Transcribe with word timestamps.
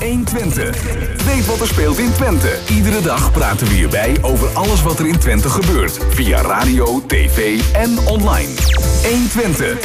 120. 0.00 1.24
Weet 1.24 1.46
wat 1.46 1.60
er 1.60 1.66
speelt 1.66 1.98
in 1.98 2.12
Twente. 2.12 2.58
Iedere 2.70 3.00
dag 3.00 3.32
praten 3.32 3.66
we 3.66 3.74
hierbij 3.74 4.16
over 4.22 4.48
alles 4.48 4.82
wat 4.82 4.98
er 4.98 5.06
in 5.06 5.18
Twente 5.18 5.48
gebeurt. 5.48 5.98
Via 6.10 6.40
radio, 6.40 7.06
tv 7.06 7.60
en 7.72 7.98
online. 8.06 8.48
120. 9.02 9.78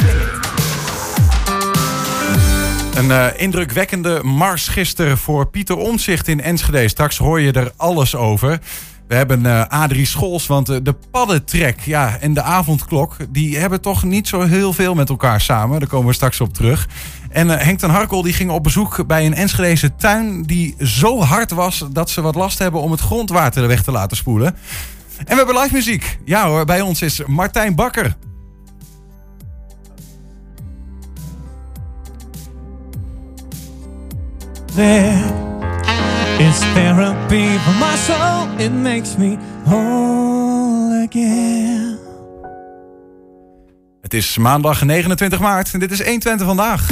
Een 2.94 3.06
uh, 3.06 3.26
indrukwekkende 3.36 4.20
mars 4.22 4.68
gisteren 4.68 5.18
voor 5.18 5.46
Pieter 5.46 5.76
Omzicht 5.76 6.28
in 6.28 6.40
Enschede. 6.40 6.88
Straks 6.88 7.18
hoor 7.18 7.40
je 7.40 7.52
er 7.52 7.72
alles 7.76 8.14
over. 8.14 8.60
We 9.08 9.14
hebben 9.14 9.40
uh, 9.40 9.66
Adrie 9.68 10.06
Schols, 10.06 10.46
want 10.46 10.70
uh, 10.70 10.76
de 10.82 10.94
paddentrek 11.10 11.80
ja, 11.80 12.18
en 12.20 12.34
de 12.34 12.42
avondklok... 12.42 13.16
die 13.28 13.58
hebben 13.58 13.80
toch 13.80 14.04
niet 14.04 14.28
zo 14.28 14.40
heel 14.40 14.72
veel 14.72 14.94
met 14.94 15.08
elkaar 15.08 15.40
samen. 15.40 15.78
Daar 15.78 15.88
komen 15.88 16.06
we 16.06 16.14
straks 16.14 16.40
op 16.40 16.54
terug. 16.54 16.88
En 17.36 17.48
Henk 17.48 17.78
ten 17.78 17.90
Harkel 17.90 18.22
die 18.22 18.32
ging 18.32 18.50
op 18.50 18.62
bezoek 18.62 19.06
bij 19.06 19.26
een 19.26 19.34
Enschedese 19.34 19.94
tuin... 19.94 20.42
die 20.42 20.74
zo 20.78 21.20
hard 21.20 21.50
was 21.50 21.84
dat 21.92 22.10
ze 22.10 22.20
wat 22.20 22.34
last 22.34 22.58
hebben 22.58 22.80
om 22.80 22.90
het 22.90 23.00
grondwater 23.00 23.66
weg 23.66 23.82
te 23.82 23.90
laten 23.90 24.16
spoelen. 24.16 24.56
En 25.18 25.26
we 25.26 25.34
hebben 25.34 25.58
live 25.58 25.74
muziek. 25.74 26.18
Ja 26.24 26.46
hoor, 26.46 26.64
bij 26.64 26.80
ons 26.80 27.02
is 27.02 27.22
Martijn 27.26 27.74
Bakker. 27.74 28.16
there 34.74 35.24
is 36.40 36.60
therapy 36.60 37.58
for 37.58 37.74
my 37.80 37.96
soul. 37.96 38.60
It 38.60 38.72
makes 38.72 39.16
me 39.16 39.38
whole 39.64 41.04
again. 41.04 42.05
Het 44.06 44.14
is 44.14 44.38
maandag 44.38 44.84
29 44.84 45.40
maart 45.40 45.72
en 45.72 45.78
dit 45.78 45.90
is 45.90 46.02
120 46.02 46.46
vandaag. 46.46 46.86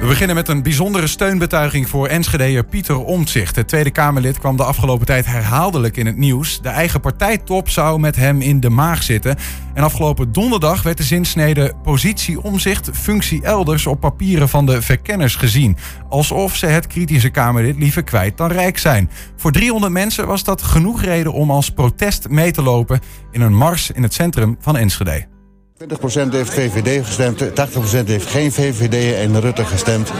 We 0.00 0.10
beginnen 0.10 0.36
met 0.36 0.48
een 0.48 0.62
bijzondere 0.62 1.06
steunbetuiging 1.06 1.88
voor 1.88 2.06
Enschedeer 2.06 2.64
Pieter 2.64 3.04
Omtzigt. 3.04 3.56
Het 3.56 3.68
Tweede 3.68 3.90
Kamerlid 3.90 4.38
kwam 4.38 4.56
de 4.56 4.64
afgelopen 4.64 5.06
tijd 5.06 5.26
herhaaldelijk 5.26 5.96
in 5.96 6.06
het 6.06 6.16
nieuws. 6.16 6.60
De 6.60 6.68
eigen 6.68 7.00
partijtop 7.00 7.68
zou 7.68 8.00
met 8.00 8.16
hem 8.16 8.40
in 8.40 8.60
de 8.60 8.70
maag 8.70 9.02
zitten. 9.02 9.36
En 9.74 9.82
afgelopen 9.82 10.32
donderdag 10.32 10.82
werd 10.82 10.96
de 10.96 11.02
zinsnede 11.02 11.72
positie 11.82 12.42
omzicht, 12.42 12.90
functie 12.92 13.42
elders 13.42 13.86
op 13.86 14.00
papieren 14.00 14.48
van 14.48 14.66
de 14.66 14.82
verkenners 14.82 15.36
gezien. 15.36 15.76
Alsof 16.08 16.56
ze 16.56 16.66
het 16.66 16.86
kritische 16.86 17.30
Kamerlid 17.30 17.76
liever 17.76 18.04
kwijt 18.04 18.36
dan 18.36 18.52
rijk 18.52 18.78
zijn. 18.78 19.10
Voor 19.36 19.52
300 19.52 19.92
mensen 19.92 20.26
was 20.26 20.44
dat 20.44 20.62
genoeg 20.62 21.02
reden 21.02 21.32
om 21.32 21.50
als 21.50 21.70
protest 21.70 22.28
mee 22.28 22.50
te 22.50 22.62
lopen 22.62 23.00
in 23.30 23.40
een 23.40 23.56
mars 23.56 23.90
in 23.90 24.02
het 24.02 24.14
centrum 24.14 24.56
van 24.60 24.76
Enschede. 24.76 25.33
20% 25.78 26.28
heeft 26.30 26.54
VVD 26.54 27.06
gestemd, 27.06 27.42
80% 27.42 28.06
heeft 28.06 28.26
geen 28.26 28.52
VVD 28.52 29.14
en 29.14 29.40
Rutte 29.40 29.64
gestemd. 29.64 30.12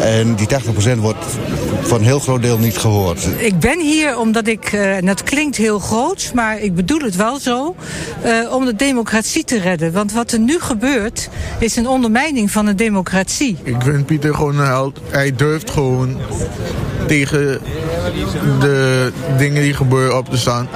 En 0.00 0.34
die 0.34 0.46
80% 0.96 0.98
wordt 0.98 1.24
van 1.80 1.98
een 1.98 2.04
heel 2.04 2.18
groot 2.18 2.42
deel 2.42 2.58
niet 2.58 2.78
gehoord. 2.78 3.28
Ik 3.38 3.58
ben 3.58 3.80
hier 3.80 4.18
omdat 4.18 4.46
ik, 4.46 4.72
eh, 4.72 4.96
en 4.96 5.06
dat 5.06 5.22
klinkt 5.22 5.56
heel 5.56 5.78
groot, 5.78 6.30
maar 6.34 6.60
ik 6.60 6.74
bedoel 6.74 7.00
het 7.00 7.16
wel 7.16 7.38
zo, 7.38 7.74
uh, 8.24 8.52
om 8.54 8.64
de 8.64 8.76
democratie 8.76 9.44
te 9.44 9.58
redden. 9.58 9.92
Want 9.92 10.12
wat 10.12 10.32
er 10.32 10.38
nu 10.38 10.60
gebeurt, 10.60 11.28
is 11.58 11.76
een 11.76 11.88
ondermijning 11.88 12.50
van 12.50 12.66
de 12.66 12.74
democratie. 12.74 13.56
Ik 13.62 13.76
vind 13.78 14.06
Pieter 14.06 14.34
gewoon 14.34 14.58
een 14.58 14.66
held. 14.66 15.00
Hij 15.08 15.36
durft 15.36 15.70
gewoon 15.70 16.16
tegen 17.06 17.60
de 18.60 19.12
dingen 19.38 19.62
die 19.62 19.74
gebeuren 19.74 20.16
op 20.16 20.28
te 20.28 20.36
staan. 20.36 20.68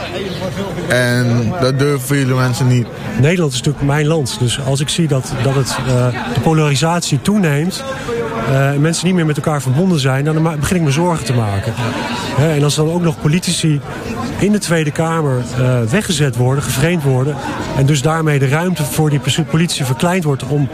En 0.88 1.52
dat 1.60 1.78
durven 1.78 2.06
vele 2.06 2.34
mensen 2.34 2.68
niet. 2.68 2.86
Nederland 3.20 3.52
is 3.52 3.58
natuurlijk 3.58 3.84
mijn 3.84 4.06
land. 4.06 4.23
Dus 4.32 4.60
als 4.60 4.80
ik 4.80 4.88
zie 4.88 5.08
dat, 5.08 5.32
dat 5.42 5.54
het, 5.54 5.76
uh, 5.86 6.34
de 6.34 6.40
polarisatie 6.40 7.22
toeneemt... 7.22 7.84
En 8.52 8.80
mensen 8.80 9.06
niet 9.06 9.14
meer 9.14 9.26
met 9.26 9.36
elkaar 9.36 9.62
verbonden 9.62 10.00
zijn... 10.00 10.24
dan 10.24 10.42
begin 10.60 10.76
ik 10.76 10.82
me 10.82 10.90
zorgen 10.90 11.24
te 11.24 11.34
maken. 11.34 11.72
En 12.38 12.62
als 12.62 12.74
dan 12.74 12.90
ook 12.90 13.02
nog 13.02 13.20
politici 13.20 13.80
in 14.38 14.52
de 14.52 14.58
Tweede 14.58 14.90
Kamer 14.90 15.42
uh, 15.58 15.82
weggezet 15.82 16.36
worden, 16.36 16.64
gevreemd 16.64 17.02
worden... 17.02 17.36
en 17.76 17.86
dus 17.86 18.02
daarmee 18.02 18.38
de 18.38 18.48
ruimte 18.48 18.84
voor 18.84 19.10
die 19.10 19.20
politici 19.50 19.84
verkleind 19.84 20.24
wordt 20.24 20.44
om, 20.48 20.68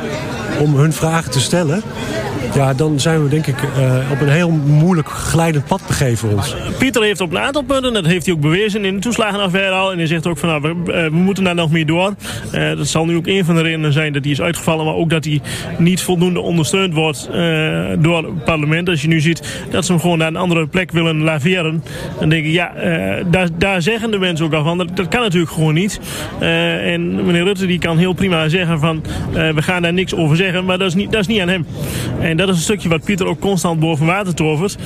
om 0.59 0.77
hun 0.77 0.93
vragen 0.93 1.31
te 1.31 1.41
stellen... 1.41 1.83
Ja, 2.55 2.75
dan 2.75 3.00
zijn 3.00 3.22
we 3.22 3.28
denk 3.28 3.47
ik 3.47 3.62
uh, 3.62 4.11
op 4.11 4.21
een 4.21 4.28
heel 4.28 4.50
moeilijk 4.50 5.09
glijdend 5.09 5.67
pad 5.67 5.83
begeven 5.87 6.37
ons. 6.37 6.56
Pieter 6.78 7.03
heeft 7.03 7.21
op 7.21 7.31
een 7.31 7.39
aantal 7.39 7.62
punten, 7.62 7.93
dat 7.93 8.06
heeft 8.06 8.27
hij 8.27 8.34
ook 8.34 8.41
bewezen 8.41 8.84
in 8.84 8.94
de 8.94 9.00
toeslagenaffaire 9.00 9.75
al. 9.75 9.93
En 9.93 9.99
hij 9.99 10.06
zegt 10.06 10.27
ook 10.27 10.39
van 10.39 10.49
nou, 10.49 10.75
we, 10.84 11.09
moeten 11.11 11.44
daar 11.44 11.55
nog 11.55 11.71
meer 11.71 11.87
door. 11.87 12.15
Dat 12.50 12.87
zal 12.87 13.05
nu 13.05 13.17
ook 13.17 13.27
een 13.27 13.44
van 13.44 13.55
de 13.55 13.62
redenen 13.62 13.93
zijn 13.93 14.12
dat 14.12 14.23
hij 14.23 14.33
is 14.33 14.41
uitgevallen. 14.41 14.84
Maar 14.84 14.94
ook 14.94 15.11
dat 15.11 15.25
hij 15.25 15.41
niet 15.78 16.03
voldoende 16.03 16.41
ondersteund 16.41 16.94
wordt 16.94 17.28
door 17.98 18.25
het 18.25 18.44
parlement. 18.44 18.88
Als 18.88 19.03
je 19.03 19.09
nu 19.09 19.21
ziet 19.21 19.62
dat 19.71 19.84
ze 19.84 19.93
hem 19.93 20.00
gewoon 20.00 20.19
naar 20.19 20.28
een 20.28 20.37
andere 20.37 20.66
plek 20.66 20.91
willen 20.91 21.22
laveren. 21.22 21.84
Dan 22.19 22.28
denk 22.28 22.44
ik 22.44 22.53
ja, 22.53 22.72
daar, 23.31 23.48
daar 23.59 23.82
zeggen 23.82 24.10
de 24.10 24.19
mensen 24.19 24.47
ook 24.47 24.53
al 24.53 24.65
van. 24.65 24.78
Dat, 24.94 25.09
kan 25.09 25.21
natuurlijk 25.21 25.53
gewoon 25.53 25.75
niet. 25.75 26.00
en 26.41 27.25
meneer 27.26 27.44
Rutte 27.44 27.66
die 27.66 27.78
kan 27.78 27.99
heel 27.99 28.12
prima 28.12 28.49
zeggen 28.49 28.81
van 28.81 29.03
we 29.32 29.62
gaan 29.62 29.82
daar 29.82 29.93
niks 29.93 30.15
over 30.15 30.37
zeggen. 30.37 30.65
Maar 30.65 30.78
dat 30.78 30.88
is 30.88 30.94
niet, 30.94 31.12
dat 31.12 31.20
is 31.20 31.26
niet 31.26 31.41
aan 31.41 31.49
hem. 31.49 31.66
En 32.20 32.37
dat 32.37 32.49
is 32.49 32.54
een 32.54 32.62
stukje 32.62 32.88
wat 32.88 33.04
Pieter 33.04 33.26
ook 33.26 33.41
constant 33.41 33.81
boven 33.81 34.06
water 34.06 34.34
tovert. 34.34 34.76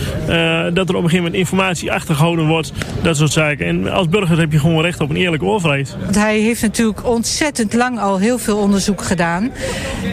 Dat 0.74 0.88
er 0.88 0.96
op 0.96 1.02
een 1.02 1.10
gegeven 1.10 1.16
moment 1.16 1.34
informatie 1.34 1.92
achtergehouden 1.92 2.46
wordt. 2.46 2.72
Dat 3.02 3.16
soort 3.16 3.32
zaken. 3.32 3.66
En 3.66 3.92
als 3.92 4.08
burger 4.08 4.38
heb 4.38 4.52
je 4.52 4.58
gewoon 4.58 4.82
recht 4.82 5.00
op 5.00 5.10
een 5.10 5.16
eerlijke 5.16 5.46
overheid. 5.46 5.96
Want 6.02 6.14
hij 6.14 6.38
heeft 6.38 6.62
natuurlijk 6.62 7.06
ontzettend 7.06 7.74
lang 7.74 7.98
al 8.00 8.18
heel 8.18 8.38
veel 8.38 8.56
onderzoek 8.56 9.02
gedaan. 9.02 9.50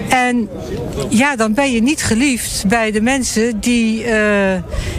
En 0.10 0.50
ja, 1.10 1.36
dan 1.36 1.54
ben 1.54 1.72
je 1.72 1.82
niet 1.82 2.04
geliefd 2.04 2.51
bij 2.68 2.92
de 2.92 3.02
mensen 3.02 3.60
die 3.60 4.06
uh, 4.06 4.14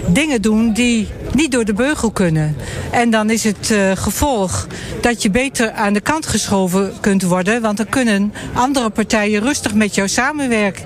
dingen 0.07 0.43
doen 0.43 0.73
die 0.73 1.09
niet 1.35 1.53
door 1.53 1.65
de 1.65 1.75
beugel 1.75 2.11
kunnen. 2.11 2.57
En 2.91 3.11
dan 3.11 3.31
is 3.31 3.45
het 3.45 3.71
uh, 3.71 3.91
gevolg 3.95 4.67
dat 5.01 5.23
je 5.23 5.31
beter 5.31 5.71
aan 5.71 5.93
de 5.93 6.01
kant 6.01 6.27
geschoven 6.27 6.93
kunt 7.01 7.23
worden. 7.23 7.63
Want 7.63 7.77
dan 7.77 7.89
kunnen 7.89 8.33
andere 8.53 8.91
partijen 8.91 9.43
rustig 9.43 9.75
met 9.75 9.95
jou 9.95 10.09
samenwerken. 10.09 10.85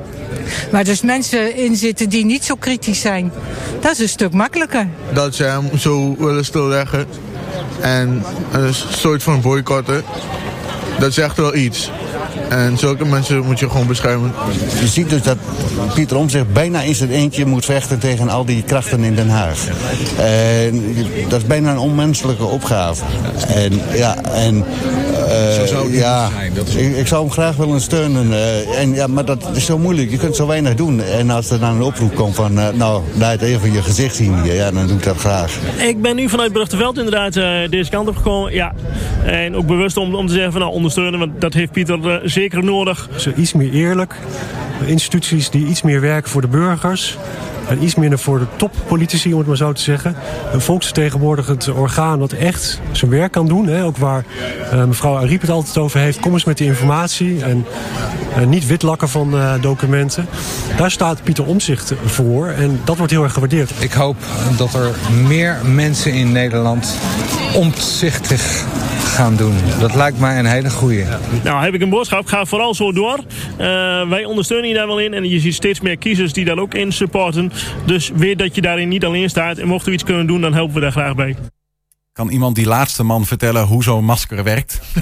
Maar 0.70 0.84
dus 0.84 1.00
mensen 1.00 1.56
in 1.56 1.76
zitten 1.76 2.08
die 2.08 2.24
niet 2.24 2.44
zo 2.44 2.54
kritisch 2.54 3.00
zijn. 3.00 3.32
Dat 3.80 3.92
is 3.92 3.98
een 3.98 4.08
stuk 4.08 4.32
makkelijker. 4.32 4.88
Dat 5.12 5.34
ze 5.34 5.44
hem 5.44 5.78
zo 5.78 6.16
willen 6.18 6.44
stilleggen. 6.44 7.06
En 7.80 8.22
een 8.52 8.74
soort 8.74 9.22
van 9.22 9.40
boycotten. 9.40 10.04
Dat 10.98 11.12
zegt 11.12 11.36
wel 11.36 11.54
iets. 11.54 11.90
En 12.48 12.78
zulke 12.78 13.04
mensen 13.04 13.44
moet 13.44 13.58
je 13.58 13.70
gewoon 13.70 13.86
beschermen. 13.86 14.32
Je 14.80 14.86
ziet 14.86 15.10
dus 15.10 15.22
dat 15.22 15.36
Pieter 15.94 16.16
Omtzigt 16.16 16.52
bijna 16.52 16.80
in 16.80 16.94
zijn 16.94 17.10
eentje 17.10 17.46
moet 17.46 17.64
vechten 17.64 17.98
tegen 17.98 18.28
al 18.28 18.44
die 18.44 18.62
krachten 18.62 19.04
in 19.04 19.14
Den 19.14 19.28
Haag. 19.28 19.66
En 20.18 20.94
dat 21.28 21.40
is 21.40 21.46
bijna 21.46 21.70
een 21.70 21.78
onmenselijke 21.78 22.44
opgave. 22.44 23.04
En 23.46 23.80
ja, 23.94 24.16
en 24.22 24.64
uh, 25.26 25.98
ja, 25.98 26.28
ik, 26.76 26.96
ik, 26.96 27.06
zou 27.06 27.22
hem 27.22 27.32
graag 27.32 27.56
willen 27.56 27.80
steunen. 27.80 28.26
Uh, 28.26 28.78
en, 28.78 28.94
ja, 28.94 29.06
maar 29.06 29.24
dat 29.24 29.48
is 29.54 29.64
zo 29.64 29.78
moeilijk. 29.78 30.10
Je 30.10 30.16
kunt 30.16 30.36
zo 30.36 30.46
weinig 30.46 30.74
doen. 30.74 31.02
En 31.02 31.30
als 31.30 31.50
er 31.50 31.60
dan 31.60 31.74
een 31.74 31.82
oproep 31.82 32.14
komt 32.14 32.34
van, 32.34 32.58
uh, 32.58 32.68
nou, 32.68 33.02
laat 33.18 33.40
even 33.40 33.72
je 33.72 33.82
gezicht 33.82 34.14
zien. 34.14 34.44
Ja, 34.44 34.70
dan 34.70 34.86
doe 34.86 34.96
ik 34.96 35.02
dat 35.02 35.16
graag. 35.16 35.58
Ik 35.78 36.02
ben 36.02 36.16
nu 36.16 36.28
vanuit 36.28 36.52
Brugteveld 36.52 36.98
inderdaad 36.98 37.32
deze 37.70 37.90
kant 37.90 38.08
op 38.08 38.16
gekomen. 38.16 38.52
Ja. 38.52 38.74
En 39.24 39.56
ook 39.56 39.66
bewust 39.66 39.96
om, 39.96 40.14
om 40.14 40.26
te 40.26 40.32
zeggen 40.32 40.52
van, 40.52 40.60
nou, 40.60 40.72
ondersteunen. 40.72 41.18
Want 41.18 41.40
dat 41.40 41.54
heeft 41.54 41.72
Pieter 41.72 42.20
zeker 42.24 42.64
nodig. 42.64 43.08
Zo 43.16 43.30
iets 43.36 43.52
meer 43.52 43.72
eerlijk. 43.72 44.14
Instituties 44.86 45.50
die 45.50 45.66
iets 45.66 45.82
meer 45.82 46.00
werken 46.00 46.30
voor 46.30 46.40
de 46.40 46.48
burgers. 46.48 47.16
En 47.68 47.82
iets 47.82 47.94
minder 47.94 48.18
voor 48.18 48.38
de 48.38 48.46
toppolitici, 48.56 49.32
om 49.32 49.38
het 49.38 49.48
maar 49.48 49.56
zo 49.56 49.72
te 49.72 49.82
zeggen. 49.82 50.16
Een 50.52 50.60
volksvertegenwoordigend 50.60 51.72
orgaan 51.72 52.18
dat 52.18 52.32
echt 52.32 52.80
zijn 52.92 53.10
werk 53.10 53.32
kan 53.32 53.48
doen. 53.48 53.66
Hè? 53.66 53.84
Ook 53.84 53.96
waar 53.96 54.24
uh, 54.72 54.84
mevrouw 54.84 55.15
Ariep 55.18 55.40
het 55.40 55.50
altijd 55.50 55.78
over 55.78 56.00
heeft. 56.00 56.20
Kom 56.20 56.32
eens 56.32 56.44
met 56.44 56.58
die 56.58 56.66
informatie. 56.66 57.44
En 57.44 57.66
uh, 58.38 58.46
niet 58.46 58.66
witlakken 58.66 59.08
van 59.08 59.34
uh, 59.34 59.52
documenten. 59.60 60.26
Daar 60.76 60.90
staat 60.90 61.22
Pieter 61.22 61.46
Omzicht 61.46 61.94
voor. 62.04 62.48
En 62.48 62.80
dat 62.84 62.96
wordt 62.96 63.12
heel 63.12 63.22
erg 63.22 63.32
gewaardeerd. 63.32 63.70
Ik 63.78 63.92
hoop 63.92 64.16
dat 64.56 64.74
er 64.74 64.94
meer 65.26 65.56
mensen 65.64 66.12
in 66.12 66.32
Nederland 66.32 66.98
omzichtig 67.54 68.64
gaan 69.16 69.36
doen. 69.36 69.54
Dat 69.80 69.94
lijkt 69.94 70.18
mij 70.18 70.38
een 70.38 70.46
hele 70.46 70.70
goeie. 70.70 71.04
Nou, 71.44 71.64
heb 71.64 71.74
ik 71.74 71.82
een 71.82 71.90
boodschap. 71.90 72.26
Ga 72.26 72.44
vooral 72.44 72.74
zo 72.74 72.92
door. 72.92 73.18
Uh, 73.18 74.08
wij 74.08 74.24
ondersteunen 74.24 74.68
je 74.68 74.74
daar 74.74 74.86
wel 74.86 75.00
in. 75.00 75.14
En 75.14 75.28
je 75.28 75.40
ziet 75.40 75.54
steeds 75.54 75.80
meer 75.80 75.96
kiezers 75.96 76.32
die 76.32 76.44
daar 76.44 76.58
ook 76.58 76.74
in 76.74 76.92
supporten. 76.92 77.52
Dus 77.84 78.10
weet 78.14 78.38
dat 78.38 78.54
je 78.54 78.60
daarin 78.60 78.88
niet 78.88 79.04
alleen 79.04 79.30
staat. 79.30 79.58
En 79.58 79.66
mochten 79.66 79.88
we 79.88 79.94
iets 79.94 80.04
kunnen 80.04 80.26
doen, 80.26 80.40
dan 80.40 80.54
helpen 80.54 80.74
we 80.74 80.80
daar 80.80 80.92
graag 80.92 81.14
bij. 81.14 81.36
Kan 82.16 82.28
iemand 82.28 82.54
die 82.54 82.66
laatste 82.66 83.02
man 83.02 83.26
vertellen 83.26 83.62
hoe 83.62 83.82
zo'n 83.82 84.04
masker 84.04 84.44
werkt? 84.44 84.80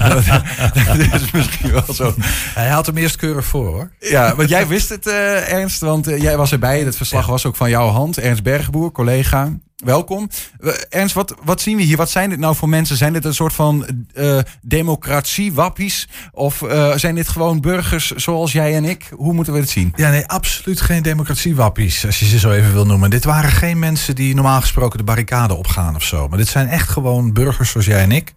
dat 1.11 1.21
is 1.21 1.31
misschien 1.31 1.71
wel 1.71 1.93
zo. 1.93 2.13
Hij 2.53 2.69
had 2.69 2.85
hem 2.85 2.97
eerst 2.97 3.15
keurig 3.15 3.45
voor 3.45 3.67
hoor. 3.67 3.91
Ja, 3.99 4.35
want 4.35 4.49
jij 4.49 4.67
wist 4.67 4.89
het 4.89 5.07
uh, 5.07 5.51
Ernst, 5.51 5.79
want 5.79 6.07
uh, 6.07 6.21
jij 6.21 6.37
was 6.37 6.51
erbij. 6.51 6.79
Het 6.79 6.95
verslag 6.95 7.25
was 7.25 7.45
ook 7.45 7.55
van 7.55 7.69
jouw 7.69 7.87
hand. 7.87 8.17
Ernst 8.17 8.43
Bergboer, 8.43 8.91
collega. 8.91 9.53
Welkom. 9.85 10.29
Eh, 10.59 10.71
Ernst, 10.89 11.15
wat, 11.15 11.35
wat 11.43 11.61
zien 11.61 11.77
we 11.77 11.83
hier? 11.83 11.97
Wat 11.97 12.09
zijn 12.09 12.29
dit 12.29 12.39
nou 12.39 12.55
voor 12.55 12.69
mensen? 12.69 12.97
Zijn 12.97 13.13
dit 13.13 13.25
een 13.25 13.33
soort 13.33 13.53
van 13.53 13.87
uh, 14.13 14.39
democratie-wappies? 14.61 16.07
Of 16.31 16.61
uh, 16.61 16.95
zijn 16.95 17.15
dit 17.15 17.27
gewoon 17.27 17.61
burgers 17.61 18.11
zoals 18.11 18.51
jij 18.51 18.75
en 18.75 18.85
ik? 18.85 19.09
Hoe 19.15 19.33
moeten 19.33 19.53
we 19.53 19.59
het 19.59 19.69
zien? 19.69 19.93
Ja, 19.95 20.09
nee, 20.09 20.27
absoluut 20.27 20.81
geen 20.81 21.03
democratie-wappies, 21.03 22.05
als 22.05 22.19
je 22.19 22.25
ze 22.25 22.39
zo 22.39 22.51
even 22.51 22.73
wil 22.73 22.85
noemen. 22.85 23.09
Dit 23.09 23.23
waren 23.23 23.49
geen 23.49 23.79
mensen 23.79 24.15
die 24.15 24.35
normaal 24.35 24.61
gesproken 24.61 24.97
de 24.97 25.03
barricade 25.03 25.53
opgaan 25.53 25.95
of 25.95 26.03
zo. 26.03 26.27
Maar 26.27 26.37
dit 26.37 26.47
zijn 26.47 26.67
echt 26.67 26.89
gewoon 26.89 27.33
burgers 27.33 27.71
zoals 27.71 27.85
jij 27.85 28.01
en 28.01 28.11
ik. 28.11 28.33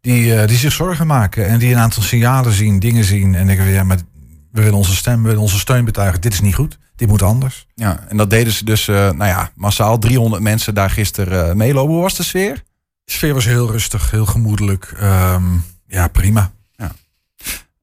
Die, 0.00 0.46
die 0.46 0.56
zich 0.56 0.72
zorgen 0.72 1.06
maken 1.06 1.46
en 1.46 1.58
die 1.58 1.72
een 1.72 1.80
aantal 1.80 2.02
signalen 2.02 2.52
zien, 2.52 2.78
dingen 2.78 3.04
zien. 3.04 3.34
En 3.34 3.46
denken, 3.46 3.64
ja, 3.66 3.84
maar 3.84 3.98
we 4.52 4.62
willen 4.62 4.78
onze 4.78 4.94
stem, 4.94 5.22
we 5.22 5.28
willen 5.28 5.42
onze 5.42 5.58
steun 5.58 5.84
betuigen. 5.84 6.20
Dit 6.20 6.32
is 6.32 6.40
niet 6.40 6.54
goed. 6.54 6.78
Dit 6.96 7.08
moet 7.08 7.22
anders. 7.22 7.66
Ja, 7.74 8.04
en 8.08 8.16
dat 8.16 8.30
deden 8.30 8.52
ze 8.52 8.64
dus, 8.64 8.88
uh, 8.88 8.96
nou 8.96 9.24
ja, 9.24 9.50
massaal 9.54 9.98
300 9.98 10.42
mensen 10.42 10.74
daar 10.74 10.90
gisteren 10.90 11.48
uh, 11.48 11.54
meelopen. 11.54 11.92
Hoe 11.92 12.02
was 12.02 12.16
de 12.16 12.22
sfeer? 12.22 12.54
De 13.04 13.12
sfeer 13.12 13.34
was 13.34 13.44
heel 13.44 13.70
rustig, 13.70 14.10
heel 14.10 14.26
gemoedelijk. 14.26 14.94
Um, 15.02 15.64
ja, 15.86 16.08
prima. 16.08 16.52
Ja. 16.76 16.92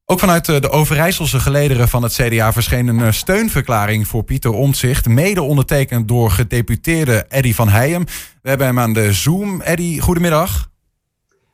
Ook 0.05 0.19
vanuit 0.19 0.45
de 0.45 0.69
Overijsselse 0.69 1.39
gelederen 1.39 1.87
van 1.87 2.03
het 2.03 2.13
CDA 2.13 2.53
verscheen 2.53 2.87
een 2.87 3.13
steunverklaring 3.13 4.07
voor 4.07 4.23
Pieter 4.23 4.51
Omtzigt. 4.51 5.07
Mede 5.07 5.41
ondertekend 5.41 6.07
door 6.07 6.31
gedeputeerde 6.31 7.25
Eddy 7.29 7.53
van 7.53 7.69
Heijem. 7.69 8.05
We 8.41 8.49
hebben 8.49 8.67
hem 8.67 8.79
aan 8.79 8.93
de 8.93 9.13
Zoom. 9.13 9.61
Eddy, 9.61 9.99
goedemiddag. 9.99 10.69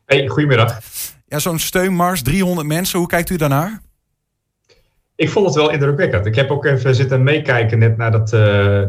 Hey, 0.05 0.27
goedemiddag. 0.27 0.79
Ja, 1.27 1.39
zo'n 1.39 1.59
steunmars, 1.59 2.21
300 2.21 2.67
mensen. 2.67 2.99
Hoe 2.99 3.07
kijkt 3.07 3.29
u 3.29 3.35
daarnaar? 3.35 3.81
Ik 5.17 5.29
vond 5.29 5.45
het 5.45 5.55
wel 5.55 5.71
indrukwekkend. 5.71 6.25
Ik 6.25 6.35
heb 6.35 6.51
ook 6.51 6.65
even 6.65 6.95
zitten 6.95 7.23
meekijken 7.23 7.79
net 7.79 7.97
naar 7.97 8.11
dat, 8.11 8.33
uh, 8.33 8.39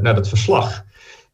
naar 0.01 0.15
dat 0.15 0.29
verslag. 0.29 0.85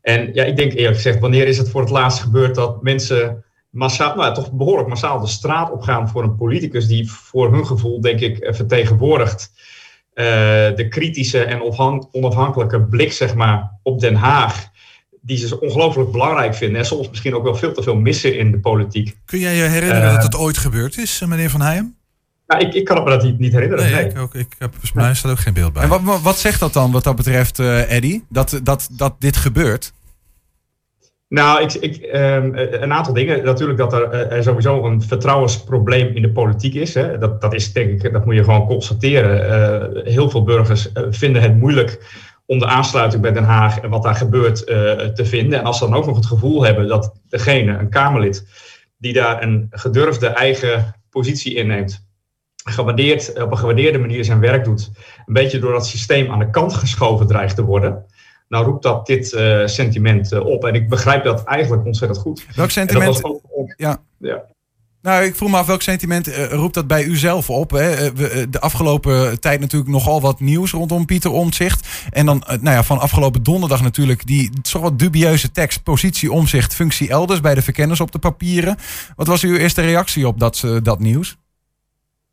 En 0.00 0.30
ja, 0.32 0.44
ik 0.44 0.56
denk 0.56 0.72
eerlijk 0.72 0.96
gezegd, 0.96 1.18
wanneer 1.18 1.46
is 1.46 1.58
het 1.58 1.70
voor 1.70 1.80
het 1.80 1.90
laatst 1.90 2.20
gebeurd 2.20 2.54
dat 2.54 2.82
mensen 2.82 3.44
massaal, 3.70 4.14
nou, 4.16 4.34
toch 4.34 4.52
behoorlijk 4.52 4.88
massaal 4.88 5.20
de 5.20 5.26
straat 5.26 5.70
opgaan 5.70 6.08
voor 6.08 6.22
een 6.22 6.36
politicus 6.36 6.86
die 6.86 7.10
voor 7.10 7.52
hun 7.52 7.66
gevoel, 7.66 8.00
denk 8.00 8.20
ik, 8.20 8.48
vertegenwoordigt 8.50 9.50
uh, 10.14 10.24
de 10.76 10.86
kritische 10.88 11.44
en 11.44 11.62
onafhankelijke 12.12 12.82
blik, 12.82 13.12
zeg 13.12 13.34
maar, 13.34 13.78
op 13.82 14.00
Den 14.00 14.14
Haag. 14.14 14.72
Die 15.20 15.36
ze 15.36 15.60
ongelooflijk 15.60 16.10
belangrijk 16.10 16.54
vinden 16.54 16.78
en 16.78 16.86
soms 16.86 17.08
misschien 17.08 17.34
ook 17.34 17.42
wel 17.42 17.54
veel 17.54 17.72
te 17.72 17.82
veel 17.82 17.96
missen 17.96 18.38
in 18.38 18.50
de 18.50 18.58
politiek. 18.58 19.16
Kun 19.24 19.38
jij 19.38 19.54
je 19.54 19.62
herinneren 19.62 20.08
uh, 20.08 20.14
dat 20.14 20.22
het 20.22 20.36
ooit 20.36 20.58
gebeurd 20.58 20.98
is, 20.98 21.22
meneer 21.26 21.50
Van 21.50 21.60
Heijem? 21.60 21.96
Ja, 22.46 22.58
ik, 22.58 22.74
ik 22.74 22.84
kan 22.84 23.04
me 23.04 23.10
dat 23.10 23.22
niet, 23.22 23.38
niet 23.38 23.52
herinneren. 23.52 23.92
Nee, 23.92 24.04
Ik, 24.04 24.18
ook, 24.18 24.34
ik 24.34 24.54
heb, 24.58 24.70
volgens 24.70 24.92
mij 24.92 25.14
staat 25.14 25.30
ook 25.30 25.38
geen 25.38 25.54
beeld 25.54 25.72
bij. 25.72 25.82
En 25.82 25.88
wat, 25.88 26.20
wat 26.22 26.38
zegt 26.38 26.60
dat 26.60 26.72
dan 26.72 26.92
wat 26.92 27.04
dat 27.04 27.16
betreft, 27.16 27.58
uh, 27.58 27.92
Eddy? 27.92 28.22
Dat, 28.28 28.60
dat, 28.62 28.88
dat 28.92 29.14
dit 29.18 29.36
gebeurt? 29.36 29.92
Nou, 31.28 31.62
ik, 31.62 31.72
ik, 31.72 32.02
um, 32.14 32.52
een 32.54 32.92
aantal 32.92 33.14
dingen. 33.14 33.44
Natuurlijk 33.44 33.78
dat 33.78 33.92
er, 33.92 34.12
er, 34.12 34.42
sowieso 34.42 34.84
een 34.84 35.02
vertrouwensprobleem 35.02 36.14
in 36.14 36.22
de 36.22 36.30
politiek 36.30 36.74
is. 36.74 36.94
Hè. 36.94 37.18
Dat, 37.18 37.40
dat 37.40 37.54
is 37.54 37.72
denk 37.72 38.02
ik, 38.02 38.12
dat 38.12 38.24
moet 38.24 38.34
je 38.34 38.44
gewoon 38.44 38.66
constateren. 38.66 39.46
Uh, 39.96 40.12
heel 40.12 40.30
veel 40.30 40.44
burgers 40.44 40.92
uh, 40.92 41.02
vinden 41.10 41.42
het 41.42 41.56
moeilijk 41.56 42.22
om 42.46 42.58
de 42.58 42.66
aansluiting 42.66 43.22
bij 43.22 43.32
Den 43.32 43.44
Haag 43.44 43.80
en 43.80 43.90
wat 43.90 44.02
daar 44.02 44.14
gebeurt 44.14 44.66
te 45.16 45.24
vinden. 45.24 45.58
En 45.58 45.64
als 45.64 45.78
ze 45.78 45.84
dan 45.84 45.94
ook 45.94 46.06
nog 46.06 46.16
het 46.16 46.26
gevoel 46.26 46.64
hebben 46.64 46.88
dat 46.88 47.12
degene, 47.28 47.78
een 47.78 47.88
Kamerlid, 47.88 48.46
die 48.98 49.12
daar 49.12 49.42
een 49.42 49.66
gedurfde 49.70 50.26
eigen 50.26 50.94
positie 51.10 51.54
inneemt, 51.54 52.06
gewaardeerd, 52.64 53.42
op 53.42 53.50
een 53.50 53.58
gewaardeerde 53.58 53.98
manier 53.98 54.24
zijn 54.24 54.40
werk 54.40 54.64
doet, 54.64 54.90
een 55.26 55.34
beetje 55.34 55.58
door 55.58 55.72
dat 55.72 55.86
systeem 55.86 56.30
aan 56.30 56.38
de 56.38 56.50
kant 56.50 56.74
geschoven 56.74 57.26
dreigt 57.26 57.56
te 57.56 57.64
worden, 57.64 58.04
nou 58.48 58.64
roept 58.64 58.82
dat 58.82 59.06
dit 59.06 59.32
uh, 59.32 59.66
sentiment 59.66 60.32
uh, 60.32 60.46
op. 60.46 60.64
En 60.64 60.74
ik 60.74 60.88
begrijp 60.88 61.24
dat 61.24 61.44
eigenlijk 61.44 61.86
ontzettend 61.86 62.20
goed. 62.20 62.46
Welk 62.54 62.70
sentiment? 62.70 63.24
Ook, 63.24 63.74
ja. 63.76 64.02
ja. 64.18 64.42
Nou, 65.02 65.24
ik 65.24 65.34
vroeg 65.34 65.50
me 65.50 65.56
af 65.56 65.66
welk 65.66 65.82
sentiment 65.82 66.28
uh, 66.28 66.52
roept 66.52 66.74
dat 66.74 66.86
bij 66.86 67.04
u 67.04 67.16
zelf 67.16 67.50
op? 67.50 67.70
Hè? 67.70 68.12
We, 68.12 68.46
de 68.50 68.60
afgelopen 68.60 69.40
tijd 69.40 69.60
natuurlijk 69.60 69.90
nogal 69.90 70.20
wat 70.20 70.40
nieuws 70.40 70.70
rondom 70.70 71.06
Pieter 71.06 71.30
Omtzigt. 71.30 71.88
En 72.10 72.26
dan, 72.26 72.42
nou 72.46 72.76
ja, 72.76 72.82
van 72.82 72.98
afgelopen 72.98 73.42
donderdag 73.42 73.82
natuurlijk 73.82 74.26
die 74.26 74.50
toch 74.60 74.82
wat 74.82 74.98
dubieuze 74.98 75.50
tekst. 75.50 75.82
Positie 75.82 76.32
Omzicht, 76.32 76.74
functie 76.74 77.08
elders 77.08 77.40
bij 77.40 77.54
de 77.54 77.62
verkenners 77.62 78.00
op 78.00 78.12
de 78.12 78.18
papieren. 78.18 78.76
Wat 79.16 79.26
was 79.26 79.42
uw 79.42 79.56
eerste 79.56 79.80
reactie 79.80 80.26
op 80.26 80.40
dat, 80.40 80.64
dat 80.82 80.98
nieuws? 80.98 81.36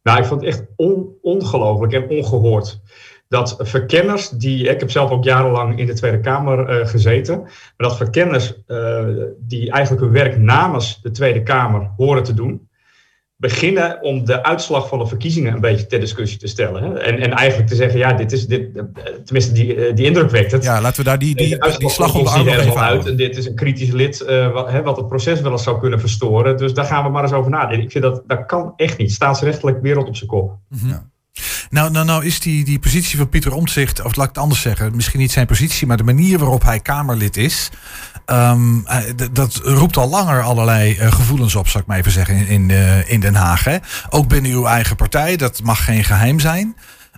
Nou, 0.03 0.19
ik 0.19 0.25
vond 0.25 0.41
het 0.41 0.49
echt 0.49 0.65
on, 0.75 1.17
ongelooflijk 1.21 1.93
en 1.93 2.09
ongehoord. 2.09 2.81
Dat 3.27 3.55
verkenners, 3.59 4.29
die, 4.29 4.67
ik 4.67 4.79
heb 4.79 4.89
zelf 4.89 5.11
ook 5.11 5.23
jarenlang 5.23 5.79
in 5.79 5.85
de 5.85 5.93
Tweede 5.93 6.19
Kamer 6.19 6.79
uh, 6.79 6.87
gezeten, 6.87 7.39
maar 7.41 7.73
dat 7.77 7.97
verkenners 7.97 8.53
uh, 8.67 9.07
die 9.37 9.71
eigenlijk 9.71 10.03
hun 10.03 10.13
werk 10.13 10.37
namens 10.37 11.01
de 11.01 11.11
Tweede 11.11 11.43
Kamer 11.43 11.91
horen 11.97 12.23
te 12.23 12.33
doen, 12.33 12.69
beginnen 13.41 14.01
om 14.01 14.25
de 14.25 14.43
uitslag 14.43 14.87
van 14.87 14.99
de 14.99 15.07
verkiezingen 15.07 15.53
een 15.53 15.59
beetje 15.59 15.85
ter 15.85 15.99
discussie 15.99 16.39
te 16.39 16.47
stellen. 16.47 16.83
Hè? 16.83 16.99
En, 16.99 17.19
en 17.19 17.31
eigenlijk 17.31 17.69
te 17.69 17.75
zeggen, 17.75 17.99
ja, 17.99 18.13
dit 18.13 18.31
is, 18.31 18.47
dit, 18.47 18.83
tenminste 19.23 19.53
die, 19.53 19.93
die 19.93 20.05
indruk 20.05 20.29
wekt 20.29 20.51
het. 20.51 20.63
Ja, 20.63 20.81
laten 20.81 20.97
we 20.97 21.03
daar 21.03 21.19
die, 21.19 21.35
die, 21.35 21.59
die, 21.59 21.77
die 21.77 21.89
slag 21.89 22.15
op 22.15 22.23
de 22.23 22.29
arm 22.29 22.47
even 22.47 22.81
uit. 22.81 23.05
En 23.05 23.15
dit 23.15 23.37
is 23.37 23.45
een 23.45 23.55
kritisch 23.55 23.91
lid 23.91 24.25
uh, 24.27 24.53
wat, 24.53 24.71
hè, 24.71 24.81
wat 24.81 24.97
het 24.97 25.07
proces 25.07 25.41
wel 25.41 25.51
eens 25.51 25.63
zou 25.63 25.79
kunnen 25.79 25.99
verstoren. 25.99 26.57
Dus 26.57 26.73
daar 26.73 26.85
gaan 26.85 27.03
we 27.03 27.09
maar 27.09 27.23
eens 27.23 27.31
over 27.31 27.51
nadenken. 27.51 27.83
Ik 27.83 27.91
vind 27.91 28.03
dat, 28.03 28.23
dat 28.27 28.45
kan 28.45 28.73
echt 28.75 28.97
niet. 28.97 29.11
Staatsrechtelijk 29.11 29.81
wereld 29.81 30.07
op 30.07 30.15
zijn 30.15 30.29
kop. 30.29 30.57
Ja. 30.69 31.09
Nou, 31.69 31.91
nou, 31.91 32.05
nou 32.05 32.25
is 32.25 32.39
die, 32.39 32.63
die 32.63 32.79
positie 32.79 33.17
van 33.17 33.29
Pieter 33.29 33.53
Omtzigt, 33.53 34.03
of 34.03 34.15
laat 34.15 34.29
ik 34.29 34.35
het 34.35 34.43
anders 34.43 34.61
zeggen, 34.61 34.95
misschien 34.95 35.19
niet 35.19 35.31
zijn 35.31 35.45
positie, 35.47 35.87
maar 35.87 35.97
de 35.97 36.03
manier 36.03 36.39
waarop 36.39 36.63
hij 36.63 36.79
Kamerlid 36.79 37.37
is, 37.37 37.69
um, 38.25 38.85
dat 39.31 39.55
roept 39.63 39.97
al 39.97 40.09
langer 40.09 40.41
allerlei 40.41 40.97
uh, 40.99 41.11
gevoelens 41.11 41.55
op, 41.55 41.67
zou 41.67 41.83
ik 41.83 41.89
maar 41.89 41.97
even 41.97 42.11
zeggen, 42.11 42.47
in, 42.47 42.69
uh, 42.69 43.11
in 43.11 43.19
Den 43.19 43.35
Haag. 43.35 43.63
Hè? 43.63 43.77
Ook 44.09 44.27
binnen 44.27 44.51
uw 44.51 44.65
eigen 44.65 44.95
partij, 44.95 45.35
dat 45.35 45.63
mag 45.63 45.83
geen 45.83 46.03
geheim 46.03 46.39
zijn. 46.39 46.75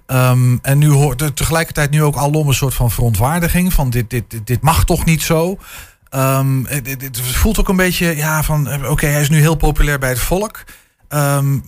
Um, 0.07 0.59
en 0.61 0.77
nu 0.77 0.89
hoort 0.89 1.21
er 1.21 1.33
tegelijkertijd 1.33 1.89
nu 1.89 2.03
ook 2.03 2.15
alom 2.15 2.47
een 2.47 2.53
soort 2.53 2.73
van 2.73 2.91
verontwaardiging 2.91 3.73
van 3.73 3.89
dit, 3.89 4.09
dit, 4.09 4.23
dit, 4.27 4.47
dit 4.47 4.61
mag 4.61 4.85
toch 4.85 5.05
niet 5.05 5.21
zo. 5.21 5.57
Het, 6.09 6.87
het, 6.87 7.21
voelt 7.21 7.59
ook 7.59 7.69
een 7.69 7.75
beetje 7.75 8.15
ja, 8.15 8.43
van 8.43 8.87
oké, 8.87 9.05
hij 9.05 9.21
is 9.21 9.29
nu 9.29 9.39
heel 9.39 9.55
populair 9.55 9.99
bij 9.99 10.09
het 10.09 10.19
volk. 10.19 10.63
Um, 11.13 11.63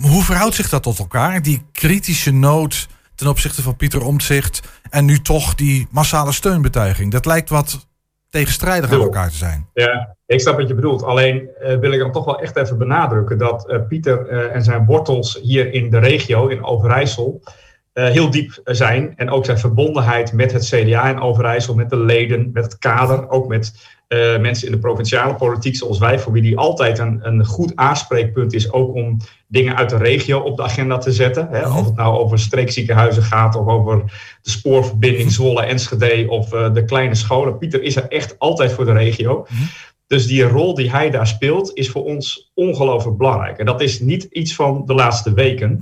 hoe 0.00 0.22
verhoudt 0.22 0.54
zich 0.54 0.68
dat 0.68 0.82
tot 0.82 0.98
elkaar? 0.98 1.42
Die 1.42 1.62
kritische 1.72 2.32
nood 2.32 2.88
ten 3.14 3.28
opzichte 3.28 3.62
van 3.62 3.76
Pieter 3.76 4.04
Omtzigt 4.04 4.60
en 4.90 5.04
nu 5.04 5.20
toch 5.20 5.54
die 5.54 5.86
massale 5.90 6.32
steunbetuiging. 6.32 7.12
Dat 7.12 7.26
lijkt 7.26 7.48
wat 7.48 7.86
tegenstrijdig 8.30 8.92
aan 8.92 9.00
elkaar 9.00 9.28
te 9.30 9.36
zijn. 9.36 9.66
Ja, 9.74 10.16
ik 10.26 10.40
snap 10.40 10.56
wat 10.56 10.68
je 10.68 10.74
bedoelt. 10.74 11.02
Alleen 11.02 11.48
uh, 11.62 11.78
wil 11.78 11.92
ik 11.92 11.98
dan 11.98 12.12
toch 12.12 12.24
wel 12.24 12.40
echt 12.40 12.56
even 12.56 12.78
benadrukken 12.78 13.38
dat 13.38 13.70
uh, 13.70 13.78
Pieter 13.88 14.30
uh, 14.30 14.54
en 14.54 14.62
zijn 14.62 14.84
wortels 14.84 15.38
hier 15.42 15.72
in 15.72 15.90
de 15.90 15.98
regio, 15.98 16.46
in 16.46 16.64
Overijssel, 16.64 17.42
heel 17.92 18.30
diep 18.30 18.60
zijn. 18.64 19.12
En 19.16 19.30
ook 19.30 19.44
zijn 19.44 19.58
verbondenheid 19.58 20.32
met 20.32 20.52
het 20.52 20.64
CDA 20.64 21.08
in 21.08 21.20
Overijssel, 21.20 21.74
met 21.74 21.90
de 21.90 21.98
leden, 21.98 22.50
met 22.52 22.64
het 22.64 22.78
kader, 22.78 23.28
ook 23.28 23.48
met 23.48 23.88
uh, 24.14 24.38
mensen 24.38 24.66
in 24.66 24.72
de 24.72 24.78
provinciale 24.78 25.34
politiek 25.34 25.76
zoals 25.76 25.98
wij, 25.98 26.18
voor 26.18 26.32
wie 26.32 26.42
die 26.42 26.58
altijd 26.58 26.98
een, 26.98 27.18
een 27.22 27.44
goed 27.44 27.72
aanspreekpunt 27.74 28.52
is, 28.52 28.72
ook 28.72 28.94
om 28.94 29.16
dingen 29.46 29.76
uit 29.76 29.90
de 29.90 29.96
regio 29.96 30.38
op 30.38 30.56
de 30.56 30.62
agenda 30.62 30.98
te 30.98 31.12
zetten. 31.12 31.48
Hè? 31.50 31.68
Of 31.68 31.84
het 31.84 31.96
nou 31.96 32.18
over 32.18 32.38
streekziekenhuizen 32.38 33.22
gaat, 33.22 33.56
of 33.56 33.66
over 33.66 34.02
de 34.42 34.50
spoorverbinding 34.50 35.32
Zwolle-Enschede 35.32 36.30
of 36.30 36.52
uh, 36.52 36.72
de 36.72 36.84
kleine 36.84 37.14
scholen. 37.14 37.58
Pieter 37.58 37.82
is 37.82 37.96
er 37.96 38.08
echt 38.08 38.38
altijd 38.38 38.72
voor 38.72 38.84
de 38.84 38.92
regio. 38.92 39.46
-hmm. 39.48 39.68
Dus 40.06 40.26
die 40.26 40.42
rol 40.42 40.74
die 40.74 40.90
hij 40.90 41.10
daar 41.10 41.26
speelt, 41.26 41.70
is 41.74 41.90
voor 41.90 42.04
ons 42.04 42.50
ongelooflijk 42.54 43.16
belangrijk. 43.16 43.58
En 43.58 43.66
dat 43.66 43.80
is 43.80 44.00
niet 44.00 44.24
iets 44.24 44.54
van 44.54 44.82
de 44.86 44.94
laatste 44.94 45.32
weken. 45.32 45.80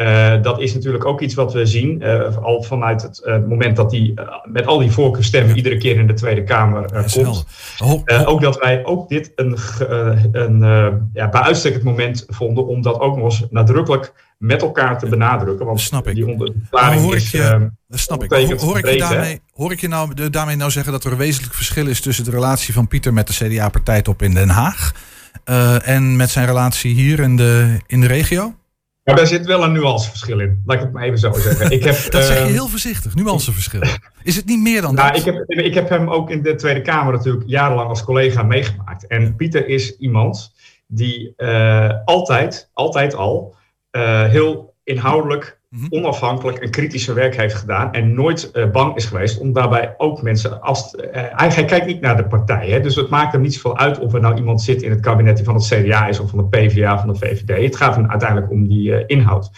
Uh, 0.00 0.42
dat 0.42 0.60
is 0.60 0.74
natuurlijk 0.74 1.04
ook 1.04 1.20
iets 1.20 1.34
wat 1.34 1.52
we 1.52 1.66
zien, 1.66 2.02
uh, 2.02 2.36
al 2.36 2.62
vanuit 2.62 3.02
het 3.02 3.22
uh, 3.24 3.38
moment 3.48 3.76
dat 3.76 3.90
hij 3.90 4.14
met 4.44 4.66
al 4.66 4.78
die 4.78 4.90
voorkeurstemmen 4.90 5.56
iedere 5.56 5.78
keer 5.78 5.96
in 5.96 6.06
de 6.06 6.12
Tweede 6.12 6.44
Kamer 6.44 6.84
komt. 7.12 7.44
Ho, 7.76 8.02
ho. 8.06 8.24
ook 8.24 8.40
dat 8.40 8.58
wij 8.58 8.84
ook 8.84 9.08
dit 9.08 9.32
een, 9.34 9.56
een 10.32 10.60
ja, 11.12 11.28
bij 11.28 11.40
uitstek 11.40 11.74
het 11.74 11.82
moment 11.82 12.24
vonden 12.28 12.66
om 12.66 12.82
dat 12.82 13.00
ook 13.00 13.16
nog 13.16 13.24
eens 13.24 13.44
nadrukkelijk 13.50 14.12
met 14.38 14.62
elkaar 14.62 14.98
te 14.98 15.06
benadrukken. 15.06 15.66
Want 15.66 15.80
snap 15.80 16.08
ik. 16.08 16.14
die 16.14 16.26
onderklaring 16.26 17.02
hoor 17.02 17.14
ik 17.14 17.22
is. 17.22 17.30
Je, 17.30 17.70
snap 17.88 18.22
ik. 18.24 18.32
Hoor, 18.32 18.60
hoor 18.60 18.78
ik 18.78 18.88
je 18.88 18.98
daarmee, 18.98 19.40
hoor 19.52 19.72
ik 19.72 19.80
je 19.80 19.88
nou, 19.88 20.30
daarmee 20.30 20.56
nou 20.56 20.70
zeggen 20.70 20.92
dat 20.92 21.04
er 21.04 21.12
een 21.12 21.18
wezenlijk 21.18 21.54
verschil 21.54 21.86
is 21.86 22.00
tussen 22.00 22.24
de 22.24 22.30
relatie 22.30 22.74
van 22.74 22.88
Pieter 22.88 23.12
met 23.12 23.26
de 23.26 23.32
CDA-partijtop 23.32 24.22
in 24.22 24.34
Den 24.34 24.48
Haag 24.48 24.94
en 25.84 26.16
met 26.16 26.30
zijn 26.30 26.46
relatie 26.46 26.94
hier 26.94 27.20
in 27.20 27.36
de, 27.36 27.78
in 27.86 28.00
de 28.00 28.06
regio? 28.06 28.54
Maar 29.10 29.18
daar 29.18 29.28
zit 29.28 29.46
wel 29.46 29.64
een 29.64 29.72
nuanceverschil 29.72 30.40
in. 30.40 30.62
Laat 30.64 30.76
ik 30.76 30.82
het 30.82 30.92
maar 30.92 31.02
even 31.02 31.18
zo 31.18 31.32
zeggen. 31.32 31.70
Ik 31.70 31.84
heb, 31.84 31.94
dat 32.12 32.24
zeg 32.24 32.38
je 32.38 32.52
heel 32.52 32.68
voorzichtig, 32.68 33.14
nuanceverschil. 33.14 33.80
Is 34.22 34.36
het 34.36 34.46
niet 34.46 34.60
meer 34.60 34.82
dan 34.82 34.94
nou, 34.94 35.08
dat? 35.08 35.18
Ik 35.18 35.24
heb, 35.24 35.44
ik 35.46 35.74
heb 35.74 35.88
hem 35.88 36.10
ook 36.10 36.30
in 36.30 36.42
de 36.42 36.54
Tweede 36.54 36.82
Kamer 36.82 37.12
natuurlijk 37.12 37.44
jarenlang 37.46 37.88
als 37.88 38.04
collega 38.04 38.42
meegemaakt. 38.42 39.06
En 39.06 39.36
Pieter 39.36 39.68
is 39.68 39.96
iemand 39.96 40.52
die 40.86 41.34
uh, 41.36 41.90
altijd, 42.04 42.70
altijd 42.72 43.14
al, 43.14 43.54
uh, 43.92 44.24
heel 44.24 44.74
inhoudelijk 44.84 45.59
onafhankelijk 45.90 46.58
en 46.58 46.70
kritische 46.70 47.12
werk 47.12 47.36
heeft 47.36 47.54
gedaan 47.54 47.92
en 47.92 48.14
nooit 48.14 48.50
uh, 48.52 48.70
bang 48.70 48.96
is 48.96 49.04
geweest 49.04 49.38
om 49.38 49.52
daarbij 49.52 49.94
ook 49.96 50.22
mensen 50.22 50.62
als. 50.62 50.94
Uh, 50.94 51.04
hij, 51.12 51.64
kijkt 51.64 51.86
niet 51.86 52.00
naar 52.00 52.16
de 52.16 52.26
partij, 52.26 52.68
hè, 52.68 52.80
dus 52.80 52.94
het 52.94 53.08
maakt 53.08 53.32
hem 53.32 53.40
niet 53.40 53.54
zoveel 53.54 53.78
uit 53.78 53.98
of 53.98 54.14
er 54.14 54.20
nou 54.20 54.36
iemand 54.36 54.62
zit 54.62 54.82
in 54.82 54.90
het 54.90 55.00
kabinet 55.00 55.36
die 55.36 55.44
van 55.44 55.54
het 55.54 55.66
CDA 55.66 56.06
is 56.06 56.20
of 56.20 56.30
van 56.30 56.50
de 56.50 56.92
of 56.92 57.00
van 57.00 57.12
de 57.12 57.18
VVD. 57.18 57.62
Het 57.62 57.76
gaat 57.76 57.94
hem 57.94 58.10
uiteindelijk 58.10 58.50
om 58.50 58.68
die 58.68 58.90
uh, 58.90 59.02
inhoud. 59.06 59.50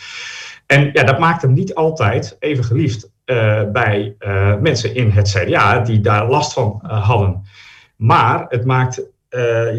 En 0.66 0.90
ja, 0.92 1.02
dat 1.04 1.18
maakt 1.18 1.42
hem 1.42 1.52
niet 1.52 1.74
altijd 1.74 2.36
even 2.40 2.64
geliefd 2.64 3.10
bij 3.72 4.16
mensen 4.60 4.94
in 4.94 5.10
het 5.10 5.28
CDA 5.28 5.78
die 5.78 6.00
daar 6.00 6.28
last 6.28 6.52
van 6.52 6.80
hadden. 6.82 7.42
Maar 7.96 8.44
het 8.48 8.64
maakt 8.64 9.02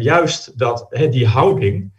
juist 0.00 0.58
dat 0.58 0.86
die 1.10 1.26
houding 1.26 1.92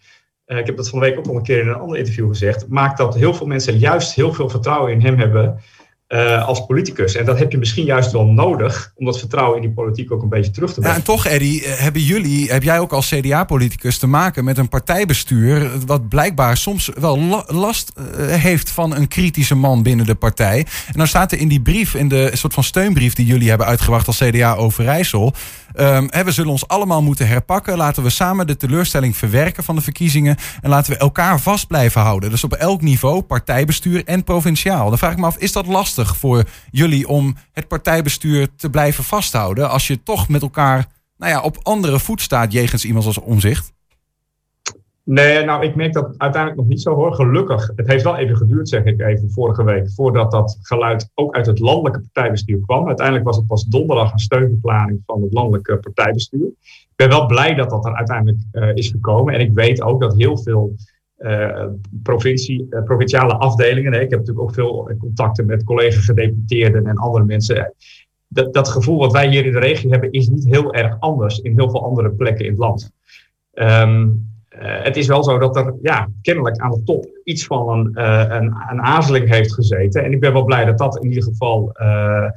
uh, 0.47 0.57
ik 0.57 0.65
heb 0.65 0.77
dat 0.77 0.89
van 0.89 0.99
de 0.99 1.05
week 1.05 1.17
ook 1.17 1.27
al 1.27 1.35
een 1.35 1.43
keer 1.43 1.61
in 1.61 1.67
een 1.67 1.75
ander 1.75 1.97
interview 1.97 2.27
gezegd, 2.27 2.67
maakt 2.67 2.97
dat 2.97 3.15
heel 3.15 3.33
veel 3.33 3.47
mensen 3.47 3.77
juist 3.77 4.13
heel 4.13 4.33
veel 4.33 4.49
vertrouwen 4.49 4.91
in 4.91 5.01
hem 5.01 5.17
hebben 5.17 5.59
uh, 6.07 6.47
als 6.47 6.65
politicus. 6.65 7.15
En 7.15 7.25
dat 7.25 7.39
heb 7.39 7.51
je 7.51 7.57
misschien 7.57 7.85
juist 7.85 8.11
wel 8.11 8.25
nodig 8.25 8.91
om 8.95 9.05
dat 9.05 9.19
vertrouwen 9.19 9.55
in 9.55 9.61
die 9.61 9.71
politiek 9.71 10.11
ook 10.11 10.21
een 10.21 10.29
beetje 10.29 10.51
terug 10.51 10.73
te 10.73 10.79
brengen. 10.79 10.97
Ja, 10.97 11.03
en 11.03 11.05
toch, 11.05 11.25
Eddy, 11.25 11.61
eh, 11.63 11.73
hebben 11.73 12.01
jullie, 12.01 12.51
heb 12.51 12.63
jij 12.63 12.79
ook 12.79 12.91
als 12.91 13.09
CDA-politicus 13.09 13.97
te 13.97 14.07
maken 14.07 14.43
met 14.43 14.57
een 14.57 14.69
partijbestuur 14.69 15.71
wat 15.85 16.09
blijkbaar 16.09 16.57
soms 16.57 16.89
wel 16.99 17.43
last 17.47 17.91
heeft 18.17 18.71
van 18.71 18.95
een 18.95 19.07
kritische 19.07 19.55
man 19.55 19.83
binnen 19.83 20.05
de 20.05 20.15
partij. 20.15 20.57
En 20.87 20.93
dan 20.93 21.07
staat 21.07 21.31
er 21.31 21.39
in 21.39 21.47
die 21.47 21.61
brief, 21.61 21.93
in 21.93 22.07
de 22.07 22.29
soort 22.33 22.53
van 22.53 22.63
steunbrief 22.63 23.13
die 23.13 23.25
jullie 23.25 23.49
hebben 23.49 23.67
uitgebracht 23.67 24.07
als 24.07 24.17
CDA 24.17 24.55
Overijssel. 24.55 25.33
Um, 25.79 26.09
we 26.09 26.31
zullen 26.31 26.51
ons 26.51 26.67
allemaal 26.67 27.01
moeten 27.01 27.27
herpakken. 27.27 27.77
Laten 27.77 28.03
we 28.03 28.09
samen 28.09 28.47
de 28.47 28.57
teleurstelling 28.57 29.17
verwerken 29.17 29.63
van 29.63 29.75
de 29.75 29.81
verkiezingen. 29.81 30.37
En 30.61 30.69
laten 30.69 30.93
we 30.93 30.97
elkaar 30.97 31.39
vast 31.39 31.67
blijven 31.67 32.01
houden. 32.01 32.29
Dus 32.29 32.43
op 32.43 32.53
elk 32.53 32.81
niveau, 32.81 33.21
partijbestuur 33.21 34.03
en 34.05 34.23
provinciaal. 34.23 34.89
Dan 34.89 34.97
vraag 34.97 35.11
ik 35.11 35.17
me 35.17 35.25
af, 35.25 35.37
is 35.37 35.51
dat 35.51 35.65
lastig 35.65 36.17
voor 36.17 36.43
jullie 36.71 37.07
om 37.07 37.35
het 37.51 37.67
partijbestuur 37.67 38.47
te 38.55 38.69
blijven 38.69 39.03
vasthouden? 39.03 39.69
Als 39.69 39.87
je 39.87 40.03
toch 40.03 40.27
met 40.27 40.41
elkaar 40.41 40.85
nou 41.17 41.31
ja, 41.31 41.41
op 41.41 41.59
andere 41.63 41.99
voet 41.99 42.21
staat 42.21 42.51
jegens 42.51 42.85
iemand 42.85 43.05
als 43.05 43.19
omzicht? 43.19 43.73
Nee, 45.05 45.45
nou, 45.45 45.63
ik 45.63 45.75
merk 45.75 45.93
dat 45.93 46.13
uiteindelijk 46.17 46.61
nog 46.61 46.69
niet 46.69 46.81
zo 46.81 46.93
hoor. 46.93 47.13
Gelukkig. 47.13 47.71
Het 47.75 47.87
heeft 47.87 48.03
wel 48.03 48.15
even 48.15 48.37
geduurd, 48.37 48.69
zeg 48.69 48.83
ik 48.83 49.01
even, 49.01 49.31
vorige 49.31 49.63
week, 49.63 49.91
voordat 49.91 50.31
dat 50.31 50.57
geluid 50.61 51.11
ook 51.13 51.35
uit 51.35 51.45
het 51.45 51.59
landelijke 51.59 51.99
partijbestuur 51.99 52.59
kwam. 52.59 52.87
Uiteindelijk 52.87 53.25
was 53.25 53.35
het 53.35 53.47
pas 53.47 53.63
donderdag 53.63 54.11
een 54.11 54.19
steunverklaring 54.19 55.01
van 55.05 55.21
het 55.21 55.33
landelijke 55.33 55.77
partijbestuur. 55.77 56.47
Ik 56.65 56.93
ben 56.95 57.09
wel 57.09 57.25
blij 57.25 57.53
dat 57.53 57.69
dat 57.69 57.85
er 57.85 57.95
uiteindelijk 57.95 58.37
uh, 58.51 58.75
is 58.75 58.89
gekomen. 58.89 59.33
En 59.33 59.39
ik 59.39 59.53
weet 59.53 59.81
ook 59.81 60.01
dat 60.01 60.15
heel 60.15 60.37
veel 60.37 60.75
uh, 61.17 61.65
provincie, 62.03 62.67
uh, 62.69 62.83
provinciale 62.83 63.33
afdelingen, 63.33 63.93
ik 63.93 64.09
heb 64.09 64.19
natuurlijk 64.19 64.39
ook 64.39 64.53
veel 64.53 64.91
contacten 64.99 65.45
met 65.45 65.63
collega-gedeputeerden 65.63 66.87
en 66.87 66.97
andere 66.97 67.25
mensen. 67.25 67.73
Dat, 68.27 68.53
dat 68.53 68.67
gevoel 68.67 68.97
wat 68.97 69.11
wij 69.11 69.29
hier 69.29 69.45
in 69.45 69.51
de 69.51 69.59
regio 69.59 69.89
hebben, 69.89 70.11
is 70.11 70.27
niet 70.27 70.45
heel 70.45 70.73
erg 70.73 70.99
anders 70.99 71.39
in 71.39 71.53
heel 71.59 71.69
veel 71.69 71.83
andere 71.83 72.11
plekken 72.11 72.45
in 72.45 72.51
het 72.51 72.59
land. 72.59 72.91
Um, 73.53 74.33
het 74.59 74.97
is 74.97 75.07
wel 75.07 75.23
zo 75.23 75.37
dat 75.37 75.55
er 75.55 75.75
ja, 75.81 76.09
kennelijk 76.21 76.57
aan 76.57 76.71
de 76.71 76.83
top 76.83 77.05
iets 77.23 77.45
van 77.45 77.69
een, 77.69 77.91
uh, 77.93 78.25
een, 78.29 78.55
een, 78.69 78.81
aarzeling 78.81 79.29
heeft 79.29 79.53
gezeten. 79.53 80.03
En 80.03 80.11
ik 80.11 80.19
ben 80.19 80.33
wel 80.33 80.43
blij 80.43 80.65
dat 80.65 80.77
dat 80.77 80.97
in 80.97 81.07
ieder 81.09 81.23
geval 81.23 81.75
uh, 81.81 82.29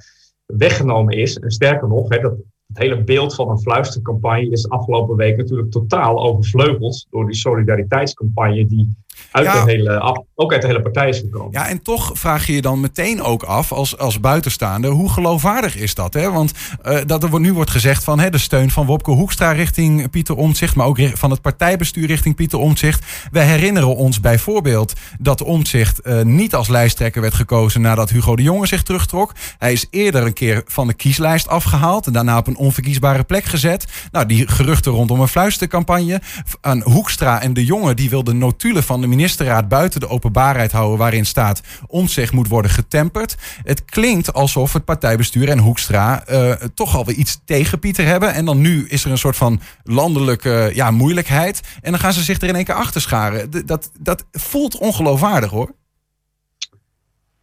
weggenomen 0.47 1.17
is. 1.17 1.39
En 1.39 1.51
sterker 1.51 1.89
nog, 1.89 2.09
hè, 2.09 2.21
dat, 2.21 2.35
het 2.69 2.79
hele 2.79 3.05
beeld 3.05 3.35
van 3.35 3.51
een 3.51 3.61
fluistercampagne 3.61 4.51
is 4.51 4.69
afgelopen 4.69 5.17
week 5.17 5.37
natuurlijk 5.37 5.71
totaal 5.71 6.23
overvleugeld 6.23 7.07
door 7.11 7.27
die 7.27 7.35
solidariteitscampagne 7.35 8.67
die 8.67 8.97
uit 9.31 9.53
de 9.53 9.73
hele, 9.73 10.25
ook 10.35 10.53
uit 10.53 10.61
de 10.61 10.67
hele 10.67 10.83
partij 10.83 11.09
is 11.09 11.19
gekomen. 11.19 11.53
Ja, 11.53 11.69
en 11.69 11.83
toch 11.83 12.11
vraag 12.15 12.47
je 12.47 12.53
je 12.53 12.63
dan 12.63 12.81
meteen 12.81 13.23
ook 13.23 13.43
af 13.43 13.73
als, 13.73 13.99
als 13.99 14.21
buitenstaander, 14.21 14.91
hoe 14.91 15.11
geloofwaardig 15.11 15.77
is 15.77 15.95
dat? 15.95 16.15
Hè? 16.15 16.31
Want 16.31 16.53
uh, 16.87 16.99
dat 17.07 17.23
er 17.23 17.41
nu 17.41 17.53
wordt 17.53 17.71
gezegd 17.71 18.05
van 18.05 18.19
hè, 18.19 18.31
de 18.31 18.39
steun 18.39 18.71
van 18.71 18.87
Wopke 18.87 19.11
Hoekstra 19.11 19.53
richting 19.53 20.11
Pieter 20.11 20.37
Omtzigt, 20.37 20.75
maar 20.75 20.87
ook 20.87 20.99
van 21.15 21.31
het 21.31 21.41
partijbestuur 21.41 22.07
richting 22.07 22.35
Pieter 22.35 22.59
Omtzigt. 22.59 23.05
We 23.31 23.41
herinneren 23.41 23.97
ons 23.97 24.21
bijvoorbeeld 24.21 24.93
dat 25.19 25.43
Omtzigt 25.43 26.01
uh, 26.03 26.23
niet 26.23 26.55
als 26.55 26.69
lijsttrekker 26.69 27.21
werd 27.21 27.35
gekozen 27.35 27.81
nadat 27.81 28.11
Hugo 28.11 28.37
de 28.37 28.43
Jonge 28.43 28.67
zich 28.67 28.83
terugtrok. 28.83 29.33
Hij 29.59 29.73
is 29.73 29.87
eerder 29.91 30.27
een 30.27 30.33
keer 30.33 30.63
van 30.67 30.87
de 30.87 30.95
kieslijst 30.95 31.49
afgehaald 31.49 32.07
en 32.07 32.13
daarna 32.13 32.39
op 32.39 32.47
een 32.47 32.57
onverkiesbare 32.57 33.23
plek 33.23 33.45
gezet. 33.45 33.87
Nou, 34.13 34.27
die 34.27 34.49
geruchten 34.49 34.93
rondom 34.93 35.21
een 35.21 35.29
fluistercampagne. 35.29 36.21
Aan 36.61 36.83
Hoekstra 36.83 37.43
en 37.43 37.55
de 37.55 37.65
Jonge 37.65 37.95
die 37.95 38.11
wilden 38.11 38.39
notulen 38.39 38.83
van 38.83 39.01
de 39.01 39.07
ministerraad 39.09 39.69
buiten 39.69 40.01
de 40.01 40.09
openbaarheid 40.09 40.73
houden 40.73 40.99
waarin 40.99 41.27
staat 41.27 41.63
ontzeg 41.87 42.33
moet 42.33 42.49
worden 42.49 42.71
getemperd. 42.71 43.37
Het 43.63 43.85
klinkt 43.85 44.33
alsof 44.33 44.73
het 44.73 44.85
partijbestuur 44.85 45.49
en 45.49 45.59
Hoekstra 45.59 46.23
uh, 46.31 46.53
toch 46.75 46.97
alweer 46.97 47.15
iets 47.15 47.41
tegen 47.45 47.79
Pieter 47.79 48.07
hebben. 48.07 48.35
En 48.35 48.45
dan 48.45 48.61
nu 48.61 48.87
is 48.89 49.05
er 49.05 49.11
een 49.11 49.19
soort 49.19 49.37
van 49.37 49.61
landelijke 49.83 50.71
ja, 50.75 50.91
moeilijkheid. 50.91 51.61
En 51.81 51.91
dan 51.91 52.01
gaan 52.01 52.13
ze 52.13 52.23
zich 52.23 52.41
er 52.41 52.49
in 52.49 52.55
één 52.55 52.65
keer 52.65 52.75
achter 52.75 53.01
scharen. 53.01 53.67
Dat, 53.67 53.91
dat 54.01 54.25
voelt 54.33 54.79
ongeloofwaardig 54.79 55.51
hoor. 55.51 55.73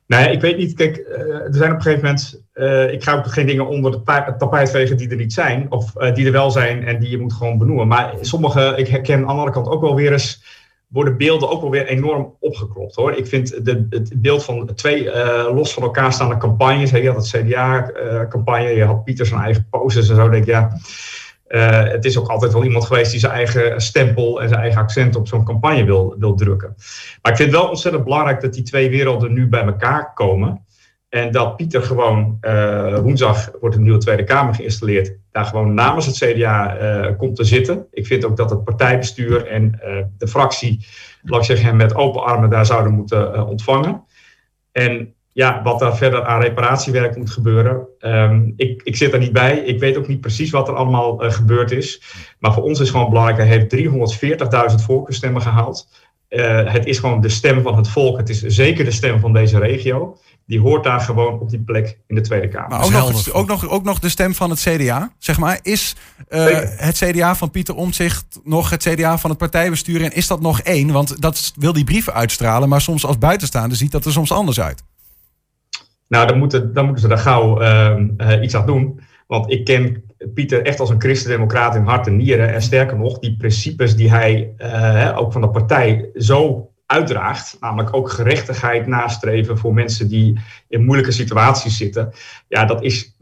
Nee, 0.08 0.32
ik 0.32 0.42
weet 0.42 0.58
niet. 0.58 0.74
Kijk, 0.74 0.98
uh, 0.98 1.18
er 1.34 1.54
zijn 1.54 1.72
op 1.72 1.76
een 1.76 1.82
gegeven 1.82 2.04
moment. 2.04 2.42
Uh, 2.54 2.92
ik 2.92 3.04
ga 3.04 3.14
ook 3.14 3.28
geen 3.28 3.48
dingen 3.48 3.68
onder 3.68 3.92
het 3.92 4.40
tapijt 4.40 4.72
vegen 4.72 4.98
die 4.98 5.10
er 5.10 5.16
niet 5.16 5.34
zijn. 5.34 5.72
Of 5.72 5.92
die 5.92 6.26
er 6.26 6.32
wel 6.32 6.52
zijn 6.52 6.84
en 6.84 7.00
die 7.00 7.10
je 7.10 7.18
moet 7.18 7.34
gewoon 7.34 7.58
benoemen. 7.58 7.88
Maar 7.88 8.14
sommige, 8.22 8.74
ik 8.76 8.88
herken 8.88 9.16
aan 9.16 9.22
de 9.22 9.28
andere 9.28 9.52
kant 9.52 9.68
ook 9.68 9.82
wel 9.82 9.96
weer 9.96 10.12
eens 10.12 10.44
worden 10.96 11.18
beelden 11.18 11.50
ook 11.50 11.62
wel 11.62 11.70
weer 11.70 11.88
enorm 11.88 12.36
opgeklopt 12.40 12.96
hoor. 12.96 13.14
Ik 13.14 13.28
vind 13.28 13.66
de, 13.66 13.86
het 13.90 14.22
beeld 14.22 14.44
van 14.44 14.74
twee 14.76 15.04
uh, 15.04 15.50
los 15.54 15.74
van 15.74 15.84
elkaar 15.84 16.14
staande 16.14 16.38
campagnes. 16.38 16.92
Hè, 16.92 16.98
je 16.98 17.12
had 17.12 17.32
het 17.32 17.44
CDA-campagne, 17.44 18.72
uh, 18.72 18.78
je 18.78 18.84
had 18.84 19.04
Pieter 19.04 19.26
zijn 19.26 19.42
eigen 19.42 19.68
posters 19.70 20.10
en 20.10 20.16
zo. 20.16 20.30
Denk 20.30 20.44
ik, 20.44 20.50
ja, 20.50 20.78
uh, 21.48 21.84
het 21.92 22.06
is 22.06 22.18
ook 22.18 22.28
altijd 22.28 22.54
wel 22.54 22.64
iemand 22.64 22.86
geweest 22.86 23.12
die 23.12 23.20
zijn 23.20 23.32
eigen 23.32 23.82
stempel 23.82 24.42
en 24.42 24.50
zijn 24.50 24.62
eigen 24.62 24.82
accent 24.82 25.16
op 25.16 25.28
zo'n 25.28 25.46
campagne 25.46 25.84
wil, 25.84 26.16
wil 26.20 26.36
drukken. 26.36 26.76
Maar 27.22 27.32
ik 27.32 27.38
vind 27.38 27.52
het 27.52 27.60
wel 27.60 27.70
ontzettend 27.70 28.04
belangrijk 28.04 28.42
dat 28.42 28.54
die 28.54 28.64
twee 28.64 28.90
werelden 28.90 29.34
nu 29.34 29.48
bij 29.48 29.64
elkaar 29.64 30.14
komen. 30.14 30.66
En 31.10 31.32
dat 31.32 31.56
Pieter 31.56 31.84
gewoon, 31.84 32.38
uh, 32.42 32.98
woensdag 33.00 33.52
wordt 33.60 33.76
een 33.76 33.82
nieuwe 33.82 33.98
Tweede 33.98 34.24
Kamer 34.24 34.54
geïnstalleerd, 34.54 35.18
daar 35.32 35.46
gewoon 35.46 35.74
namens 35.74 36.06
het 36.06 36.18
CDA 36.18 36.82
uh, 36.82 37.18
komt 37.18 37.36
te 37.36 37.44
zitten. 37.44 37.88
Ik 37.92 38.06
vind 38.06 38.26
ook 38.26 38.38
dat 38.38 38.50
het 38.50 38.64
partijbestuur 38.64 39.48
en 39.48 39.80
uh, 39.84 39.98
de 40.18 40.28
fractie, 40.28 40.86
laat 41.22 41.40
ik 41.40 41.46
zeggen, 41.46 41.76
met 41.76 41.96
open 41.96 42.24
armen 42.24 42.50
daar 42.50 42.66
zouden 42.66 42.94
moeten 42.94 43.48
ontvangen. 43.48 44.04
En 44.72 45.14
ja, 45.32 45.62
wat 45.64 45.80
daar 45.80 45.98
verder 45.98 46.24
aan 46.24 46.42
reparatiewerk 46.42 47.16
moet 47.16 47.30
gebeuren, 47.30 47.88
um, 48.00 48.54
ik, 48.56 48.82
ik 48.84 48.96
zit 48.96 49.14
er 49.14 49.20
niet 49.20 49.34
bij. 49.34 49.58
Ik 49.58 49.80
weet 49.80 49.98
ook 49.98 50.08
niet 50.08 50.22
precies 50.22 50.52
wat 50.52 50.68
er 50.68 50.76
allemaal 50.76 51.18
gebeurd 51.18 51.72
is. 51.72 52.02
Maar 52.40 52.54
voor 52.54 52.64
ons 52.64 52.80
is 52.80 52.90
gewoon 52.90 53.10
belangrijk, 53.10 53.38
hij 53.38 53.48
heeft 53.48 53.76
340.000 54.72 54.86
voorkeurstemmen 54.86 55.42
gehaald. 55.42 55.90
het 56.66 56.86
is 56.86 57.00
gewoon 57.00 57.22
de 57.22 57.30
stem 57.30 57.62
van 57.62 57.76
het 57.76 57.88
volk. 57.88 58.18
Het 58.18 58.30
is 58.30 58.42
zeker 58.42 58.86
de 58.86 58.92
stem 58.92 59.20
van 59.20 59.34
deze 59.34 59.60
regio 59.60 60.18
die 60.46 60.60
hoort 60.60 60.84
daar 60.84 61.00
gewoon 61.00 61.40
op 61.40 61.50
die 61.50 61.60
plek 61.60 62.00
in 62.08 62.16
de 62.16 62.22
Tweede 62.22 62.48
Kamer. 62.48 62.70
Maar 62.70 62.86
ook, 62.86 62.92
nog, 62.92 63.32
ook, 63.32 63.48
nog, 63.48 63.70
ook 63.70 63.84
nog 63.84 64.00
de 64.00 64.10
stem 64.10 64.34
van 64.34 64.50
het 64.50 64.60
CDA, 64.60 65.12
zeg 65.18 65.38
maar. 65.40 65.60
Is 65.62 65.96
uh, 66.30 66.60
het 66.62 66.98
CDA 66.98 67.36
van 67.36 67.52
Pieter 67.52 67.76
Omtzigt 67.76 68.40
nog 68.44 68.70
het 68.70 68.88
CDA 68.90 69.18
van 69.18 69.30
het 69.30 69.40
partijbestuur? 69.40 70.04
En 70.04 70.12
is 70.12 70.28
dat 70.28 70.42
nog 70.42 70.60
één? 70.60 70.92
Want 70.92 71.22
dat 71.22 71.54
wil 71.56 71.74
die 71.74 71.84
brieven 71.84 72.14
uitstralen, 72.14 72.70
maar 72.70 72.82
soms 72.82 73.06
als 73.06 73.18
buitenstaander 73.18 73.78
ziet 73.78 73.92
dat 73.92 74.06
er 74.06 74.12
soms 74.12 74.32
anders 74.32 74.60
uit. 74.60 74.84
Nou, 76.08 76.28
dan 76.28 76.38
moeten, 76.38 76.74
dan 76.74 76.86
moeten 76.86 77.04
ze 77.04 77.10
daar 77.10 77.18
gauw 77.18 77.62
uh, 77.62 77.98
uh, 78.18 78.44
iets 78.44 78.56
aan 78.56 78.66
doen. 78.66 79.00
Want 79.28 79.52
ik 79.52 79.66
ken 79.66 80.04
Pieter 80.34 80.66
echt 80.66 80.80
als 80.80 80.90
een 80.90 81.02
christendemocraat 81.02 81.76
in 81.76 81.84
hart 81.84 82.08
en 82.08 82.18
nieren. 82.18 82.54
En 82.54 82.62
sterker 82.62 82.98
nog, 82.98 83.20
die 83.20 83.38
principes 83.38 83.96
die 83.96 84.10
hij 84.10 84.54
ook 85.16 85.32
van 85.32 85.42
de 85.42 85.50
partij 85.50 86.10
zo 86.16 86.70
uitdraagt, 86.86 87.58
namelijk 87.60 87.96
ook 87.96 88.10
gerechtigheid 88.10 88.88
nastreven 88.88 89.58
voor 89.58 89.74
mensen 89.74 90.08
die 90.08 90.40
in 90.68 90.86
moeilijke 90.86 91.12
situaties 91.12 91.78
zitten. 91.78 92.14
Ja, 92.48 92.66
dat, 92.66 92.84
is, 92.84 93.16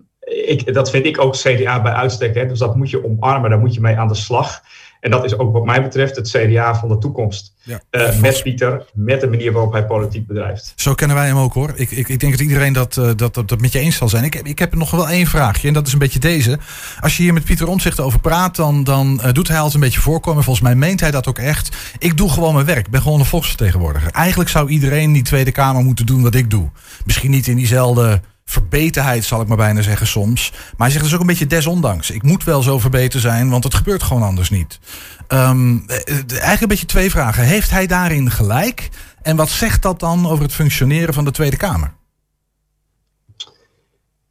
ik, 0.46 0.74
dat 0.74 0.90
vind 0.90 1.06
ik 1.06 1.22
ook 1.22 1.36
CDA 1.36 1.82
bij 1.82 1.94
uitstek. 1.94 2.36
Hè? 2.36 2.46
Dus 2.46 2.60
dat 2.60 2.76
moet 2.76 2.90
je 2.90 3.06
omarmen, 3.06 3.50
daar 3.50 3.60
moet 3.60 3.74
je 3.74 3.82
mee 3.82 3.98
aan 3.98 4.08
de 4.08 4.16
slag. 4.16 4.64
En 5.04 5.12
dat 5.12 5.24
is 5.24 5.38
ook 5.38 5.54
wat 5.54 5.66
mij 5.66 5.82
betreft 5.82 6.16
het 6.16 6.30
CDA 6.30 6.76
van 6.76 6.90
de 6.90 6.98
toekomst. 6.98 7.54
Ja. 7.64 7.82
Uh, 7.92 8.20
met 8.20 8.44
Pieter, 8.44 8.86
met 8.94 9.22
de 9.22 9.28
manier 9.28 9.52
waarop 9.52 9.72
hij 9.72 9.86
politiek 9.86 10.28
bedrijft. 10.28 10.74
Zo 10.76 10.94
kennen 10.94 11.18
wij 11.18 11.28
hem 11.28 11.38
ook 11.38 11.54
hoor. 11.54 11.72
Ik, 11.76 11.92
ik, 11.92 12.10
ik 12.10 12.20
denk 12.20 12.32
dat 12.32 12.42
iedereen 12.42 12.74
dat, 12.74 12.96
uh, 12.96 13.10
dat, 13.16 13.34
dat, 13.34 13.50
dat 13.50 13.62
met 13.62 13.72
je 13.72 13.80
eens 13.80 13.96
zal 13.96 14.10
zijn. 14.10 14.24
Ik, 14.24 14.36
ik 14.36 14.60
heb 14.60 14.76
nog 14.76 14.92
wel 14.92 15.10
één 15.10 15.26
vraagje 15.26 15.68
en 15.68 15.74
dat 15.74 15.88
is 15.88 15.94
een 15.94 16.00
beetje 16.00 16.20
deze. 16.20 16.60
Als 17.00 17.18
je 17.18 17.24
hier 17.24 17.34
met 17.34 17.44
Pieter 17.44 17.68
Omtzigt 17.68 18.00
over 18.00 18.20
praat, 18.20 18.56
dan, 18.56 18.84
dan 18.84 19.22
uh, 19.24 19.32
doet 19.32 19.48
hij 19.48 19.58
altijd 19.58 19.76
een 19.76 19.80
beetje 19.80 20.02
voorkomen. 20.02 20.44
Volgens 20.44 20.66
mij 20.66 20.76
meent 20.76 21.00
hij 21.00 21.12
dat 21.12 21.28
ook 21.28 21.40
echt. 21.40 21.76
Ik 22.00 22.18
doe 22.18 22.30
gewoon 22.30 22.54
mijn 22.54 22.66
werk. 22.66 22.86
Ik 22.86 22.92
ben 22.92 23.02
gewoon 23.02 23.20
een 23.20 23.26
volksvertegenwoordiger. 23.26 24.12
Eigenlijk 24.12 24.50
zou 24.50 24.70
iedereen 24.70 25.02
in 25.02 25.14
die 25.14 25.24
Tweede 25.24 25.52
Kamer 25.52 25.84
moeten 25.84 26.06
doen 26.06 26.24
wat 26.24 26.36
ik 26.36 26.50
doe. 26.50 26.70
Misschien 27.06 27.32
niet 27.32 27.48
in 27.48 27.56
diezelfde 27.56 28.22
verbetenheid, 28.54 29.24
zal 29.24 29.42
ik 29.42 29.48
maar 29.48 29.58
bijna 29.58 29.82
zeggen 29.82 30.08
soms. 30.08 30.52
Maar 30.52 30.88
hij 30.88 30.90
zegt, 30.90 31.06
is 31.06 31.14
ook 31.14 31.20
een 31.20 31.26
beetje 31.26 31.48
desondanks. 31.48 32.12
Ik 32.12 32.24
moet 32.24 32.44
wel 32.44 32.62
zo 32.62 32.80
verbeterd 32.80 33.22
zijn, 33.22 33.50
want 33.50 33.64
het 33.64 33.74
gebeurt 33.74 34.04
gewoon 34.04 34.24
anders 34.24 34.50
niet. 34.50 34.80
Ehm, 35.28 35.78
eh, 35.88 35.96
eh, 35.96 36.16
eigenlijk 36.30 36.62
een 36.62 36.68
beetje 36.68 36.86
twee 36.86 37.10
vragen. 37.10 37.44
Heeft 37.44 37.70
hij 37.70 37.88
daarin 37.88 38.32
gelijk? 38.32 38.90
En 39.22 39.36
wat 39.36 39.50
zegt 39.50 39.82
dat 39.82 40.00
dan 40.00 40.28
over 40.28 40.44
het 40.44 40.54
functioneren 40.54 41.14
van 41.14 41.26
de 41.26 41.32
Tweede 41.32 41.58
Kamer? 41.58 41.94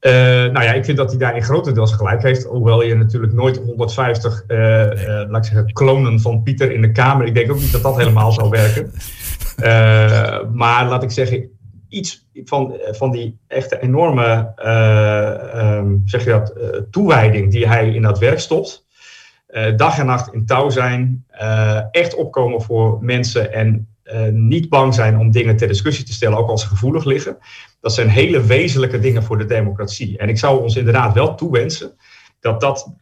Uh, 0.00 0.12
nou 0.12 0.62
ja, 0.62 0.72
ik 0.72 0.84
vind 0.84 0.96
dat 0.96 1.10
hij 1.10 1.18
daarin 1.18 1.42
grotendeels 1.42 1.92
gelijk 1.92 2.22
heeft. 2.22 2.44
Hoewel 2.44 2.82
je 2.82 2.94
natuurlijk 2.94 3.32
nooit 3.32 3.56
150, 3.56 4.44
uh, 4.48 4.58
uh, 4.58 4.90
laat 5.06 5.36
ik 5.36 5.52
zeggen, 5.52 5.72
klonen 5.72 6.20
van 6.20 6.42
Pieter 6.42 6.72
in 6.72 6.80
de 6.80 6.92
Kamer. 6.92 7.26
Ik 7.26 7.34
denk 7.34 7.50
ook 7.50 7.60
niet 7.60 7.72
dat 7.72 7.82
dat 7.82 7.96
helemaal 7.96 8.32
zou 8.32 8.48
werken. 8.50 8.92
maar 10.62 10.88
laat 10.88 11.02
ik 11.02 11.10
zeggen, 11.10 11.50
iets 11.92 12.26
van, 12.44 12.80
van 12.90 13.10
die 13.10 13.38
echte 13.48 13.80
enorme 13.80 14.52
um, 15.78 16.02
zeg 16.04 16.24
je 16.24 16.30
dat, 16.30 16.54
toewijding 16.90 17.50
die 17.50 17.68
hij 17.68 17.88
in 17.94 18.02
dat 18.02 18.18
werk 18.18 18.38
stopt. 18.38 18.86
dag 19.76 19.98
en 19.98 20.06
nacht 20.06 20.32
in 20.32 20.46
touw 20.46 20.70
zijn. 20.70 21.24
echt 21.90 22.14
opkomen 22.14 22.62
voor 22.62 22.98
mensen 23.00 23.52
en 23.52 23.86
niet 24.30 24.68
bang 24.68 24.94
zijn 24.94 25.18
om 25.18 25.30
dingen 25.30 25.56
ter 25.56 25.68
discussie 25.68 26.04
te 26.04 26.12
stellen, 26.12 26.38
ook 26.38 26.48
als 26.48 26.62
ze 26.62 26.68
gevoelig 26.68 27.04
liggen. 27.04 27.38
Dat 27.80 27.94
zijn 27.94 28.08
hele 28.08 28.42
wezenlijke 28.44 28.98
dingen 28.98 29.22
voor 29.22 29.38
de 29.38 29.44
democratie. 29.44 30.18
En 30.18 30.28
ik 30.28 30.38
zou 30.38 30.62
ons 30.62 30.76
inderdaad 30.76 31.14
wel 31.14 31.34
toewensen 31.34 31.92
dat, 32.40 32.60
dat, 32.60 32.94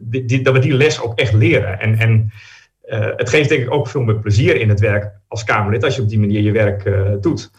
die, 0.00 0.42
dat 0.42 0.52
we 0.52 0.58
die 0.58 0.74
les 0.74 1.00
ook 1.00 1.18
echt 1.18 1.32
leren. 1.32 1.80
En, 1.80 1.98
en 1.98 2.32
het 3.16 3.28
geeft 3.28 3.48
denk 3.48 3.62
ik 3.62 3.72
ook 3.72 3.88
veel 3.88 4.02
meer 4.02 4.18
plezier 4.18 4.60
in 4.60 4.68
het 4.68 4.80
werk 4.80 5.10
als 5.28 5.44
Kamerlid 5.44 5.84
als 5.84 5.96
je 5.96 6.02
op 6.02 6.08
die 6.08 6.20
manier 6.20 6.40
je 6.40 6.52
werk 6.52 6.84
uh, 6.84 7.00
doet. 7.20 7.50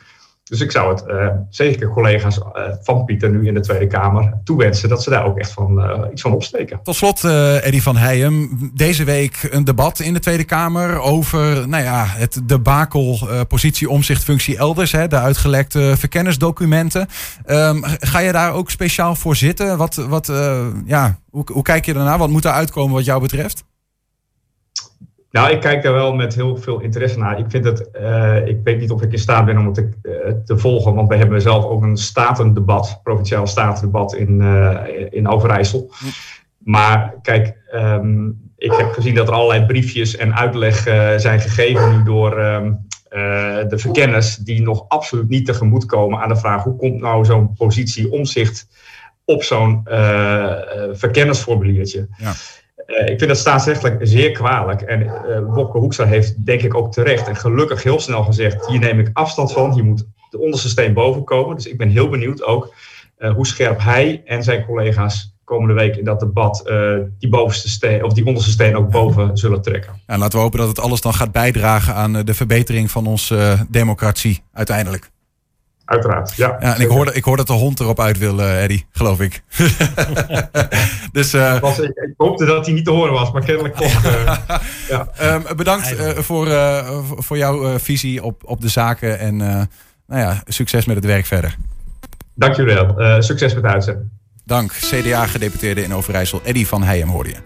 Dus 0.43 0.61
ik 0.61 0.71
zou 0.71 0.93
het 0.93 1.03
uh, 1.07 1.27
zeker 1.49 1.89
collega's 1.89 2.37
uh, 2.37 2.43
van 2.81 3.05
Pieter 3.05 3.29
nu 3.29 3.47
in 3.47 3.53
de 3.53 3.59
Tweede 3.59 3.87
Kamer 3.87 4.41
toewensen 4.43 4.89
dat 4.89 5.03
ze 5.03 5.09
daar 5.09 5.25
ook 5.25 5.37
echt 5.37 5.51
van, 5.51 6.07
iets 6.11 6.21
van 6.21 6.33
opsteken. 6.33 6.79
Tot 6.83 6.95
slot, 6.95 7.23
Eddy 7.23 7.79
van 7.79 7.97
Heijem. 7.97 8.71
Deze 8.73 9.03
week 9.03 9.47
een 9.51 9.63
debat 9.63 9.99
in 9.99 10.13
de 10.13 10.19
Tweede 10.19 10.43
Kamer 10.43 10.99
over 10.99 11.67
nou 11.67 11.83
ja, 11.83 12.05
het 12.07 12.41
debakel 12.43 13.27
positie, 13.47 13.89
omzicht, 13.89 14.23
functie 14.23 14.57
elders. 14.57 14.91
Hè, 14.91 15.07
de 15.07 15.19
uitgelekte 15.19 15.93
verkennisdocumenten. 15.97 17.07
Um, 17.45 17.83
ga 17.83 18.19
je 18.19 18.31
daar 18.31 18.53
ook 18.53 18.69
speciaal 18.69 19.15
voor 19.15 19.35
zitten? 19.35 19.77
Wat, 19.77 19.95
wat, 19.95 20.31
ja, 20.85 21.19
hoe, 21.29 21.43
hoe 21.51 21.63
kijk 21.63 21.85
je 21.85 21.93
daarna? 21.93 22.17
Wat 22.17 22.29
moet 22.29 22.45
er 22.45 22.51
uitkomen 22.51 22.93
wat 22.93 23.05
jou 23.05 23.21
betreft? 23.21 23.63
Nou, 25.33 25.51
ik 25.51 25.59
kijk 25.59 25.83
daar 25.83 25.93
wel 25.93 26.13
met 26.13 26.35
heel 26.35 26.57
veel 26.57 26.79
interesse 26.79 27.19
naar. 27.19 27.39
Ik 27.39 27.45
vind 27.47 27.65
het, 27.65 27.89
uh, 28.01 28.47
ik 28.47 28.59
weet 28.63 28.79
niet 28.79 28.91
of 28.91 29.01
ik 29.01 29.11
in 29.11 29.19
staat 29.19 29.45
ben 29.45 29.57
om 29.57 29.65
het 29.65 29.73
te, 29.73 29.89
uh, 30.03 30.33
te 30.45 30.57
volgen, 30.57 30.95
want 30.95 31.09
we 31.09 31.15
hebben 31.15 31.41
zelf 31.41 31.65
ook 31.65 31.81
een 31.81 31.97
statendebat, 31.97 32.99
provinciaal 33.03 33.47
statendebat 33.47 34.15
in, 34.15 34.41
uh, 34.41 34.79
in 35.09 35.27
Overijssel. 35.27 35.91
Maar 36.57 37.13
kijk, 37.21 37.57
um, 37.75 38.41
ik 38.57 38.71
heb 38.71 38.91
gezien 38.91 39.15
dat 39.15 39.27
er 39.27 39.33
allerlei 39.33 39.65
briefjes 39.65 40.15
en 40.15 40.35
uitleg 40.35 40.77
zijn 41.17 41.39
gegeven 41.39 41.97
nu 41.97 42.03
door 42.03 42.39
um, 42.39 42.87
de 43.67 43.77
verkenners, 43.77 44.35
die 44.35 44.61
nog 44.61 44.85
absoluut 44.87 45.29
niet 45.29 45.45
tegemoet 45.45 45.85
komen 45.85 46.19
aan 46.19 46.29
de 46.29 46.35
vraag 46.35 46.63
hoe 46.63 46.75
komt 46.75 47.01
nou 47.01 47.25
zo'n 47.25 47.53
positie 47.53 48.11
omzicht 48.11 48.67
op 49.25 49.43
zo'n 49.43 49.81
verkennersformuliertje. 50.93 52.07
Ja. 52.17 52.33
Uh, 52.87 52.99
ik 52.99 53.17
vind 53.17 53.27
dat 53.27 53.37
staatsrechtelijk 53.37 53.97
zeer 54.01 54.31
kwalijk. 54.31 54.81
En 54.81 55.01
uh, 55.01 55.09
Wopke 55.47 55.77
Hoekstra 55.77 56.05
heeft 56.05 56.45
denk 56.45 56.61
ik 56.61 56.75
ook 56.75 56.91
terecht 56.91 57.27
en 57.27 57.35
gelukkig 57.35 57.83
heel 57.83 57.99
snel 57.99 58.23
gezegd... 58.23 58.67
hier 58.67 58.79
neem 58.79 58.99
ik 58.99 59.09
afstand 59.13 59.53
van, 59.53 59.73
hier 59.73 59.83
moet 59.83 60.05
de 60.29 60.39
onderste 60.39 60.69
steen 60.69 60.93
boven 60.93 61.23
komen. 61.23 61.55
Dus 61.55 61.67
ik 61.67 61.77
ben 61.77 61.89
heel 61.89 62.09
benieuwd 62.09 62.43
ook 62.43 62.73
uh, 63.19 63.33
hoe 63.33 63.47
scherp 63.47 63.81
hij 63.81 64.21
en 64.25 64.43
zijn 64.43 64.65
collega's 64.65 65.31
komende 65.43 65.73
week 65.73 65.95
in 65.95 66.03
dat 66.03 66.19
debat 66.19 66.63
die, 67.19 67.29
bovenste 67.29 67.69
steen, 67.69 68.03
of 68.03 68.13
die 68.13 68.25
onderste 68.25 68.51
steen 68.51 68.75
ook 68.75 68.89
boven 68.89 69.37
zullen 69.37 69.61
trekken. 69.61 70.01
En 70.05 70.19
laten 70.19 70.37
we 70.37 70.43
hopen 70.43 70.59
dat 70.59 70.67
het 70.67 70.79
alles 70.79 71.01
dan 71.01 71.13
gaat 71.13 71.31
bijdragen 71.31 71.93
aan 71.95 72.13
de 72.13 72.33
verbetering 72.33 72.91
van 72.91 73.07
onze 73.07 73.65
democratie 73.69 74.43
uiteindelijk. 74.53 75.11
Uiteraard, 75.93 76.35
ja. 76.35 76.57
ja 76.59 76.75
en 76.75 76.81
ik 76.81 76.87
hoor, 76.87 77.13
ik 77.13 77.23
hoor 77.23 77.37
dat 77.37 77.47
de 77.47 77.53
hond 77.53 77.79
erop 77.79 77.99
uit 77.99 78.17
wil, 78.17 78.39
uh, 78.39 78.63
Eddie, 78.63 78.85
geloof 78.91 79.19
ik. 79.19 79.43
dus, 81.11 81.33
uh, 81.33 81.59
was, 81.59 81.79
ik, 81.79 81.89
ik, 81.89 82.13
hoopte 82.17 82.45
dat 82.45 82.65
hij 82.65 82.75
niet 82.75 82.85
te 82.85 82.91
horen 82.91 83.13
was, 83.13 83.31
maar 83.31 83.45
kennelijk 83.45 83.75
toch. 83.75 84.05
Uh, 84.05 84.35
ja. 84.89 85.07
um, 85.21 85.43
bedankt 85.55 85.95
voor, 86.15 86.47
voor 87.17 87.37
jouw 87.37 87.79
visie 87.79 88.23
op, 88.23 88.41
op 88.45 88.61
de 88.61 88.69
zaken 88.69 89.19
en 89.19 89.37
nou 89.37 89.67
ja, 90.21 90.41
succes 90.45 90.85
met 90.85 90.95
het 90.95 91.05
werk 91.05 91.25
verder. 91.25 91.55
Dank 92.35 92.55
jullie 92.55 92.73
wel. 92.73 93.21
succes 93.21 93.53
met 93.53 93.63
de 93.63 93.69
uitzending. 93.69 94.09
Dank. 94.45 94.71
CDA-gedeputeerde 94.71 95.83
in 95.83 95.93
Overijssel, 95.93 96.41
Eddie 96.43 96.67
van 96.67 96.83
Heijem 96.83 97.09
hoorde 97.09 97.29
je. 97.29 97.37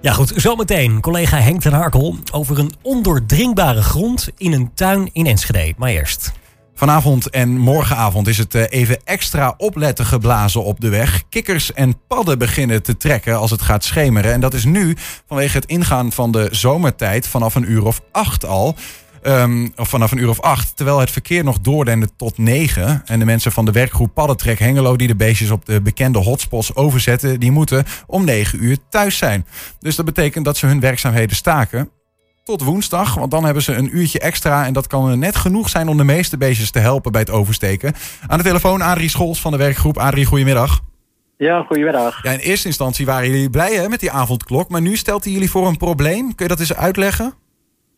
Ja 0.00 0.12
goed, 0.12 0.32
zometeen 0.36 1.00
collega 1.00 1.38
Henk 1.38 1.60
ten 1.60 1.72
Harkel 1.72 2.16
over 2.32 2.58
een 2.58 2.72
ondoordringbare 2.82 3.82
grond 3.82 4.28
in 4.36 4.52
een 4.52 4.70
tuin 4.74 5.10
in 5.12 5.26
Enschede. 5.26 5.74
Maar 5.76 5.90
eerst... 5.90 6.32
Vanavond 6.78 7.30
en 7.30 7.58
morgenavond 7.58 8.28
is 8.28 8.38
het 8.38 8.54
even 8.54 8.98
extra 9.04 9.54
opletten 9.56 10.06
geblazen 10.06 10.64
op 10.64 10.80
de 10.80 10.88
weg. 10.88 11.22
Kikkers 11.28 11.72
en 11.72 12.06
padden 12.08 12.38
beginnen 12.38 12.82
te 12.82 12.96
trekken 12.96 13.38
als 13.38 13.50
het 13.50 13.62
gaat 13.62 13.84
schemeren. 13.84 14.32
En 14.32 14.40
dat 14.40 14.54
is 14.54 14.64
nu 14.64 14.96
vanwege 15.26 15.56
het 15.56 15.66
ingaan 15.66 16.12
van 16.12 16.32
de 16.32 16.48
zomertijd 16.50 17.28
vanaf 17.28 17.54
een 17.54 17.70
uur 17.70 17.84
of 17.84 18.00
acht 18.12 18.44
al. 18.44 18.76
Um, 19.22 19.72
of 19.76 19.88
vanaf 19.88 20.12
een 20.12 20.18
uur 20.18 20.28
of 20.28 20.40
acht, 20.40 20.76
terwijl 20.76 21.00
het 21.00 21.10
verkeer 21.10 21.44
nog 21.44 21.58
doordende 21.58 22.08
tot 22.16 22.38
negen. 22.38 23.02
En 23.04 23.18
de 23.18 23.24
mensen 23.24 23.52
van 23.52 23.64
de 23.64 23.72
werkgroep 23.72 24.14
Paddentrek 24.14 24.58
Hengelo, 24.58 24.96
die 24.96 25.06
de 25.08 25.16
beestjes 25.16 25.50
op 25.50 25.66
de 25.66 25.80
bekende 25.82 26.18
hotspots 26.18 26.74
overzetten, 26.74 27.40
die 27.40 27.50
moeten 27.50 27.84
om 28.06 28.24
negen 28.24 28.64
uur 28.64 28.76
thuis 28.90 29.16
zijn. 29.16 29.46
Dus 29.80 29.96
dat 29.96 30.04
betekent 30.04 30.44
dat 30.44 30.56
ze 30.56 30.66
hun 30.66 30.80
werkzaamheden 30.80 31.36
staken 31.36 31.90
tot 32.46 32.62
woensdag. 32.62 33.14
Want 33.14 33.30
dan 33.30 33.44
hebben 33.44 33.62
ze 33.62 33.74
een 33.74 33.96
uurtje 33.96 34.18
extra. 34.18 34.66
En 34.66 34.72
dat 34.72 34.86
kan 34.86 35.18
net 35.18 35.36
genoeg 35.36 35.68
zijn 35.68 35.88
om 35.88 35.96
de 35.96 36.04
meeste 36.04 36.38
beestjes 36.38 36.70
te 36.70 36.78
helpen 36.78 37.12
bij 37.12 37.20
het 37.20 37.30
oversteken. 37.30 37.92
Aan 38.26 38.38
de 38.38 38.44
telefoon 38.44 38.80
Adrie 38.80 39.08
Scholz 39.08 39.40
van 39.40 39.52
de 39.52 39.58
werkgroep. 39.58 39.98
Adrie, 39.98 40.24
goedemiddag. 40.24 40.80
Ja, 41.36 41.62
goedemiddag. 41.62 42.22
Ja, 42.22 42.30
in 42.30 42.38
eerste 42.38 42.68
instantie 42.68 43.06
waren 43.06 43.30
jullie 43.30 43.50
blij 43.50 43.72
hè, 43.74 43.88
met 43.88 44.00
die 44.00 44.10
avondklok. 44.10 44.68
Maar 44.68 44.80
nu 44.80 44.96
stelt 44.96 45.24
hij 45.24 45.32
jullie 45.32 45.50
voor 45.50 45.66
een 45.66 45.76
probleem. 45.76 46.34
Kun 46.34 46.44
je 46.46 46.48
dat 46.48 46.60
eens 46.60 46.76
uitleggen? 46.76 47.32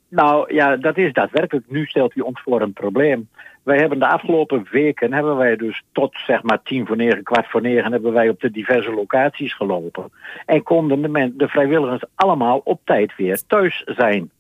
Nou 0.09 0.55
ja, 0.55 0.77
dat 0.77 0.97
is 0.97 1.13
daadwerkelijk. 1.13 1.67
Nu 1.71 1.87
stelt 1.87 2.15
hij 2.15 2.23
ons 2.23 2.41
voor 2.41 2.61
een 2.61 2.73
probleem. 2.73 3.29
Wij 3.63 3.77
hebben 3.77 3.99
de 3.99 4.09
afgelopen 4.09 4.67
weken, 4.71 5.13
hebben 5.13 5.37
wij 5.37 5.57
dus 5.57 5.83
tot 5.93 6.17
zeg 6.27 6.43
maar 6.43 6.63
tien 6.63 6.87
voor 6.87 6.97
negen, 6.97 7.23
kwart 7.23 7.51
voor 7.51 7.61
negen, 7.61 7.93
hebben 7.93 8.13
wij 8.13 8.29
op 8.29 8.41
de 8.41 8.51
diverse 8.51 8.91
locaties 8.91 9.55
gelopen. 9.55 10.13
En 10.47 10.63
konden 10.63 11.03
de, 11.03 11.09
men, 11.09 11.35
de 11.37 11.49
vrijwilligers 11.49 12.03
allemaal 12.15 12.61
op 12.65 12.81
tijd 12.85 13.17
weer 13.17 13.43
thuis 13.47 13.83
zijn. 13.87 14.31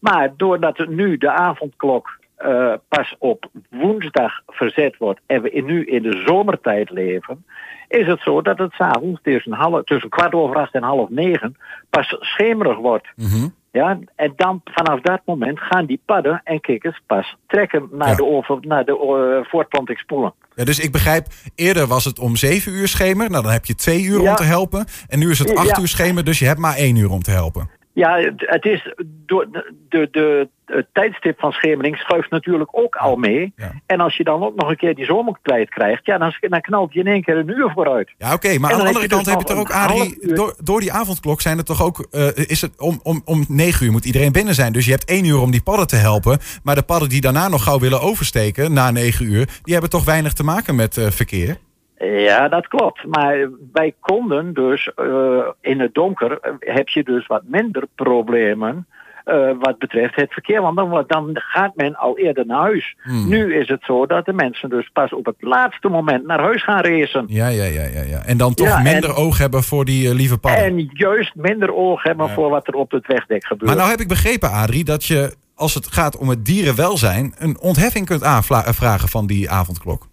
Maar 0.00 0.32
doordat 0.36 0.88
nu 0.88 1.16
de 1.16 1.30
avondklok 1.30 2.18
uh, 2.46 2.72
pas 2.88 3.14
op 3.18 3.50
woensdag 3.70 4.32
verzet 4.46 4.96
wordt 4.96 5.20
en 5.26 5.42
we 5.42 5.62
nu 5.64 5.84
in 5.84 6.02
de 6.02 6.22
zomertijd 6.26 6.90
leven, 6.90 7.44
is 7.88 8.06
het 8.06 8.20
zo 8.20 8.42
dat 8.42 8.58
het 8.58 8.72
s'avonds 8.72 9.20
tussen, 9.22 9.52
half, 9.52 9.84
tussen 9.84 10.10
kwart 10.10 10.34
over 10.34 10.56
acht 10.56 10.74
en 10.74 10.82
half 10.82 11.08
negen 11.08 11.56
pas 11.90 12.16
schemerig 12.20 12.78
wordt. 12.78 13.08
Mm 13.16 13.26
-hmm. 13.26 13.54
Ja, 13.72 13.98
en 14.16 14.32
dan 14.36 14.60
vanaf 14.64 15.00
dat 15.00 15.20
moment 15.24 15.60
gaan 15.60 15.86
die 15.86 16.00
padden 16.04 16.40
en 16.44 16.60
kikkers 16.60 17.00
pas 17.06 17.36
trekken 17.46 17.88
naar 17.92 18.08
ja. 18.08 18.14
de, 18.14 18.24
over, 18.24 18.58
naar 18.60 18.84
de 18.84 18.92
uh, 18.92 19.50
voortplantingspoelen. 19.50 20.34
Ja, 20.54 20.64
dus 20.64 20.78
ik 20.78 20.92
begrijp, 20.92 21.26
eerder 21.54 21.86
was 21.86 22.04
het 22.04 22.18
om 22.18 22.36
zeven 22.36 22.72
uur 22.72 22.88
schemer. 22.88 23.30
Nou, 23.30 23.42
dan 23.42 23.52
heb 23.52 23.64
je 23.64 23.74
twee 23.74 24.02
uur 24.02 24.22
ja. 24.22 24.30
om 24.30 24.36
te 24.36 24.42
helpen. 24.42 24.86
En 25.08 25.18
nu 25.18 25.30
is 25.30 25.38
het 25.38 25.54
acht 25.54 25.78
uur 25.78 25.88
schemer, 25.88 26.24
dus 26.24 26.38
je 26.38 26.46
hebt 26.46 26.58
maar 26.58 26.76
één 26.76 26.96
uur 26.96 27.10
om 27.10 27.22
te 27.22 27.30
helpen. 27.30 27.70
Ja, 27.92 28.32
het 28.36 28.64
is 28.64 28.94
door 29.26 29.46
de, 29.50 29.72
de, 29.88 30.08
de, 30.10 30.48
het 30.66 30.86
tijdstip 30.92 31.40
van 31.40 31.52
schemering 31.52 31.96
schuift 31.96 32.30
natuurlijk 32.30 32.70
ook 32.72 32.94
al 32.94 33.16
mee. 33.16 33.52
Ja. 33.56 33.72
En 33.86 34.00
als 34.00 34.16
je 34.16 34.24
dan 34.24 34.42
ook 34.42 34.54
nog 34.54 34.70
een 34.70 34.76
keer 34.76 34.94
die 34.94 35.04
zomertijd 35.04 35.68
krijgt, 35.68 36.06
ja, 36.06 36.18
dan, 36.18 36.34
dan 36.40 36.60
knalt 36.60 36.92
je 36.92 37.00
in 37.00 37.06
één 37.06 37.22
keer 37.22 37.36
een 37.36 37.48
uur 37.48 37.70
vooruit. 37.74 38.12
Ja, 38.18 38.32
oké, 38.32 38.58
maar 38.58 38.72
aan 38.72 38.78
de 38.78 38.86
andere 38.86 39.06
kant 39.06 39.24
dus 39.24 39.34
heb 39.34 39.42
je 39.42 39.48
toch 39.48 39.58
ook, 39.58 39.70
Adrie, 39.70 40.34
door, 40.34 40.54
door 40.62 40.80
die 40.80 40.92
avondklok 40.92 41.40
zijn 41.40 41.56
het 41.56 41.66
toch 41.66 41.82
ook, 41.82 42.08
uh, 42.12 42.28
is 42.34 42.60
het 42.60 42.80
om, 42.80 43.00
om, 43.02 43.22
om 43.24 43.44
negen 43.48 43.86
uur 43.86 43.92
moet 43.92 44.04
iedereen 44.04 44.32
binnen 44.32 44.54
zijn. 44.54 44.72
Dus 44.72 44.84
je 44.84 44.90
hebt 44.90 45.04
één 45.04 45.24
uur 45.24 45.40
om 45.40 45.50
die 45.50 45.62
padden 45.62 45.86
te 45.86 45.96
helpen. 45.96 46.38
Maar 46.62 46.74
de 46.74 46.82
padden 46.82 47.08
die 47.08 47.20
daarna 47.20 47.48
nog 47.48 47.62
gauw 47.62 47.78
willen 47.78 48.00
oversteken, 48.00 48.72
na 48.72 48.90
negen 48.90 49.26
uur, 49.26 49.48
die 49.62 49.72
hebben 49.72 49.90
toch 49.90 50.04
weinig 50.04 50.32
te 50.32 50.44
maken 50.44 50.74
met 50.74 50.96
uh, 50.96 51.06
verkeer? 51.10 51.58
Ja, 52.04 52.48
dat 52.48 52.68
klopt. 52.68 53.06
Maar 53.06 53.48
wij 53.72 53.94
konden 54.00 54.54
dus 54.54 54.90
uh, 54.96 55.48
in 55.60 55.80
het 55.80 55.94
donker 55.94 56.56
heb 56.58 56.88
je 56.88 57.04
dus 57.04 57.26
wat 57.26 57.42
minder 57.44 57.84
problemen 57.94 58.86
uh, 59.26 59.50
wat 59.60 59.78
betreft 59.78 60.16
het 60.16 60.32
verkeer. 60.32 60.62
Want 60.62 60.76
dan, 60.76 61.04
dan, 61.06 61.30
gaat 61.32 61.76
men 61.76 61.96
al 61.96 62.18
eerder 62.18 62.46
naar 62.46 62.60
huis. 62.60 62.96
Hmm. 63.02 63.28
Nu 63.28 63.54
is 63.54 63.68
het 63.68 63.82
zo 63.82 64.06
dat 64.06 64.24
de 64.24 64.32
mensen 64.32 64.68
dus 64.68 64.90
pas 64.92 65.12
op 65.12 65.26
het 65.26 65.36
laatste 65.38 65.88
moment 65.88 66.26
naar 66.26 66.40
huis 66.40 66.64
gaan 66.64 66.82
racen. 66.82 67.24
Ja, 67.28 67.48
ja, 67.48 67.64
ja, 67.64 67.84
ja. 67.84 68.02
ja. 68.02 68.24
En 68.24 68.36
dan 68.36 68.54
toch 68.54 68.66
ja, 68.66 68.80
minder 68.80 69.10
en, 69.10 69.16
oog 69.16 69.38
hebben 69.38 69.62
voor 69.62 69.84
die 69.84 70.08
uh, 70.08 70.14
lieve 70.14 70.38
padden. 70.38 70.64
En 70.64 70.90
juist 70.92 71.34
minder 71.34 71.74
oog 71.74 72.02
hebben 72.02 72.26
ja. 72.26 72.34
voor 72.34 72.50
wat 72.50 72.66
er 72.66 72.74
op 72.74 72.90
het 72.90 73.06
wegdek 73.06 73.44
gebeurt. 73.44 73.70
Maar 73.70 73.78
nou 73.78 73.90
heb 73.90 74.00
ik 74.00 74.08
begrepen, 74.08 74.50
Adrie, 74.50 74.84
dat 74.84 75.04
je 75.04 75.34
als 75.54 75.74
het 75.74 75.86
gaat 75.86 76.16
om 76.16 76.28
het 76.28 76.44
dierenwelzijn... 76.44 77.34
een 77.38 77.60
ontheffing 77.60 78.06
kunt 78.06 78.22
aanvragen 78.22 79.08
van 79.08 79.26
die 79.26 79.50
avondklok. 79.50 80.09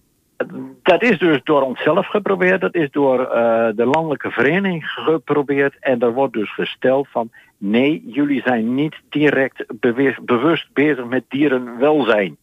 Dat 0.83 1.03
is 1.03 1.19
dus 1.19 1.43
door 1.43 1.61
onszelf 1.61 2.07
geprobeerd. 2.07 2.61
Dat 2.61 2.75
is 2.75 2.91
door 2.91 3.25
eh, 3.25 3.67
de 3.75 3.85
landelijke 3.85 4.31
vereniging 4.31 4.85
geprobeerd. 4.85 5.75
En 5.79 5.99
er 5.99 6.13
wordt 6.13 6.33
dus 6.33 6.53
gesteld 6.53 7.07
van... 7.09 7.29
nee, 7.57 8.03
jullie 8.05 8.41
zijn 8.41 8.75
niet 8.75 8.95
direct 9.09 9.65
bewust, 9.79 10.21
bewust 10.21 10.73
bezig 10.73 11.05
met 11.05 11.23
dierenwelzijn. 11.27 12.37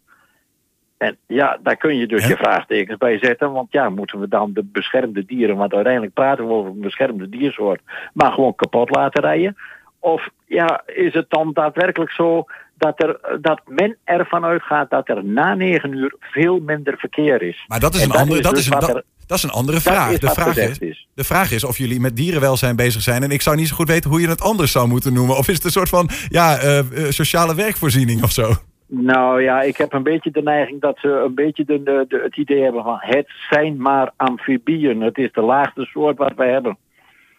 En 0.96 1.16
ja, 1.26 1.58
daar 1.62 1.76
kun 1.76 1.96
je 1.96 2.06
dus 2.06 2.26
je 2.26 2.36
vraagtekens 2.36 2.98
bij 2.98 3.18
zetten. 3.18 3.52
Want 3.52 3.72
ja, 3.72 3.88
moeten 3.88 4.20
we 4.20 4.28
dan 4.28 4.52
de 4.52 4.64
beschermde 4.64 5.24
dieren... 5.24 5.56
want 5.56 5.74
uiteindelijk 5.74 6.14
praten 6.14 6.46
we 6.46 6.52
over 6.52 6.70
een 6.70 6.80
beschermde 6.80 7.28
diersoort... 7.28 7.80
maar 8.12 8.32
gewoon 8.32 8.54
kapot 8.54 8.90
laten 8.90 9.22
rijden? 9.22 9.56
Of 9.98 10.28
ja, 10.46 10.82
is 10.86 11.14
het 11.14 11.30
dan 11.30 11.52
daadwerkelijk 11.52 12.10
zo 12.10 12.44
dat, 12.76 13.02
er, 13.02 13.38
dat 13.40 13.60
men 13.66 13.96
ervan 14.04 14.44
uitgaat 14.44 14.90
dat 14.90 15.08
er 15.08 15.24
na 15.24 15.54
negen 15.54 15.92
uur 15.92 16.14
veel 16.20 16.58
minder 16.60 16.94
verkeer 16.98 17.42
is. 17.42 17.64
Maar 17.66 17.80
dat 17.80 17.94
is 17.94 18.02
En 18.02 18.10
een 18.10 18.16
andere, 18.16 18.40
dat 18.42 18.50
dus 18.50 18.60
is 18.60 18.66
een, 18.66 18.72
wat 18.72 18.80
dat, 18.80 18.96
er- 18.96 19.04
dat 19.26 19.36
is 19.36 19.42
een 19.44 19.50
andere 19.50 19.80
vraag. 19.80 20.18
De 20.18 20.28
vraag, 20.30 20.56
is, 20.56 21.06
de 21.14 21.24
vraag 21.24 21.52
is 21.52 21.64
of 21.64 21.78
jullie 21.78 22.00
met 22.00 22.16
dierenwelzijn 22.16 22.76
bezig 22.76 23.02
zijn. 23.02 23.22
En 23.22 23.30
ik 23.30 23.42
zou 23.42 23.56
niet 23.56 23.68
zo 23.68 23.74
goed 23.74 23.88
weten 23.88 24.10
hoe 24.10 24.20
je 24.20 24.28
het 24.28 24.40
anders 24.42 24.72
zou 24.72 24.88
moeten 24.88 25.12
noemen. 25.12 25.36
Of 25.36 25.48
is 25.48 25.54
het 25.54 25.64
een 25.64 25.70
soort 25.70 25.88
van 25.88 26.08
ja, 26.28 26.56
eh, 26.58 26.78
eh, 26.78 26.86
sociale 27.08 27.54
werkvoorziening 27.54 28.22
of 28.22 28.30
zo? 28.30 28.52
Nou 28.86 29.42
ja, 29.42 29.60
ik 29.62 29.76
heb 29.76 29.92
een 29.92 30.02
beetje 30.02 30.30
de 30.30 30.42
neiging 30.42 30.80
dat 30.80 30.98
ze 30.98 31.08
een 31.08 31.34
beetje 31.34 31.64
de, 31.64 31.82
de- 31.82 32.20
het 32.22 32.36
idee 32.36 32.62
hebben 32.62 32.82
van 32.82 32.96
het 33.00 33.30
zijn 33.50 33.76
maar 33.76 34.12
amfibieën. 34.16 35.00
Het 35.00 35.18
is 35.18 35.32
de 35.32 35.40
laagste 35.40 35.84
soort 35.84 36.18
wat 36.18 36.32
wij 36.36 36.50
hebben. 36.50 36.76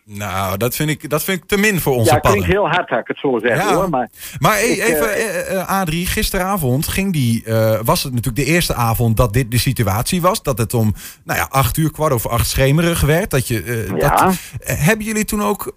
Nou, 0.08 0.58
dat 0.58 0.76
vind 0.76 0.90
ik, 0.90 1.10
dat 1.10 1.24
vind 1.24 1.42
ik 1.42 1.48
te 1.48 1.58
min 1.58 1.80
voor 1.80 1.96
onze 1.96 2.14
ja, 2.14 2.20
padden. 2.20 2.42
klinkt 2.42 2.58
heel 2.60 2.70
hard, 2.70 2.92
ik 2.92 3.08
het 3.08 3.18
zo 3.18 3.40
zeg 3.40 3.58
Ja. 3.58 3.74
hoor. 3.74 3.90
Maar, 3.90 4.10
Maar 4.40 4.64
ik, 4.64 4.78
even, 4.80 5.14
eh, 5.48 5.68
Adrie, 5.80 6.06
gisteravond 6.06 6.88
ging 6.88 7.14
die, 7.14 7.44
was 7.84 8.04
het 8.04 8.14
natuurlijk 8.14 8.46
de 8.48 8.54
eerste 8.54 8.74
avond 8.74 9.18
dat 9.18 9.34
dit 9.34 9.52
de 9.52 9.58
situatie 9.58 10.22
was. 10.22 10.44
Dat 10.44 10.58
het 10.58 10.74
om 10.74 10.94
nou 11.24 11.40
ja, 11.40 11.48
acht 11.50 11.78
uur, 11.78 11.92
kwart 11.92 12.14
over 12.14 12.30
acht 12.30 12.48
schemerig 12.48 13.02
werd. 13.02 13.32
Dat 13.32 13.48
je, 13.48 13.86
Ja. 13.98 14.10
dat, 14.10 14.36
hebben 14.60 15.06
jullie 15.06 15.26
toen 15.26 15.44
ook 15.44 15.72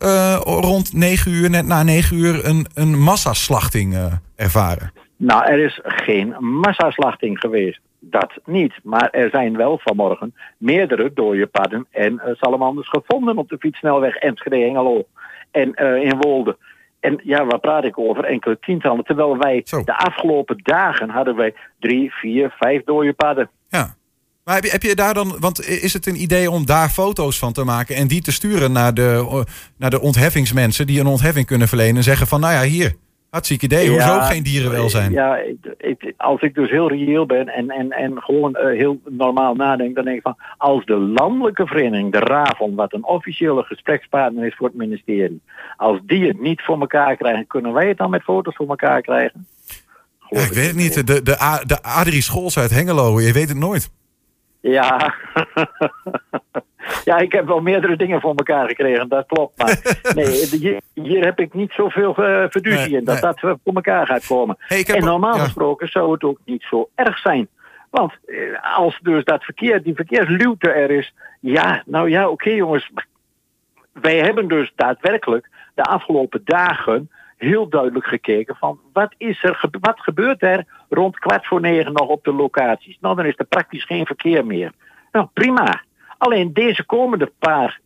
rond 0.44 0.92
negen 0.92 1.32
uur, 1.32 1.50
net 1.50 1.66
na 1.66 1.82
negen 1.82 2.16
uur, 2.16 2.44
een, 2.44 2.66
een 2.74 2.98
massaslachting 2.98 3.96
ervaren? 4.36 4.92
Nou, 5.16 5.44
er 5.44 5.64
is 5.64 5.80
geen 5.82 6.34
massaslachting 6.40 7.38
geweest. 7.38 7.80
Dat 8.00 8.32
niet. 8.44 8.72
Maar 8.82 9.10
er 9.10 9.30
zijn 9.30 9.56
wel 9.56 9.78
vanmorgen 9.78 10.34
meerdere 10.58 11.12
dode 11.14 11.46
padden 11.46 11.86
en 11.90 12.18
eh, 12.18 12.34
salamanders 12.34 12.88
gevonden 12.88 13.38
op 13.38 13.48
de 13.48 13.56
fietssnelweg 13.58 14.14
Enschede-Hengelo 14.14 15.06
en 15.50 15.74
eh, 15.74 16.02
in 16.02 16.16
Wolde. 16.18 16.56
En 17.00 17.20
ja, 17.24 17.46
waar 17.46 17.58
praat 17.60 17.84
ik 17.84 17.98
over? 17.98 18.24
Enkele 18.24 18.58
tientallen. 18.60 19.04
Terwijl 19.04 19.38
wij 19.38 19.62
de 19.84 19.96
afgelopen 19.96 20.60
dagen 20.62 21.08
hadden 21.08 21.36
wij 21.36 21.54
drie, 21.78 22.12
vier, 22.12 22.54
vijf 22.58 22.84
dode 22.84 23.12
padden. 23.12 23.50
Ja. 23.68 23.96
Maar 24.44 24.54
heb 24.54 24.64
je, 24.64 24.70
heb 24.70 24.82
je 24.82 24.94
daar 24.94 25.14
dan, 25.14 25.36
want 25.38 25.68
is 25.68 25.92
het 25.92 26.06
een 26.06 26.22
idee 26.22 26.50
om 26.50 26.66
daar 26.66 26.88
foto's 26.88 27.38
van 27.38 27.52
te 27.52 27.64
maken 27.64 27.96
en 27.96 28.08
die 28.08 28.22
te 28.22 28.32
sturen 28.32 28.72
naar 28.72 28.94
de, 28.94 29.44
naar 29.76 29.90
de 29.90 30.00
ontheffingsmensen 30.00 30.86
die 30.86 31.00
een 31.00 31.06
ontheffing 31.06 31.46
kunnen 31.46 31.68
verlenen 31.68 31.96
en 31.96 32.02
zeggen 32.02 32.26
van 32.26 32.40
nou 32.40 32.52
ja, 32.52 32.62
hier, 32.62 32.94
hartstikke 33.30 33.64
idee, 33.64 33.88
hoezo 33.88 34.06
Ja, 34.06 34.22
geen 34.22 34.42
dierenwelzijn? 34.42 35.12
Ja, 35.12 35.36
ik, 35.36 35.56
ik- 35.78 36.14
als 36.16 36.40
ik 36.40 36.54
dus 36.54 36.70
heel 36.70 36.88
reëel 36.88 37.26
ben 37.26 37.48
en, 37.48 37.70
en, 37.70 37.90
en 37.90 38.22
gewoon 38.22 38.54
eh, 38.54 38.78
heel 38.78 39.00
normaal 39.08 39.54
nadenk, 39.54 39.94
dan 39.94 40.04
denk 40.04 40.16
ik 40.16 40.22
van, 40.22 40.36
als 40.56 40.84
de 40.84 40.96
landelijke 40.96 41.66
vereniging, 41.66 42.12
de 42.12 42.18
RAVON, 42.18 42.74
wat 42.74 42.92
een 42.92 43.04
officiële 43.04 43.62
gesprekspartner 43.62 44.46
is 44.46 44.54
voor 44.56 44.66
het 44.66 44.76
ministerie, 44.76 45.40
als 45.76 45.98
die 46.02 46.26
het 46.26 46.40
niet 46.40 46.62
voor 46.62 46.80
elkaar 46.80 47.16
krijgen, 47.16 47.46
kunnen 47.46 47.72
wij 47.72 47.88
het 47.88 47.98
dan 47.98 48.10
met 48.10 48.22
foto's 48.22 48.56
voor 48.56 48.68
elkaar 48.68 49.00
krijgen? 49.02 49.46
Ja, 50.28 50.40
ik 50.40 50.52
weet 50.52 50.66
het 50.66 50.76
niet. 50.76 51.06
De, 51.06 51.22
de, 51.22 51.40
A- 51.42 51.62
de 51.66 51.82
Adrie 51.82 52.22
Scholz 52.22 52.56
uit 52.58 52.70
Hengelo, 52.70 53.20
je 53.20 53.32
weet 53.32 53.48
het 53.48 53.58
nooit. 53.58 53.90
Ja. 54.60 54.96
ja, 57.04 57.18
ik 57.18 57.32
heb 57.32 57.46
wel 57.46 57.60
meerdere 57.60 57.96
dingen 57.96 58.20
voor 58.20 58.34
elkaar 58.34 58.68
gekregen, 58.68 59.08
dat 59.08 59.26
klopt. 59.26 59.58
Maar 59.58 59.98
nee, 60.14 60.46
hier, 60.46 60.80
hier 60.94 61.24
heb 61.24 61.40
ik 61.40 61.54
niet 61.54 61.72
zoveel 61.72 62.14
Nee, 62.16 62.90
in 62.90 63.04
dat 63.04 63.22
nee. 63.22 63.32
dat 63.32 63.40
voor 63.40 63.74
elkaar 63.74 64.06
gaat 64.06 64.26
komen. 64.26 64.56
Hey, 64.58 64.84
en 64.84 65.04
normaal 65.04 65.36
ja. 65.36 65.42
gesproken 65.42 65.88
zou 65.88 66.12
het 66.12 66.22
ook 66.22 66.38
niet 66.44 66.62
zo 66.62 66.88
erg 66.94 67.18
zijn. 67.18 67.48
Want 67.90 68.12
eh, 68.26 68.76
als 68.76 68.98
dus 69.02 69.24
dat 69.24 69.44
verkeer, 69.44 69.82
die 69.82 69.94
verkeersluwte 69.94 70.70
er 70.70 70.90
is, 70.90 71.14
ja, 71.40 71.82
nou 71.86 72.10
ja, 72.10 72.28
oké 72.28 72.50
jongens. 72.50 72.90
Wij 73.92 74.18
hebben 74.18 74.48
dus 74.48 74.72
daadwerkelijk 74.76 75.48
de 75.74 75.82
afgelopen 75.82 76.40
dagen 76.44 77.10
heel 77.36 77.68
duidelijk 77.68 78.06
gekeken 78.06 78.56
van 78.56 78.80
wat 78.92 79.14
is 79.16 79.42
er, 79.42 79.64
wat 79.80 80.00
gebeurt 80.00 80.42
er 80.42 80.64
rond 80.88 81.18
kwart 81.18 81.46
voor 81.46 81.60
negen 81.60 81.92
nog 81.92 82.08
op 82.08 82.24
de 82.24 82.32
locaties. 82.32 82.98
Nou, 83.00 83.16
dan 83.16 83.26
is 83.26 83.34
er 83.36 83.44
praktisch 83.44 83.84
geen 83.84 84.06
verkeer 84.06 84.46
meer. 84.46 84.72
Nou, 85.12 85.26
prima. 85.32 85.82
Alleen 86.18 86.52
deze 86.52 86.84
komende 86.84 87.32
paar 87.38 87.80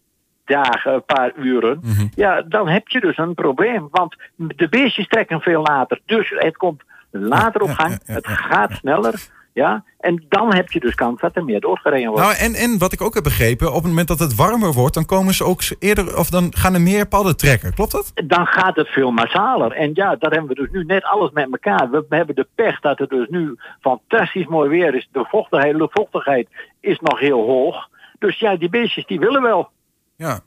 dagen, 0.45 1.05
paar 1.05 1.33
uren, 1.37 1.81
ja, 2.15 2.43
dan 2.43 2.69
heb 2.69 2.89
je 2.89 3.01
dus 3.01 3.19
een 3.19 3.35
probleem. 3.35 3.89
Want 3.91 4.17
de 4.37 4.69
beestjes 4.69 5.09
trekken 5.09 5.41
veel 5.41 5.63
later. 5.63 6.01
Dus 6.07 6.33
het 6.37 6.57
komt 6.57 6.83
later 7.11 7.61
op 7.61 7.71
gang. 7.71 8.01
Het 8.05 8.27
gaat 8.27 8.73
sneller. 8.73 9.41
Ja, 9.55 9.85
en 9.99 10.25
dan 10.29 10.55
heb 10.55 10.71
je 10.71 10.81
dus 10.81 10.95
kans 10.95 11.21
dat 11.21 11.37
er 11.37 11.45
meer 11.45 11.61
doorgereden 11.61 12.11
wordt. 12.11 12.25
Nou, 12.25 12.37
en, 12.37 12.55
en 12.55 12.79
wat 12.79 12.93
ik 12.93 13.03
ook 13.03 13.15
heb 13.15 13.23
begrepen, 13.23 13.69
op 13.69 13.75
het 13.75 13.85
moment 13.85 14.09
dat 14.09 14.19
het 14.19 14.35
warmer 14.35 14.73
wordt, 14.73 14.95
dan 14.95 15.05
komen 15.05 15.35
ze 15.35 15.45
ook 15.45 15.61
eerder, 15.79 16.19
of 16.19 16.31
dan 16.31 16.53
gaan 16.57 16.75
er 16.75 16.81
meer 16.81 17.09
padden 17.09 17.37
trekken. 17.37 17.75
Klopt 17.75 17.93
dat? 17.93 18.13
dan 18.27 18.47
gaat 18.47 18.77
het 18.77 18.89
veel 18.89 19.11
massaler. 19.11 19.73
En 19.73 19.91
ja, 19.95 20.17
daar 20.17 20.31
hebben 20.31 20.49
we 20.49 20.55
dus 20.55 20.71
nu 20.71 20.85
net 20.85 21.05
alles 21.05 21.31
met 21.31 21.49
elkaar. 21.53 21.91
We 21.91 22.05
hebben 22.09 22.35
de 22.35 22.47
pech 22.55 22.81
dat 22.81 22.99
het 22.99 23.11
dus 23.11 23.29
nu 23.29 23.57
fantastisch 23.81 24.47
mooi 24.47 24.69
weer 24.69 24.95
is. 24.95 25.09
De 25.13 25.25
vochtigheid, 25.29 25.75
luchtvochtigheid 25.75 26.49
is 26.81 26.99
nog 27.01 27.19
heel 27.19 27.47
hoog. 27.47 27.89
Dus 28.23 28.39
ja, 28.39 28.57
die 28.57 28.69
beestjes 28.69 29.07
die 29.07 29.19
willen 29.19 29.43
wel. 29.43 29.71
Ja. 30.17 30.41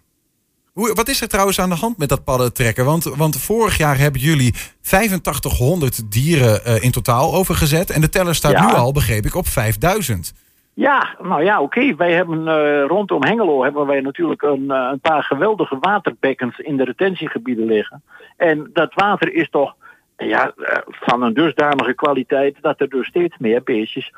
Hoe, 0.73 0.93
wat 0.93 1.07
is 1.07 1.21
er 1.21 1.27
trouwens 1.27 1.59
aan 1.59 1.69
de 1.69 1.75
hand 1.75 1.97
met 1.97 2.09
dat 2.09 2.23
padden 2.23 2.53
trekken? 2.53 2.85
Want, 2.85 3.03
want 3.03 3.41
vorig 3.41 3.77
jaar 3.77 3.97
hebben 3.97 4.21
jullie 4.21 4.53
8500 4.81 6.11
dieren 6.11 6.65
eh, 6.65 6.83
in 6.83 6.91
totaal 6.91 7.33
overgezet. 7.33 7.89
En 7.89 8.01
de 8.01 8.09
teller 8.09 8.35
staat 8.35 8.51
Ja. 8.51 8.65
nu 8.65 8.73
al, 8.73 8.91
begreep 8.91 9.25
ik, 9.25 9.35
op 9.35 9.47
5000. 9.47 10.33
Ja, 10.73 11.15
nou 11.21 11.43
ja, 11.43 11.61
oké. 11.61 11.95
Wij 11.95 12.11
hebben 12.13 12.47
eh, 12.47 12.85
rondom 12.87 13.23
Hengelo 13.23 13.63
hebben 13.63 13.85
wij 13.85 14.01
natuurlijk 14.01 14.41
een, 14.41 14.71
eh, 14.71 14.89
een 14.91 14.99
paar 14.99 15.23
geweldige 15.23 15.77
waterbekkens 15.79 16.59
in 16.59 16.77
de 16.77 16.83
retentiegebieden 16.83 17.65
liggen. 17.65 18.03
En 18.37 18.69
dat 18.73 18.93
water 18.93 19.33
is 19.33 19.49
toch 19.49 19.75
ja, 20.17 20.53
van 20.87 21.21
een 21.23 21.33
dusdanige 21.33 21.93
kwaliteit 21.93 22.57
dat 22.61 22.81
er 22.81 22.89
dus 22.89 23.07
steeds 23.07 23.37
meer 23.37 23.63
beestjes 23.63 24.11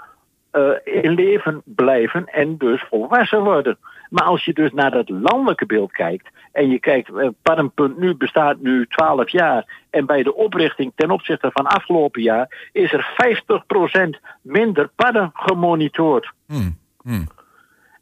eh, 0.52 0.70
in 1.04 1.12
leven 1.14 1.62
blijven 1.66 2.26
en 2.26 2.58
dus 2.58 2.84
volwassen 2.90 3.44
worden. 3.44 3.78
Maar 4.10 4.24
als 4.24 4.46
je 4.46 4.54
dus 4.54 4.72
naar 4.74 4.92
dat 4.92 5.10
landelijke 5.10 5.66
beeld 5.66 5.92
kijkt 5.92 6.28
en 6.52 6.70
je 6.70 6.80
kijkt, 6.80 7.10
eh, 7.10 7.28
Paddenpunt 7.42 7.98
nu 7.98 8.16
bestaat 8.16 8.58
nu 8.60 8.86
12 8.88 9.30
jaar 9.30 9.66
en 9.90 10.06
bij 10.06 10.24
de 10.24 10.36
oprichting 10.36 10.92
ten 10.96 11.12
opzichte 11.12 11.50
van 11.54 11.66
afgelopen 11.66 12.22
jaar 12.22 12.70
is 12.72 12.94
er 12.94 13.14
50% 13.16 14.20
minder 14.42 14.90
padden 14.96 15.32
gemonitord. 15.34 16.32
Hmm, 16.48 16.78
hmm. 17.02 17.28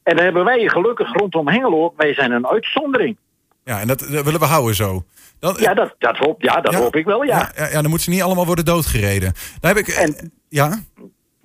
En 0.04 0.16
dan 0.16 0.26
hebben 0.26 0.44
wij 0.44 0.68
gelukkig 0.70 1.14
rondom 1.14 1.48
Hengelo, 1.48 1.94
wij 1.98 2.14
zijn 2.14 2.32
een 2.32 2.48
uitzondering. 2.48 3.18
Ja, 3.64 3.80
en 3.80 3.88
dat, 3.88 4.00
dat 4.00 4.24
willen 4.24 4.40
we 4.40 4.46
houden 4.46 4.76
zo. 4.76 5.04
Dan, 5.40 5.56
Ja, 5.60 5.74
dat, 5.74 5.96
dat, 5.98 6.18
hoop, 6.18 6.42
ja, 6.42 6.62
dat 6.62 6.74
Ja. 6.74 6.80
hoop 6.80 6.96
ik 6.96 7.06
wel, 7.06 7.24
ja. 7.24 7.52
ja, 7.56 7.68
ja, 7.68 7.74
dan 7.74 7.84
moeten 7.90 8.00
ze 8.04 8.10
niet 8.10 8.22
allemaal 8.22 8.46
worden 8.46 8.66
doodgereden. 8.66 9.34
Daar 9.60 9.76
heb 9.76 9.88
ik. 9.88 9.94
eh, 9.94 10.28
ja? 10.50 10.80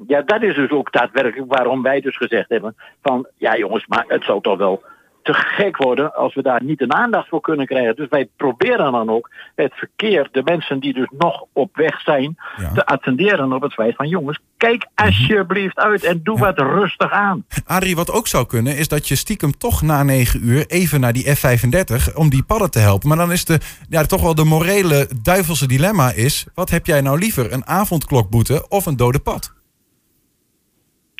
Ja, 0.06 0.22
dat 0.22 0.42
is 0.42 0.54
dus 0.54 0.70
ook 0.70 0.92
daadwerkelijk 0.92 1.52
waarom 1.52 1.82
wij 1.82 2.00
dus 2.00 2.16
gezegd 2.16 2.48
hebben 2.48 2.76
van 3.02 3.26
ja 3.36 3.56
jongens, 3.56 3.86
maar 3.86 4.04
het 4.08 4.24
zou 4.24 4.40
toch 4.40 4.58
wel 4.58 4.82
te 5.22 5.32
gek 5.34 5.76
worden 5.76 6.14
als 6.14 6.34
we 6.34 6.42
daar 6.42 6.62
niet 6.62 6.80
een 6.80 6.94
aandacht 6.94 7.28
voor 7.28 7.40
kunnen 7.40 7.66
krijgen. 7.66 7.96
Dus 7.96 8.08
wij 8.08 8.28
proberen 8.36 8.92
dan 8.92 9.10
ook 9.10 9.30
het 9.54 9.72
verkeer, 9.74 10.28
de 10.32 10.42
mensen 10.44 10.80
die 10.80 10.94
dus 10.94 11.08
nog 11.18 11.44
op 11.52 11.76
weg 11.76 12.00
zijn, 12.00 12.36
te 12.74 12.86
attenderen 12.86 13.52
op 13.52 13.62
het 13.62 13.72
feit 13.72 13.96
van 13.96 14.08
jongens, 14.08 14.38
kijk 14.56 14.86
alsjeblieft 14.94 15.76
uit 15.76 16.04
en 16.04 16.20
doe 16.22 16.38
wat 16.38 16.58
rustig 16.58 17.10
aan. 17.10 17.44
Adrie, 17.64 17.96
wat 17.96 18.12
ook 18.12 18.26
zou 18.26 18.46
kunnen, 18.46 18.76
is 18.76 18.88
dat 18.88 19.08
je 19.08 19.16
stiekem 19.16 19.58
toch 19.58 19.82
na 19.82 20.02
9 20.02 20.48
uur 20.48 20.66
even 20.66 21.00
naar 21.00 21.12
die 21.12 21.36
F35 21.36 22.14
om 22.14 22.30
die 22.30 22.44
padden 22.44 22.70
te 22.70 22.78
helpen. 22.78 23.08
Maar 23.08 23.16
dan 23.16 23.32
is 23.32 23.44
de, 23.44 23.58
ja, 23.88 24.04
toch 24.04 24.22
wel 24.22 24.34
de 24.34 24.44
morele 24.44 25.08
duivelse 25.22 25.66
dilemma 25.66 26.12
is, 26.12 26.46
wat 26.54 26.70
heb 26.70 26.86
jij 26.86 27.00
nou 27.00 27.18
liever? 27.18 27.52
Een 27.52 27.66
avondklokboete 27.66 28.68
of 28.68 28.86
een 28.86 28.96
dode 28.96 29.18
pad? 29.18 29.58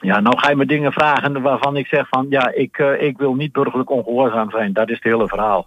Ja, 0.01 0.21
nou 0.21 0.39
ga 0.39 0.51
je 0.51 0.57
me 0.57 0.67
dingen 0.67 0.93
vragen 0.93 1.43
waarvan 1.43 1.77
ik 1.77 1.87
zeg 1.87 2.09
van 2.09 2.27
ja, 2.31 2.53
ik, 2.55 2.79
eh, 2.79 3.03
ik 3.03 3.17
wil 3.19 3.35
niet 3.35 3.53
burgerlijk 3.53 3.91
ongehoorzaam 3.91 4.51
zijn. 4.51 4.73
Dat 4.73 4.89
is 4.89 4.95
het 4.95 5.05
hele 5.05 5.29
verhaal. 5.29 5.67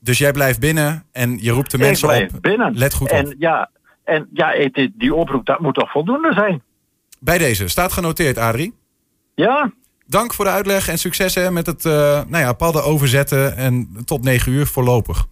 Dus 0.00 0.18
jij 0.18 0.32
blijft 0.32 0.60
binnen 0.60 1.04
en 1.12 1.38
je 1.42 1.50
roept 1.50 1.70
de 1.70 1.76
Ik 1.76 1.82
mensen 1.82 2.08
blijf 2.08 2.34
op. 2.34 2.42
binnen. 2.42 2.74
Let 2.76 2.94
goed 2.94 3.10
en, 3.10 3.26
op. 3.26 3.34
Ja, 3.38 3.70
en 4.04 4.28
ja, 4.32 4.48
het- 4.50 4.90
die 4.94 5.14
oproep 5.14 5.46
dat 5.46 5.60
moet 5.60 5.74
toch 5.74 5.90
voldoende 5.90 6.32
zijn? 6.32 6.62
Bij 7.20 7.38
deze, 7.38 7.68
staat 7.68 7.92
genoteerd, 7.92 8.38
Adrie. 8.38 8.74
Ja. 9.34 9.72
Dank 10.06 10.34
voor 10.34 10.44
de 10.44 10.50
uitleg 10.50 10.88
en 10.88 10.98
succes 10.98 11.34
hè, 11.34 11.50
met 11.50 11.66
het 11.66 11.84
eh, 11.84 11.92
nou 12.26 12.38
ja, 12.44 12.52
padden 12.52 12.84
overzetten 12.84 13.56
en 13.56 13.88
tot 14.04 14.22
9 14.24 14.52
uur 14.52 14.66
voorlopig. 14.66 15.26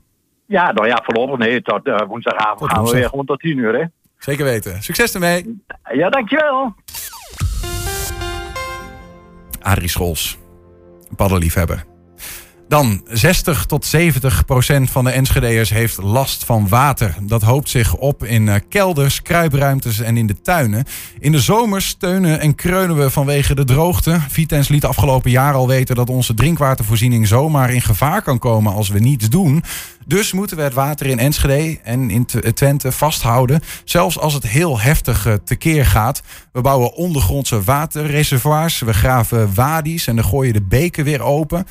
Ja, 0.47 0.73
nou 0.73 0.87
ja, 0.87 1.01
voorlopig 1.05 1.38
nee, 1.38 1.62
tot 1.62 1.87
eh, 1.87 1.97
woensdagavond 2.07 2.59
Tot 2.59 2.71
gaan 2.73 2.85
we 2.85 2.91
weer 2.91 3.09
gewoon 3.09 3.25
tot 3.27 3.41
tien 3.41 3.59
uur 3.59 3.75
hè. 3.79 3.85
Zeker 4.19 4.45
weten. 4.45 4.83
Succes 4.83 5.14
ermee. 5.14 5.62
Ja, 5.93 6.09
dankjewel. 6.11 6.75
Adrie 9.61 9.88
Schols, 9.88 10.38
paddenliefhebber. 11.16 11.97
Dan 12.68 13.02
60 13.09 13.66
tot 13.66 13.87
70 13.87 14.44
procent 14.44 14.90
van 14.90 15.04
de 15.04 15.11
Enschedeërs 15.11 15.70
heeft 15.70 16.02
last 16.02 16.44
van 16.44 16.68
water. 16.68 17.14
Dat 17.22 17.42
hoopt 17.42 17.68
zich 17.68 17.94
op 17.94 18.24
in 18.24 18.48
eh, 18.48 18.54
kelders, 18.68 19.22
kruipruimtes 19.22 20.00
en 20.00 20.16
in 20.16 20.26
de 20.26 20.40
tuinen. 20.40 20.85
In 21.18 21.33
de 21.33 21.40
zomer 21.40 21.83
steunen 21.83 22.40
en 22.40 22.54
kreunen 22.54 22.96
we 22.96 23.11
vanwege 23.11 23.54
de 23.54 23.64
droogte. 23.64 24.20
Vitens 24.28 24.68
liet 24.68 24.85
afgelopen 24.85 25.31
jaar 25.31 25.54
al 25.54 25.66
weten 25.66 25.94
dat 25.94 26.11
onze 26.11 26.35
drinkwatervoorziening 26.35 27.26
zomaar 27.26 27.72
in 27.72 27.83
gevaar 27.83 28.22
kan 28.22 28.38
komen 28.38 28.72
als 28.72 28.88
we 28.88 28.98
niets 28.98 29.28
doen. 29.28 29.62
Dus 30.07 30.33
moeten 30.33 30.57
we 30.57 30.62
het 30.62 30.74
water 30.74 31.07
in 31.07 31.18
Enschede 31.18 31.78
en 31.83 32.11
in 32.11 32.24
T- 32.24 32.57
Twente 32.57 32.92
vasthouden. 32.92 33.61
Zelfs 33.85 34.18
als 34.18 34.35
het 34.35 34.46
heel 34.46 34.81
heftig 34.81 35.26
eh, 35.26 35.33
tekeer 35.44 35.87
gaat. 35.87 36.22
We 36.52 36.61
bouwen 36.61 36.94
ondergrondse 36.94 37.62
waterreservoirs. 37.62 38.78
We 38.78 38.92
graven 38.92 39.54
wadi's 39.54 40.07
en 40.07 40.16
dan 40.16 40.24
gooien 40.24 40.52
de 40.52 40.62
beken 40.62 41.04
weer 41.04 41.22
open. 41.22 41.66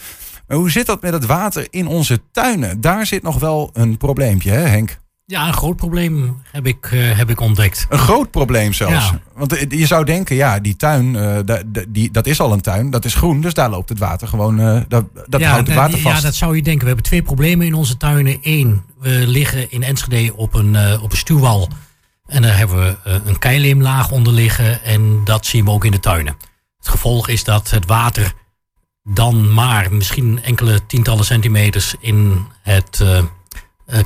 Maar 0.47 0.57
hoe 0.57 0.71
zit 0.71 0.85
dat 0.85 1.01
met 1.01 1.13
het 1.13 1.25
water 1.25 1.67
in 1.69 1.87
onze 1.87 2.19
tuinen? 2.31 2.81
Daar 2.81 3.05
zit 3.05 3.23
nog 3.23 3.39
wel 3.39 3.69
een 3.73 3.97
probleempje, 3.97 4.51
hè 4.51 4.59
Henk? 4.61 4.97
Ja, 5.25 5.47
een 5.47 5.53
groot 5.53 5.75
probleem 5.75 6.41
heb 6.51 6.65
ik, 6.67 6.89
eh, 6.91 7.17
heb 7.17 7.29
ik 7.29 7.39
ontdekt. 7.39 7.85
Een 7.89 7.97
groot 7.97 8.31
probleem 8.31 8.73
zelfs. 8.73 9.09
Ja. 9.09 9.19
Want 9.35 9.53
eh, 9.57 9.79
je 9.79 9.85
zou 9.85 10.05
denken, 10.05 10.35
ja, 10.35 10.59
die 10.59 10.75
tuin, 10.75 11.15
eh, 11.15 11.37
da- 11.45 11.61
die, 11.87 12.11
dat 12.11 12.27
is 12.27 12.39
al 12.39 12.51
een 12.53 12.61
tuin, 12.61 12.89
dat 12.89 13.05
is 13.05 13.15
groen, 13.15 13.41
dus 13.41 13.53
daar 13.53 13.69
loopt 13.69 13.89
het 13.89 13.99
water 13.99 14.27
gewoon, 14.27 14.59
eh, 14.59 14.81
dat, 14.87 15.05
dat 15.27 15.39
ja, 15.41 15.49
houdt 15.49 15.67
het 15.67 15.75
eh, 15.77 15.83
water 15.83 15.99
vast. 15.99 16.15
Ja, 16.15 16.21
dat 16.21 16.35
zou 16.35 16.55
je 16.55 16.61
denken. 16.61 16.81
We 16.81 16.87
hebben 16.87 17.05
twee 17.05 17.21
problemen 17.21 17.65
in 17.65 17.73
onze 17.73 17.97
tuinen. 17.97 18.37
Eén, 18.41 18.83
we 18.99 19.23
liggen 19.27 19.71
in 19.71 19.83
Enschede 19.83 20.35
op 20.35 20.53
een, 20.53 20.75
eh, 20.75 21.03
op 21.03 21.11
een 21.11 21.17
stuwwal. 21.17 21.69
En 22.25 22.41
daar 22.41 22.57
hebben 22.57 22.77
we 22.77 22.95
eh, 23.03 23.15
een 23.25 23.39
keileemlaag 23.39 24.11
onder 24.11 24.33
liggen. 24.33 24.83
En 24.83 25.21
dat 25.23 25.45
zien 25.45 25.65
we 25.65 25.71
ook 25.71 25.85
in 25.85 25.91
de 25.91 25.99
tuinen. 25.99 26.35
Het 26.77 26.87
gevolg 26.87 27.27
is 27.27 27.43
dat 27.43 27.69
het 27.69 27.85
water 27.85 28.33
dan 29.09 29.53
maar 29.53 29.93
misschien 29.93 30.43
enkele 30.43 30.85
tientallen 30.85 31.25
centimeters 31.25 31.95
in 31.99 32.45
het, 32.61 32.99
eh, 33.01 33.17
eh, 33.17 33.25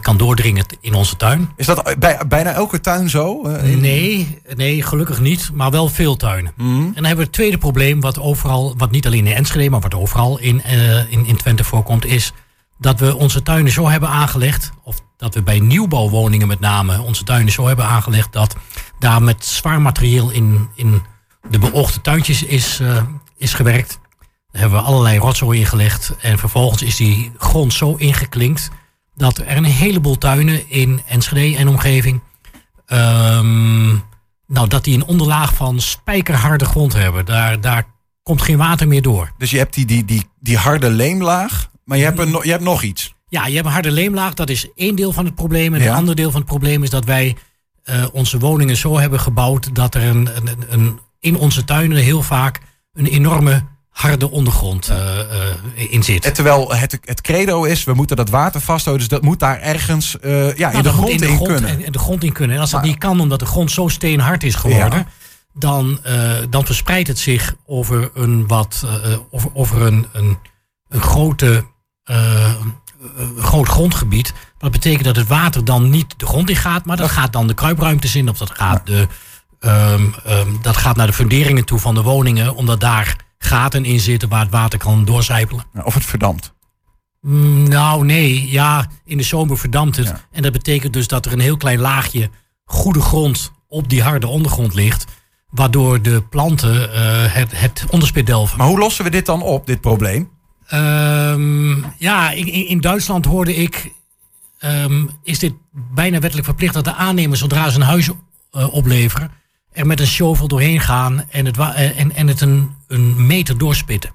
kan 0.01 0.17
doordringen 0.17 0.65
in 0.81 0.93
onze 0.93 1.15
tuin. 1.15 1.49
Is 1.55 1.65
dat 1.65 1.95
bij 1.99 2.19
bijna 2.27 2.51
elke 2.51 2.79
tuin 2.79 3.09
zo? 3.09 3.43
eh, 3.43 3.71
in- 3.71 3.79
Nee, 3.81 4.41
nee, 4.55 4.83
gelukkig 4.83 5.19
niet, 5.19 5.49
maar 5.53 5.71
wel 5.71 5.89
veel 5.89 6.15
tuinen. 6.15 6.53
Mhm. 6.57 6.69
En 6.69 6.81
dan 6.93 6.93
hebben 6.93 7.15
we 7.15 7.23
het 7.23 7.31
tweede 7.31 7.57
probleem, 7.57 8.01
wat 8.01 8.19
overal, 8.19 8.73
wat 8.77 8.91
niet 8.91 9.05
alleen 9.05 9.27
in 9.27 9.35
Enschede, 9.35 9.69
maar 9.69 9.79
wat 9.79 9.95
overal 9.95 10.39
in, 10.39 10.63
in, 11.09 11.25
in 11.25 11.35
Twente 11.37 11.63
voorkomt, 11.63 12.05
is 12.05 12.33
dat 12.77 12.99
we 12.99 13.15
onze 13.15 13.43
tuinen 13.43 13.71
zo 13.71 13.89
hebben 13.89 14.09
aangelegd, 14.09 14.71
of 14.83 15.01
dat 15.17 15.33
we 15.33 15.41
bij 15.43 15.59
nieuwbouwwoningen 15.59 16.47
met 16.47 16.59
name 16.59 17.01
onze 17.01 17.23
tuinen 17.23 17.51
zo 17.53 17.67
hebben 17.67 17.85
aangelegd, 17.85 18.33
dat 18.33 18.55
daar 18.99 19.23
met 19.23 19.45
zwaar 19.45 19.81
materieel 19.81 20.29
in, 20.29 20.67
in 20.75 21.01
de 21.49 21.59
beoogde 21.59 22.01
tuintjes 22.01 22.43
is, 22.43 22.81
is 23.37 23.53
gewerkt. 23.53 23.99
Daar 24.51 24.61
hebben 24.61 24.79
we 24.79 24.85
allerlei 24.85 25.17
rotzooi 25.17 25.59
in 25.59 25.65
gelegd 25.65 26.13
en 26.21 26.37
vervolgens 26.37 26.81
is 26.81 26.95
die 26.95 27.31
grond 27.37 27.73
zo 27.73 27.95
ingeklinkt 27.95 28.69
dat 29.15 29.37
er 29.37 29.57
een 29.57 29.63
heleboel 29.63 30.17
tuinen 30.17 30.69
in 30.69 31.01
Enschede 31.07 31.57
en 31.57 31.67
omgeving 31.67 32.21
Ehm, 32.91 33.89
nou, 34.47 34.67
dat 34.67 34.83
die 34.83 34.95
een 34.95 35.05
onderlaag 35.05 35.53
van 35.53 35.79
spijkerharde 35.79 36.65
grond 36.65 36.93
hebben. 36.93 37.25
Daar, 37.25 37.61
daar 37.61 37.85
komt 38.23 38.41
geen 38.41 38.57
water 38.57 38.87
meer 38.87 39.01
door. 39.01 39.31
Dus 39.37 39.51
je 39.51 39.57
hebt 39.57 39.73
die, 39.73 39.85
die, 39.85 40.05
die, 40.05 40.29
die 40.39 40.57
harde 40.57 40.89
leemlaag, 40.89 41.69
maar 41.85 41.97
je 41.97 42.03
hebt, 42.03 42.19
een, 42.19 42.39
je 42.41 42.51
hebt 42.51 42.63
nog 42.63 42.81
iets. 42.83 43.13
Ja, 43.29 43.45
je 43.45 43.53
hebt 43.53 43.65
een 43.65 43.71
harde 43.73 43.91
leemlaag. 43.91 44.33
Dat 44.33 44.49
is 44.49 44.67
één 44.75 44.95
deel 44.95 45.11
van 45.11 45.25
het 45.25 45.35
probleem. 45.35 45.73
En 45.73 45.79
Ja. 45.79 45.85
het 45.87 45.95
andere 45.95 46.15
deel 46.15 46.31
van 46.31 46.39
het 46.39 46.49
probleem 46.49 46.83
is 46.83 46.89
dat 46.89 47.05
wij 47.05 47.35
eh, 47.83 48.05
onze 48.11 48.39
woningen 48.39 48.77
zo 48.77 48.99
hebben 48.99 49.19
gebouwd... 49.19 49.75
dat 49.75 49.95
er 49.95 50.03
een, 50.03 50.29
een, 50.35 50.65
een, 50.69 50.99
in 51.19 51.35
onze 51.35 51.63
tuinen 51.63 51.97
heel 51.97 52.21
vaak 52.21 52.59
een 52.93 53.05
enorme 53.05 53.63
harde 53.91 54.31
ondergrond 54.31 54.89
eh, 54.89 55.19
eh, 55.19 55.55
in 55.75 56.03
zit. 56.03 56.25
En 56.25 56.33
terwijl 56.33 56.73
het, 56.73 56.99
het 57.01 57.21
credo 57.21 57.63
is, 57.63 57.83
we 57.83 57.93
moeten 57.93 58.15
dat 58.15 58.29
water 58.29 58.61
vasthouden, 58.61 59.07
dus 59.07 59.17
dat 59.17 59.27
moet 59.27 59.39
daar 59.39 59.59
ergens 59.59 60.19
eh, 60.19 60.57
ja, 60.57 60.67
in 60.67 60.71
Nou, 60.71 60.83
de 60.83 60.89
grond 60.89 61.21
in, 61.21 61.37
kunnen. 61.43 61.85
En, 61.85 61.91
de 61.91 61.99
grond 61.99 62.23
in 62.23 62.31
kunnen. 62.31 62.55
En 62.55 62.61
als 62.61 62.71
dat 62.71 62.83
niet 62.83 62.97
kan, 62.97 63.19
omdat 63.19 63.39
de 63.39 63.45
grond 63.45 63.71
zo 63.71 63.87
steenhard 63.87 64.43
is 64.43 64.55
geworden, 64.55 64.99
Ja. 64.99 65.05
dan, 65.53 65.99
dan 66.49 66.65
verspreidt 66.65 67.07
het 67.07 67.19
zich 67.19 67.55
over 67.65 68.09
een 68.13 68.47
wat 68.47 68.85
over, 69.31 69.49
over 69.53 69.81
een, 69.81 70.07
een, 70.13 70.37
een 70.89 71.01
grote 71.01 71.65
groot 73.37 73.67
grondgebied. 73.67 74.33
Dat 74.57 74.71
betekent 74.71 75.03
dat 75.03 75.15
het 75.15 75.27
water 75.27 75.65
dan 75.65 75.89
niet 75.89 76.13
de 76.17 76.25
grond 76.25 76.49
in 76.49 76.55
gaat, 76.55 76.85
maar 76.85 76.97
dat 76.97 77.09
gaat 77.11 77.33
dan 77.33 77.47
de 77.47 77.53
kruipruimtes 77.53 78.15
in, 78.15 78.29
of 78.29 78.37
dat 78.37 78.51
gaat, 78.51 78.87
de, 78.87 79.07
ehm, 79.59 80.03
ehm, 80.25 80.47
dat 80.61 80.77
gaat 80.77 80.95
naar 80.95 81.07
de 81.07 81.13
funderingen 81.13 81.65
toe 81.65 81.79
van 81.79 81.95
de 81.95 82.01
woningen, 82.01 82.55
omdat 82.55 82.79
daar 82.79 83.15
gaten 83.43 83.85
in 83.85 83.99
zitten 83.99 84.29
waar 84.29 84.41
het 84.41 84.51
water 84.51 84.79
kan 84.79 85.05
doorcijpelen. 85.05 85.63
Of 85.83 85.93
het 85.93 86.05
verdampt. 86.05 86.53
Mm, 87.21 87.67
Nou, 87.67 88.05
nee. 88.05 88.49
Ja, 88.49 88.87
in 89.05 89.17
de 89.17 89.23
zomer 89.23 89.57
verdampt 89.57 89.95
het. 89.95 90.13
En 90.31 90.41
dat 90.41 90.51
betekent 90.51 90.93
dus 90.93 91.07
dat 91.07 91.25
er 91.25 91.31
een 91.31 91.39
heel 91.39 91.57
klein 91.57 91.79
laagje 91.79 92.29
goede 92.65 93.01
grond 93.01 93.51
op 93.67 93.89
die 93.89 94.03
harde 94.03 94.27
ondergrond 94.27 94.73
ligt. 94.73 95.05
Waardoor 95.49 96.01
de 96.01 96.23
planten 96.29 96.93
eh, 96.93 97.33
het, 97.33 97.59
het 97.59 97.85
onderspit 97.89 98.25
delven. 98.25 98.57
Maar 98.57 98.67
hoe 98.67 98.79
lossen 98.79 99.03
we 99.03 99.09
dit 99.09 99.25
dan 99.25 99.41
op, 99.41 99.65
dit 99.65 99.81
probleem? 99.81 100.29
Ehm, 100.67 101.75
ja, 101.97 102.31
in, 102.31 102.67
in 102.67 102.81
Duitsland 102.81 103.25
hoorde 103.25 103.55
ik... 103.55 103.91
ehm, 104.59 105.05
is 105.23 105.39
dit 105.39 105.53
bijna 105.71 106.19
wettelijk 106.19 106.47
verplicht 106.47 106.73
dat 106.73 106.83
de 106.83 106.93
aannemers 106.93 107.39
zodra 107.39 107.69
ze 107.69 107.75
een 107.75 107.85
huis 107.85 108.09
eh, 108.51 108.73
opleveren... 108.73 109.31
er 109.71 109.87
met 109.87 109.99
een 109.99 110.07
shovel 110.07 110.47
doorheen 110.47 110.79
gaan 110.79 111.23
en 111.29 111.45
het, 111.45 111.57
eh, 111.57 111.99
en, 111.99 112.15
en 112.15 112.27
het 112.27 112.41
een, 112.41 112.71
een 112.87 113.25
meter 113.25 113.57
doorspitten. 113.57 114.11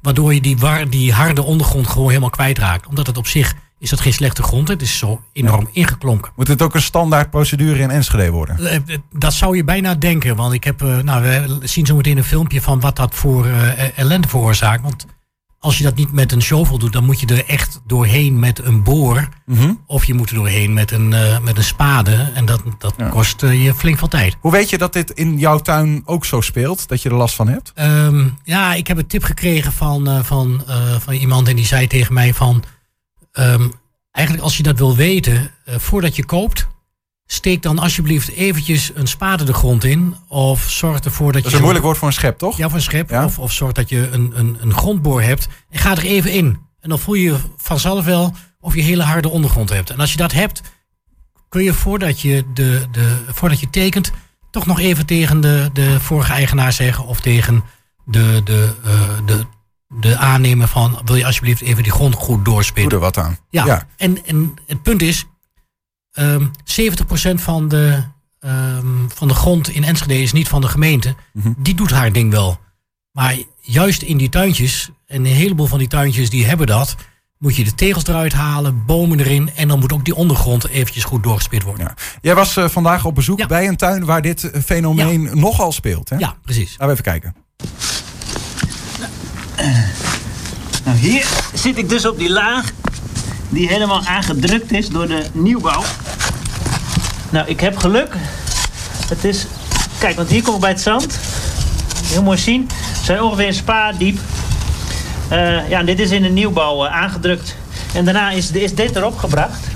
Waardoor 0.00 0.34
je 0.34 0.40
die, 0.40 0.58
war, 0.58 0.90
die 0.90 1.12
harde 1.12 1.42
ondergrond 1.42 1.86
gewoon 1.86 2.08
helemaal 2.08 2.30
kwijtraakt. 2.30 2.86
Omdat 2.86 3.06
het 3.06 3.16
op 3.16 3.26
zich 3.26 3.54
is 3.78 3.90
dat 3.90 4.00
geen 4.00 4.12
slechte 4.12 4.42
grond. 4.42 4.68
Het 4.68 4.82
is 4.82 4.98
zo 4.98 5.20
enorm 5.32 5.68
ingeklonken. 5.72 6.32
Moet 6.36 6.48
het 6.48 6.62
ook 6.62 6.74
een 6.74 6.82
standaard 6.82 7.30
procedure 7.30 7.78
in 7.78 7.90
Enschede 7.90 8.30
worden? 8.30 8.58
Eh, 8.58 8.74
eh, 8.74 8.98
Dat 9.12 9.32
zou 9.32 9.56
je 9.56 9.64
bijna 9.64 9.94
denken. 9.94 10.36
Want 10.36 10.52
ik 10.52 10.64
heb, 10.64 10.80
nou, 10.80 11.22
we 11.22 11.58
zien 11.62 11.86
zo 11.86 11.96
meteen 11.96 12.16
een 12.16 12.24
filmpje 12.24 12.60
van 12.60 12.80
wat 12.80 12.96
dat 12.96 13.14
voor 13.14 13.46
ellende 13.94 14.28
veroorzaakt. 14.28 14.82
Want 14.82 15.06
als 15.64 15.78
je 15.78 15.84
dat 15.84 15.94
niet 15.94 16.12
met 16.12 16.32
een 16.32 16.42
shovel 16.42 16.78
doet, 16.78 16.92
dan 16.92 17.04
moet 17.04 17.20
je 17.20 17.26
er 17.26 17.46
echt 17.46 17.80
doorheen 17.86 18.38
met 18.38 18.64
een 18.64 18.82
boor. 18.82 19.28
Mhm. 19.46 19.72
Of 19.86 20.04
je 20.04 20.14
moet 20.14 20.30
er 20.30 20.34
doorheen 20.34 20.72
met 20.72 20.90
een, 20.90 21.12
eh, 21.12 21.38
met 21.40 21.56
een 21.56 21.64
spade. 21.64 22.30
En 22.34 22.44
dat, 22.44 22.62
dat 22.78 22.94
kost 23.10 23.42
eh, 23.42 23.64
je 23.64 23.74
flink 23.74 23.98
veel 23.98 24.08
tijd. 24.08 24.36
Hoe 24.40 24.52
weet 24.52 24.70
je 24.70 24.78
dat 24.78 24.92
dit 24.92 25.10
in 25.10 25.38
jouw 25.38 25.58
tuin 25.58 26.02
ook 26.04 26.24
zo 26.24 26.40
speelt, 26.40 26.88
dat 26.88 27.02
je 27.02 27.08
er 27.08 27.14
last 27.14 27.34
van 27.34 27.48
hebt? 27.48 27.72
Ehm, 27.74 28.28
ja, 28.42 28.74
ik 28.74 28.86
heb 28.86 28.98
een 28.98 29.06
tip 29.06 29.22
gekregen 29.22 29.72
van, 29.72 30.08
eh, 30.08 30.22
van, 30.22 30.64
van 30.98 31.14
iemand 31.14 31.48
en 31.48 31.56
die 31.56 31.66
zei 31.66 31.86
tegen 31.86 32.14
mij 32.14 32.34
van... 32.34 32.64
ehm, 33.32 33.68
eigenlijk 34.10 34.44
als 34.44 34.56
je 34.56 34.62
dat 34.62 34.78
wil 34.78 34.96
weten, 34.96 35.50
voordat 35.66 36.16
je 36.16 36.24
koopt... 36.24 36.66
steek 37.26 37.62
dan 37.62 37.78
alsjeblieft 37.78 38.30
eventjes 38.30 38.90
een 38.94 39.06
spade 39.06 39.44
de 39.44 39.54
grond 39.54 39.84
in. 39.84 40.16
Of 40.28 40.70
zorg 40.70 41.00
ervoor 41.00 41.32
dat, 41.32 41.34
Dat 41.34 41.42
je... 41.42 41.48
is 41.48 41.54
een 41.54 41.60
moeilijk 41.60 41.84
woord 41.84 41.98
voor 41.98 42.08
een 42.08 42.14
schep, 42.14 42.38
toch? 42.38 42.56
Ja, 42.56 42.66
voor 42.68 42.76
een 42.76 42.82
schep. 42.82 43.12
Of, 43.12 43.38
of 43.38 43.52
zorg 43.52 43.72
dat 43.72 43.88
je 43.88 44.08
een, 44.10 44.32
een, 44.34 44.56
een 44.60 44.74
grondboor 44.74 45.22
hebt. 45.22 45.48
En 45.70 45.78
ga 45.78 45.90
er 45.90 46.04
even 46.04 46.32
in. 46.32 46.58
En 46.80 46.88
dan 46.88 46.98
voel 46.98 47.14
je 47.14 47.36
vanzelf 47.56 48.04
wel 48.04 48.34
of 48.60 48.74
je 48.74 48.82
hele 48.82 49.02
harde 49.02 49.28
ondergrond 49.28 49.70
hebt. 49.70 49.90
En 49.90 50.00
als 50.00 50.10
je 50.10 50.16
dat 50.16 50.32
hebt, 50.32 50.60
kun 51.48 51.62
je 51.62 51.74
voordat 51.74 52.20
je, 52.20 52.44
de, 52.54 52.86
de, 52.92 53.16
voordat 53.26 53.60
je 53.60 53.70
tekent... 53.70 54.12
toch 54.50 54.66
nog 54.66 54.80
even 54.80 55.06
tegen 55.06 55.40
de, 55.40 55.70
de 55.72 56.00
vorige 56.00 56.32
eigenaar 56.32 56.72
zeggen... 56.72 57.06
of 57.06 57.20
tegen 57.20 57.64
de, 58.04 58.40
de, 58.44 58.74
eh, 58.84 59.26
de, 59.26 59.44
de 59.88 60.16
aannemer 60.16 60.68
van... 60.68 61.00
wil 61.04 61.16
je 61.16 61.26
alsjeblieft 61.26 61.60
even 61.60 61.82
die 61.82 61.92
grond 61.92 62.14
goed 62.14 62.44
doorspitten. 62.44 62.88
Doe 62.88 62.98
er 62.98 63.04
wat 63.04 63.18
aan. 63.18 63.38
Ja, 63.50 63.64
Ja. 63.64 63.86
En, 63.96 64.26
en 64.26 64.54
het 64.66 64.82
punt 64.82 65.02
is... 65.02 65.24
ehm 66.14 66.46
70% 66.64 67.40
van 67.40 67.68
de, 67.68 68.02
ehm, 68.40 69.08
van 69.08 69.28
de 69.28 69.34
grond 69.34 69.68
in 69.68 69.84
Enschede 69.84 70.22
is 70.22 70.32
niet 70.32 70.48
van 70.48 70.60
de 70.60 70.68
gemeente. 70.68 71.14
Mhm. 71.32 71.52
Die 71.58 71.74
doet 71.74 71.90
haar 71.90 72.12
ding 72.12 72.30
wel. 72.30 72.58
Maar 73.12 73.36
juist 73.60 74.02
in 74.02 74.16
die 74.16 74.28
tuintjes, 74.28 74.90
en 75.06 75.24
een 75.24 75.32
heleboel 75.32 75.66
van 75.66 75.78
die 75.78 75.88
tuintjes 75.88 76.30
die 76.30 76.46
hebben 76.46 76.66
dat... 76.66 76.96
moet 77.38 77.56
je 77.56 77.64
de 77.64 77.74
tegels 77.74 78.06
eruit 78.06 78.32
halen, 78.32 78.84
bomen 78.86 79.20
erin... 79.20 79.50
en 79.54 79.68
dan 79.68 79.78
moet 79.78 79.92
ook 79.92 80.04
die 80.04 80.14
ondergrond 80.14 80.68
eventjes 80.68 81.04
goed 81.04 81.22
doorgespit 81.22 81.62
worden. 81.62 81.94
Jij 82.20 82.34
was 82.34 82.56
eh, 82.56 82.68
vandaag 82.68 83.04
op 83.04 83.14
bezoek 83.14 83.46
bij 83.46 83.68
een 83.68 83.76
tuin 83.76 84.04
waar 84.04 84.22
dit 84.22 84.50
eh, 84.50 84.62
fenomeen 84.62 85.30
nogal 85.32 85.72
speelt. 85.72 86.08
Hè? 86.08 86.16
Ja, 86.16 86.36
precies. 86.42 86.70
Laten 86.78 86.86
we 86.86 86.92
even 86.92 87.04
kijken. 87.04 87.34
Nou, 90.84 90.96
hier 90.96 91.26
zit 91.54 91.78
ik 91.78 91.88
dus 91.88 92.06
op 92.06 92.18
die 92.18 92.30
laag 92.30 92.72
die 93.54 93.68
helemaal 93.68 94.04
aangedrukt 94.04 94.72
is 94.72 94.88
door 94.88 95.08
de 95.08 95.22
nieuwbouw. 95.32 95.82
Nou, 97.30 97.48
ik 97.48 97.60
heb 97.60 97.76
geluk. 97.76 98.14
Het 99.08 99.24
is... 99.24 99.46
Kijk, 99.98 100.16
want 100.16 100.30
hier 100.30 100.42
kom 100.42 100.54
ik 100.54 100.60
bij 100.60 100.70
het 100.70 100.80
zand. 100.80 101.18
Heel 102.04 102.22
mooi 102.22 102.38
zien. 102.38 102.66
We 102.68 103.04
zijn 103.04 103.22
ongeveer 103.22 103.46
een 103.46 103.54
spa 103.54 103.92
diep. 103.92 104.18
Eh, 105.28 105.68
ja, 105.68 105.82
dit 105.82 105.98
is 105.98 106.10
in 106.10 106.22
de 106.22 106.28
nieuwbouw 106.28 106.84
eh, 106.84 106.92
aangedrukt. 106.92 107.56
En 107.94 108.04
daarna 108.04 108.30
is, 108.30 108.50
is 108.50 108.74
dit 108.74 108.96
erop 108.96 109.18
gebracht. 109.18 109.66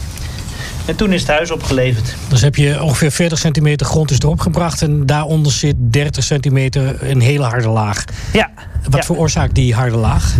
En 0.86 0.96
toen 0.96 1.12
is 1.12 1.20
het 1.20 1.30
huis 1.30 1.50
opgeleverd. 1.50 2.14
Dus 2.28 2.40
heb 2.40 2.56
je 2.56 2.82
ongeveer 2.82 3.10
40 3.10 3.38
centimeter 3.38 3.86
grond 3.86 4.10
is 4.10 4.18
erop 4.18 4.40
gebracht... 4.40 4.82
en 4.82 5.06
daaronder 5.06 5.52
zit 5.52 5.74
30 5.78 6.24
centimeter 6.24 7.10
een 7.10 7.20
hele 7.20 7.44
harde 7.44 7.68
laag. 7.68 8.04
Ja. 8.32 8.50
Wat 8.90 9.04
veroorzaakt 9.04 9.54
die 9.54 9.74
harde 9.74 9.96
laag? 9.96 10.34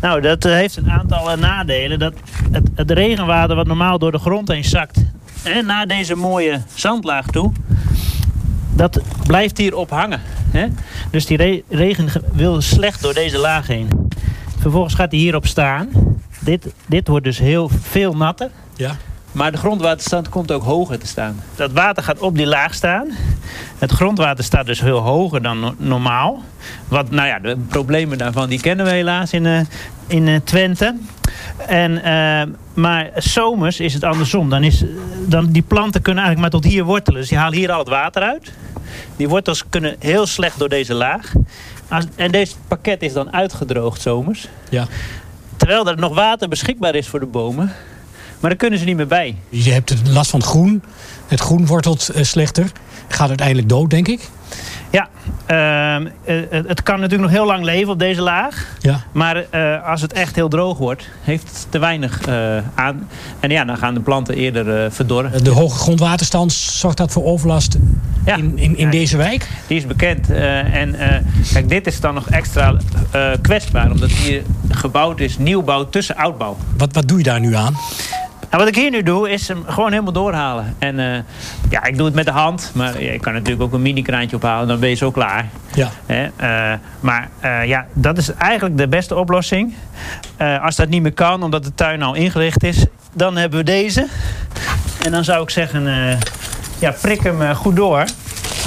Nou, 0.00 0.20
dat 0.20 0.44
eh, 0.44 0.52
heeft 0.52 0.76
een 0.76 0.90
aantal 0.90 1.30
eh, 1.30 1.38
nadelen. 1.38 1.98
Dat 1.98 2.14
het, 2.52 2.68
het 2.74 2.90
regenwater 2.90 3.56
wat 3.56 3.66
normaal 3.66 3.98
door 3.98 4.12
de 4.12 4.18
grond 4.18 4.48
heen 4.48 4.64
zakt... 4.64 5.04
Hè, 5.42 5.62
naar 5.62 5.86
deze 5.86 6.14
mooie 6.14 6.60
zandlaag 6.74 7.26
toe... 7.26 7.52
dat 8.74 9.00
blijft 9.26 9.58
hier 9.58 9.74
op 9.76 9.90
hangen. 9.90 10.20
Hè? 10.50 10.66
Dus 11.10 11.26
die 11.26 11.36
re- 11.36 11.62
regen 11.68 12.08
ge- 12.10 12.22
wil 12.32 12.60
slecht 12.60 13.02
door 13.02 13.14
deze 13.14 13.38
laag 13.38 13.66
heen. 13.66 13.88
Vervolgens 14.58 14.94
gaat 14.94 15.10
hij 15.10 15.20
hierop 15.20 15.46
staan. 15.46 15.88
Dit, 16.40 16.66
dit 16.86 17.08
wordt 17.08 17.24
dus 17.24 17.38
heel 17.38 17.70
veel 17.80 18.12
natter. 18.16 18.50
Ja. 18.76 18.96
Maar 19.36 19.52
de 19.52 19.58
grondwaterstand 19.58 20.28
komt 20.28 20.52
ook 20.52 20.62
hoger 20.62 20.98
te 20.98 21.06
staan. 21.06 21.42
Dat 21.54 21.72
water 21.72 22.02
gaat 22.02 22.18
op 22.18 22.36
die 22.36 22.46
laag 22.46 22.74
staan. 22.74 23.10
Het 23.78 23.90
grondwater 23.90 24.44
staat 24.44 24.66
dus 24.66 24.80
heel 24.80 24.98
hoger 24.98 25.42
dan 25.42 25.60
no- 25.60 25.74
normaal. 25.76 26.42
Wat, 26.88 27.10
nou 27.10 27.28
ja, 27.28 27.38
de 27.38 27.56
problemen 27.68 28.18
daarvan 28.18 28.48
die 28.48 28.60
kennen 28.60 28.86
we 28.86 28.92
helaas 28.92 29.32
in, 29.32 29.46
eh, 29.46 29.60
in 30.06 30.28
eh, 30.28 30.36
Twente. 30.44 30.96
En, 31.66 32.02
eh, 32.02 32.54
maar 32.74 33.10
zomers 33.16 33.80
is 33.80 33.94
het 33.94 34.04
andersom. 34.04 34.50
Dan 34.50 34.62
is, 34.62 34.84
dan, 35.26 35.46
die 35.46 35.62
planten 35.62 36.02
kunnen 36.02 36.24
eigenlijk 36.24 36.52
maar 36.52 36.62
tot 36.62 36.72
hier 36.72 36.84
wortelen. 36.84 37.20
Dus 37.20 37.28
die 37.28 37.38
halen 37.38 37.58
hier 37.58 37.72
al 37.72 37.78
het 37.78 37.88
water 37.88 38.22
uit. 38.22 38.52
Die 39.16 39.28
wortels 39.28 39.64
kunnen 39.68 39.96
heel 39.98 40.26
slecht 40.26 40.58
door 40.58 40.68
deze 40.68 40.94
laag. 40.94 41.32
Als, 41.88 42.04
en 42.14 42.30
deze 42.30 42.54
pakket 42.68 43.02
is 43.02 43.12
dan 43.12 43.32
uitgedroogd 43.32 44.00
zomers. 44.00 44.48
Ja. 44.68 44.86
Terwijl 45.56 45.88
er 45.88 45.98
nog 45.98 46.14
water 46.14 46.48
beschikbaar 46.48 46.94
is 46.94 47.08
voor 47.08 47.20
de 47.20 47.26
bomen. 47.26 47.72
Maar 48.46 48.54
daar 48.54 48.64
kunnen 48.64 48.84
ze 48.84 48.90
niet 48.90 48.96
meer 48.96 49.18
bij. 49.18 49.36
Je 49.48 49.72
hebt 49.72 49.94
last 50.08 50.30
van 50.30 50.40
het 50.40 50.48
groen. 50.48 50.82
Het 51.26 51.40
groen 51.40 51.66
wortelt 51.66 52.08
eh, 52.08 52.22
slechter. 52.22 52.70
Gaat 53.08 53.28
uiteindelijk 53.28 53.68
dood, 53.68 53.90
denk 53.90 54.08
ik. 54.08 54.28
Ja, 54.90 55.08
ehm, 55.46 56.06
eh, 56.24 56.36
het 56.50 56.68
het 56.68 56.82
kan 56.82 57.00
natuurlijk 57.00 57.30
nog 57.30 57.38
heel 57.38 57.46
lang 57.46 57.64
leven 57.64 57.92
op 57.92 57.98
deze 57.98 58.22
laag. 58.22 58.76
Ja. 58.80 59.04
Maar 59.12 59.44
eh, 59.50 59.88
als 59.88 60.02
het 60.02 60.12
echt 60.12 60.34
heel 60.34 60.48
droog 60.48 60.78
wordt, 60.78 61.08
heeft 61.22 61.42
het 61.42 61.66
te 61.70 61.78
weinig 61.78 62.20
eh, 62.26 62.56
aan. 62.74 63.08
En 63.40 63.50
ja, 63.50 63.64
dan 63.64 63.76
gaan 63.76 63.94
de 63.94 64.00
planten 64.00 64.34
eerder 64.34 64.84
eh, 64.84 64.90
verdorren. 64.90 65.44
De 65.44 65.50
hoge 65.50 65.78
grondwaterstand 65.78 66.52
zorgt 66.52 66.96
dat 66.96 67.12
voor 67.12 67.24
overlast 67.24 67.78
in, 68.34 68.58
in, 68.58 68.76
in 68.76 68.90
deze 68.90 69.16
wijk? 69.16 69.48
Die 69.66 69.76
is 69.76 69.86
bekend. 69.86 70.30
eh, 70.30 70.74
en 70.74 70.94
eh, 70.94 71.22
kijk, 71.52 71.68
dit 71.68 71.86
is 71.86 72.00
dan 72.00 72.14
nog 72.14 72.28
extra 72.28 72.76
eh, 73.10 73.30
kwetsbaar. 73.42 73.90
Omdat 73.90 74.10
hier 74.10 74.42
gebouwd 74.68 75.20
is 75.20 75.38
nieuwbouw 75.38 75.88
tussen 75.88 76.16
oudbouw. 76.16 76.56
Wat, 76.76 76.92
wat 76.92 77.08
doe 77.08 77.18
je 77.18 77.24
daar 77.24 77.40
nu 77.40 77.54
aan? 77.54 77.74
En 78.48 78.58
wat 78.58 78.68
ik 78.68 78.76
hier 78.76 78.90
nu 78.90 79.02
doe, 79.02 79.30
is 79.30 79.48
hem 79.48 79.64
gewoon 79.66 79.90
helemaal 79.90 80.12
doorhalen. 80.12 80.74
En 80.78 80.98
eh, 80.98 81.20
ja, 81.70 81.84
ik 81.84 81.96
doe 81.96 82.06
het 82.06 82.14
met 82.14 82.24
de 82.24 82.30
hand. 82.30 82.70
Maar 82.74 83.02
ja, 83.02 83.12
ik 83.12 83.20
kan 83.20 83.32
natuurlijk 83.32 83.62
ook 83.62 83.72
een 83.72 83.82
mini-kraantje 83.82 84.36
ophalen. 84.36 84.68
Dan 84.68 84.78
ben 84.78 84.88
je 84.88 84.94
zo 84.94 85.10
klaar. 85.10 85.48
Ja. 85.74 85.90
Hè? 86.06 86.28
eh, 86.36 86.78
maar 87.00 87.28
eh, 87.40 87.64
ja, 87.64 87.86
dat 87.92 88.18
is 88.18 88.34
eigenlijk 88.34 88.78
de 88.78 88.88
beste 88.88 89.14
oplossing. 89.14 89.74
Als 90.62 90.76
dat 90.76 90.88
niet 90.88 91.02
meer 91.02 91.12
kan, 91.12 91.42
omdat 91.42 91.64
de 91.64 91.74
tuin 91.74 92.02
al 92.02 92.14
ingericht 92.14 92.64
is, 92.64 92.84
dan 93.12 93.36
hebben 93.36 93.58
we 93.58 93.64
deze. 93.64 94.06
En 95.04 95.12
dan 95.12 95.24
zou 95.24 95.42
ik 95.42 95.50
zeggen, 95.50 96.18
ja, 96.78 96.94
prik 97.00 97.20
hem 97.20 97.54
goed 97.54 97.76
door. 97.76 98.04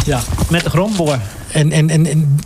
Ja. 0.05 0.19
Met 0.49 0.63
de 0.63 0.69
grondboor. 0.69 1.17
En, 1.51 1.71
en, 1.71 1.89
en, 1.89 2.05
en 2.05 2.39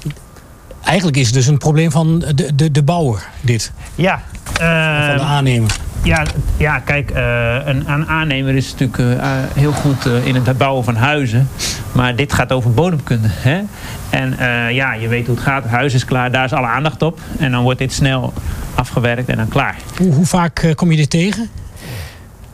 eigenlijk 0.84 1.17
is 1.17 1.26
het 1.26 1.36
dus 1.36 1.48
een 1.48 1.58
probleem 1.58 1.91
van 1.91 2.19
de, 2.19 2.56
de, 2.56 2.72
de 2.72 2.84
bouwer, 2.84 3.28
dit. 3.41 3.72
Ja. 3.96 4.22
Van 4.43 5.17
de 5.17 5.24
aannemer. 5.24 5.76
Ja, 6.03 6.25
ja 6.57 6.79
kijk, 6.79 7.11
eh, 7.11 7.55
een, 7.65 7.91
een 7.91 8.07
aannemer 8.07 8.55
is 8.55 8.71
natuurlijk 8.71 8.97
eh, 8.99 9.13
eh, 9.13 9.43
heel 9.53 9.71
goed 9.71 10.05
eh, 10.05 10.25
in 10.25 10.35
het 10.35 10.57
bouwen 10.57 10.83
van 10.83 10.95
huizen. 10.95 11.49
Maar 11.91 12.15
dit 12.15 12.33
gaat 12.33 12.51
over 12.51 12.73
bodemkunde. 12.73 13.27
Hè? 13.31 13.61
En 14.09 14.37
eh, 14.39 14.71
ja, 14.71 14.93
je 14.93 15.07
weet 15.07 15.25
hoe 15.25 15.35
het 15.35 15.43
gaat. 15.43 15.63
Het 15.63 15.71
huis 15.71 15.93
is 15.93 16.05
klaar, 16.05 16.31
daar 16.31 16.45
is 16.45 16.53
alle 16.53 16.67
aandacht 16.67 17.01
op. 17.01 17.19
En 17.39 17.51
dan 17.51 17.63
wordt 17.63 17.79
dit 17.79 17.93
snel 17.93 18.33
afgewerkt 18.75 19.29
en 19.29 19.37
dan 19.37 19.47
klaar. 19.47 19.75
Hoe, 19.97 20.13
hoe 20.13 20.25
vaak 20.25 20.73
kom 20.75 20.91
je 20.91 20.97
dit 20.97 21.09
tegen? 21.09 21.49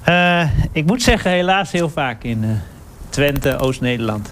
Eh, 0.03 0.49
ik 0.71 0.85
moet 0.85 1.01
zeggen, 1.01 1.31
helaas 1.31 1.71
heel 1.71 1.89
vaak 1.89 2.23
in 2.23 2.43
eh, 2.43 2.49
Twente, 3.09 3.57
Oost-Nederland. 3.57 4.29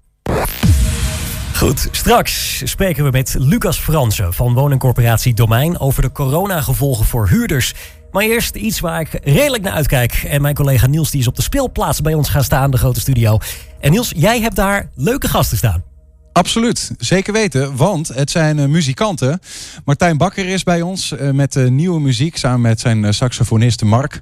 Goed, 1.55 1.87
straks 1.91 2.61
spreken 2.65 3.03
we 3.03 3.09
met 3.09 3.35
Lucas 3.39 3.77
Fransen 3.79 4.33
van 4.33 4.53
woningcorporatie 4.53 5.33
Domein 5.33 5.79
over 5.79 6.01
de 6.01 6.11
coronagevolgen 6.11 7.05
voor 7.05 7.27
huurders. 7.27 7.73
Maar 8.11 8.23
eerst 8.23 8.55
iets 8.55 8.79
waar 8.79 9.01
ik 9.01 9.19
redelijk 9.23 9.63
naar 9.63 9.73
uitkijk. 9.73 10.13
En 10.13 10.41
mijn 10.41 10.55
collega 10.55 10.87
Niels 10.87 11.11
die 11.11 11.19
is 11.19 11.27
op 11.27 11.35
de 11.35 11.41
speelplaats 11.41 12.01
bij 12.01 12.13
ons 12.13 12.29
gaan 12.29 12.43
staan, 12.43 12.71
de 12.71 12.77
grote 12.77 12.99
studio. 12.99 13.37
En 13.79 13.91
Niels, 13.91 14.11
jij 14.15 14.41
hebt 14.41 14.55
daar 14.55 14.89
leuke 14.95 15.27
gasten 15.27 15.57
staan. 15.57 15.83
Absoluut, 16.31 16.91
zeker 16.97 17.33
weten, 17.33 17.75
want 17.75 18.07
het 18.07 18.31
zijn 18.31 18.59
eh, 18.59 18.65
muzikanten. 18.65 19.39
Martijn 19.85 20.17
Bakker 20.17 20.45
is 20.47 20.63
bij 20.63 20.81
ons 20.81 21.11
eh, 21.11 21.31
met 21.31 21.55
eh, 21.55 21.67
nieuwe 21.67 21.99
muziek 21.99 22.37
samen 22.37 22.61
met 22.61 22.79
zijn 22.79 23.05
eh, 23.05 23.11
saxofonist 23.11 23.83
Mark. 23.83 24.21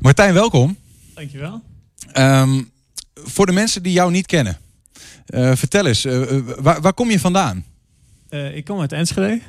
Martijn, 0.00 0.34
welkom. 0.34 0.76
Dankjewel. 1.14 1.62
Ehm, 2.12 2.62
voor 3.14 3.46
de 3.46 3.52
mensen 3.52 3.82
die 3.82 3.92
jou 3.92 4.10
niet 4.10 4.26
kennen, 4.26 4.58
eh, 5.26 5.52
vertel 5.54 5.86
eens, 5.86 6.06
waar, 6.58 6.80
waar 6.80 6.94
kom 6.94 7.10
je 7.10 7.20
vandaan? 7.20 7.64
Eh, 8.32 8.56
ik 8.56 8.64
kom 8.64 8.80
uit 8.80 8.92
Enschede. 8.92 9.40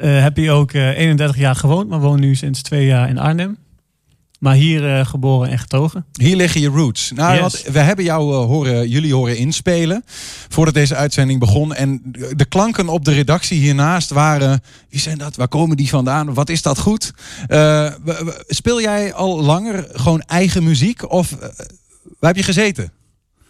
Eh, 0.00 0.22
heb 0.22 0.36
hier 0.36 0.52
ook 0.52 0.72
eh, 0.72 0.88
31 0.98 1.36
jaar 1.36 1.56
gewoond, 1.56 1.88
maar 1.88 2.00
woon 2.00 2.20
nu 2.20 2.34
sinds 2.34 2.62
twee 2.62 2.86
jaar 2.86 3.08
in 3.08 3.18
Arnhem. 3.18 3.56
Maar 4.38 4.54
hier 4.54 4.96
eh, 4.98 5.06
geboren 5.06 5.50
en 5.50 5.58
getogen. 5.58 6.04
Hier 6.12 6.36
liggen 6.36 6.60
je 6.60 6.68
roots. 6.68 7.12
Nou, 7.14 7.32
Yes. 7.32 7.40
want 7.40 7.62
we 7.72 7.78
hebben 7.78 8.04
jou 8.04 8.32
eh, 8.32 8.46
horen, 8.46 8.88
jullie 8.88 9.14
horen 9.14 9.36
inspelen 9.36 10.02
voordat 10.48 10.74
deze 10.74 10.94
uitzending 10.94 11.40
begon. 11.40 11.74
En 11.74 12.00
de 12.36 12.44
klanken 12.44 12.88
op 12.88 13.04
de 13.04 13.12
redactie 13.12 13.58
hiernaast 13.58 14.10
waren: 14.10 14.60
wie 14.90 15.00
zijn 15.00 15.18
dat? 15.18 15.36
Waar 15.36 15.48
komen 15.48 15.76
die 15.76 15.88
vandaan? 15.88 16.34
Wat 16.34 16.48
is 16.48 16.62
dat 16.62 16.78
goed? 16.78 17.12
Eh, 17.46 17.92
speel 18.46 18.80
jij 18.80 19.12
al 19.14 19.42
langer 19.42 19.86
gewoon 19.92 20.20
eigen 20.20 20.64
muziek? 20.64 21.10
Of 21.10 21.32
eh, 21.32 21.38
waar 22.18 22.30
heb 22.30 22.36
je 22.36 22.42
gezeten? 22.42 22.92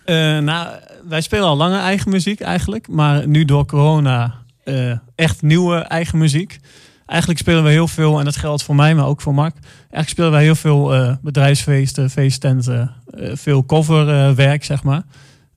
Eh, 0.04 0.38
nou, 0.38 0.68
wij 1.09 1.20
spelen 1.20 1.46
al 1.46 1.57
langer 1.57 1.80
eigen 1.80 2.11
muziek 2.11 2.40
eigenlijk. 2.40 2.88
Maar 2.88 3.28
nu 3.28 3.44
door 3.44 3.66
corona 3.66 4.35
eh, 4.64 4.98
echt 5.14 5.42
nieuwe 5.42 5.77
eigen 5.77 6.18
muziek. 6.18 6.59
Eigenlijk 7.07 7.40
spelen 7.40 7.64
we 7.64 7.70
heel 7.70 7.88
veel, 7.88 8.18
en 8.18 8.24
dat 8.24 8.37
geldt 8.37 8.62
voor 8.62 8.74
mij, 8.74 8.94
maar 8.94 9.07
ook 9.07 9.20
voor 9.20 9.35
Mark. 9.35 9.55
Eigenlijk 9.79 10.09
spelen 10.09 10.31
wij 10.31 10.42
heel 10.42 10.55
veel 10.55 10.94
eh, 10.94 11.14
bedrijfsfeesten, 11.22 12.11
feesttenten, 12.11 12.94
eh, 13.11 13.31
veel 13.35 13.64
coverwerk, 13.66 14.64
zeg 14.64 14.83
maar. 14.83 15.03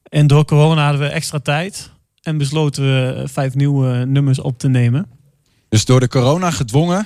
En 0.03 0.27
door 0.27 0.45
corona 0.45 0.83
hadden 0.83 1.01
we 1.01 1.07
extra 1.07 1.39
tijd. 1.39 1.91
En 2.21 2.37
besloten 2.37 2.83
we 2.83 3.23
vijf 3.27 3.55
nieuwe 3.55 4.05
nummers 4.05 4.39
op 4.39 4.59
te 4.59 4.67
nemen. 4.67 5.05
Dus 5.69 5.85
door 5.85 5.99
de 5.99 6.07
corona 6.07 6.51
gedwongen, 6.51 7.05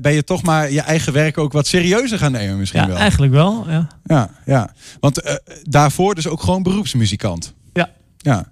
ben 0.00 0.12
je 0.12 0.24
toch 0.24 0.42
maar 0.42 0.70
je 0.70 0.80
eigen 0.80 1.12
werk 1.12 1.38
ook 1.38 1.52
wat 1.52 1.66
serieuzer 1.66 2.18
gaan 2.18 2.32
nemen 2.32 2.58
misschien 2.58 2.80
Ja, 2.80 2.86
wel. 2.86 2.96
eigenlijk 2.96 3.32
wel. 3.32 3.64
Ja. 3.68 3.88
Ja, 4.04 4.30
ja. 4.44 4.72
Want 5.00 5.38
daarvoor 5.62 6.14
dus 6.14 6.26
ook 6.28 6.42
gewoon 6.42 6.62
beroepsmuzikant. 6.62 7.54
Ja. 8.22 8.44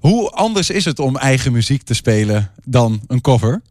Hoe 0.00 0.30
anders 0.30 0.70
is 0.70 0.84
het 0.84 0.98
om 0.98 1.16
eigen 1.16 1.52
muziek 1.52 1.82
te 1.82 1.94
spelen 1.94 2.50
dan 2.64 3.00
een 3.06 3.20
cover? 3.20 3.62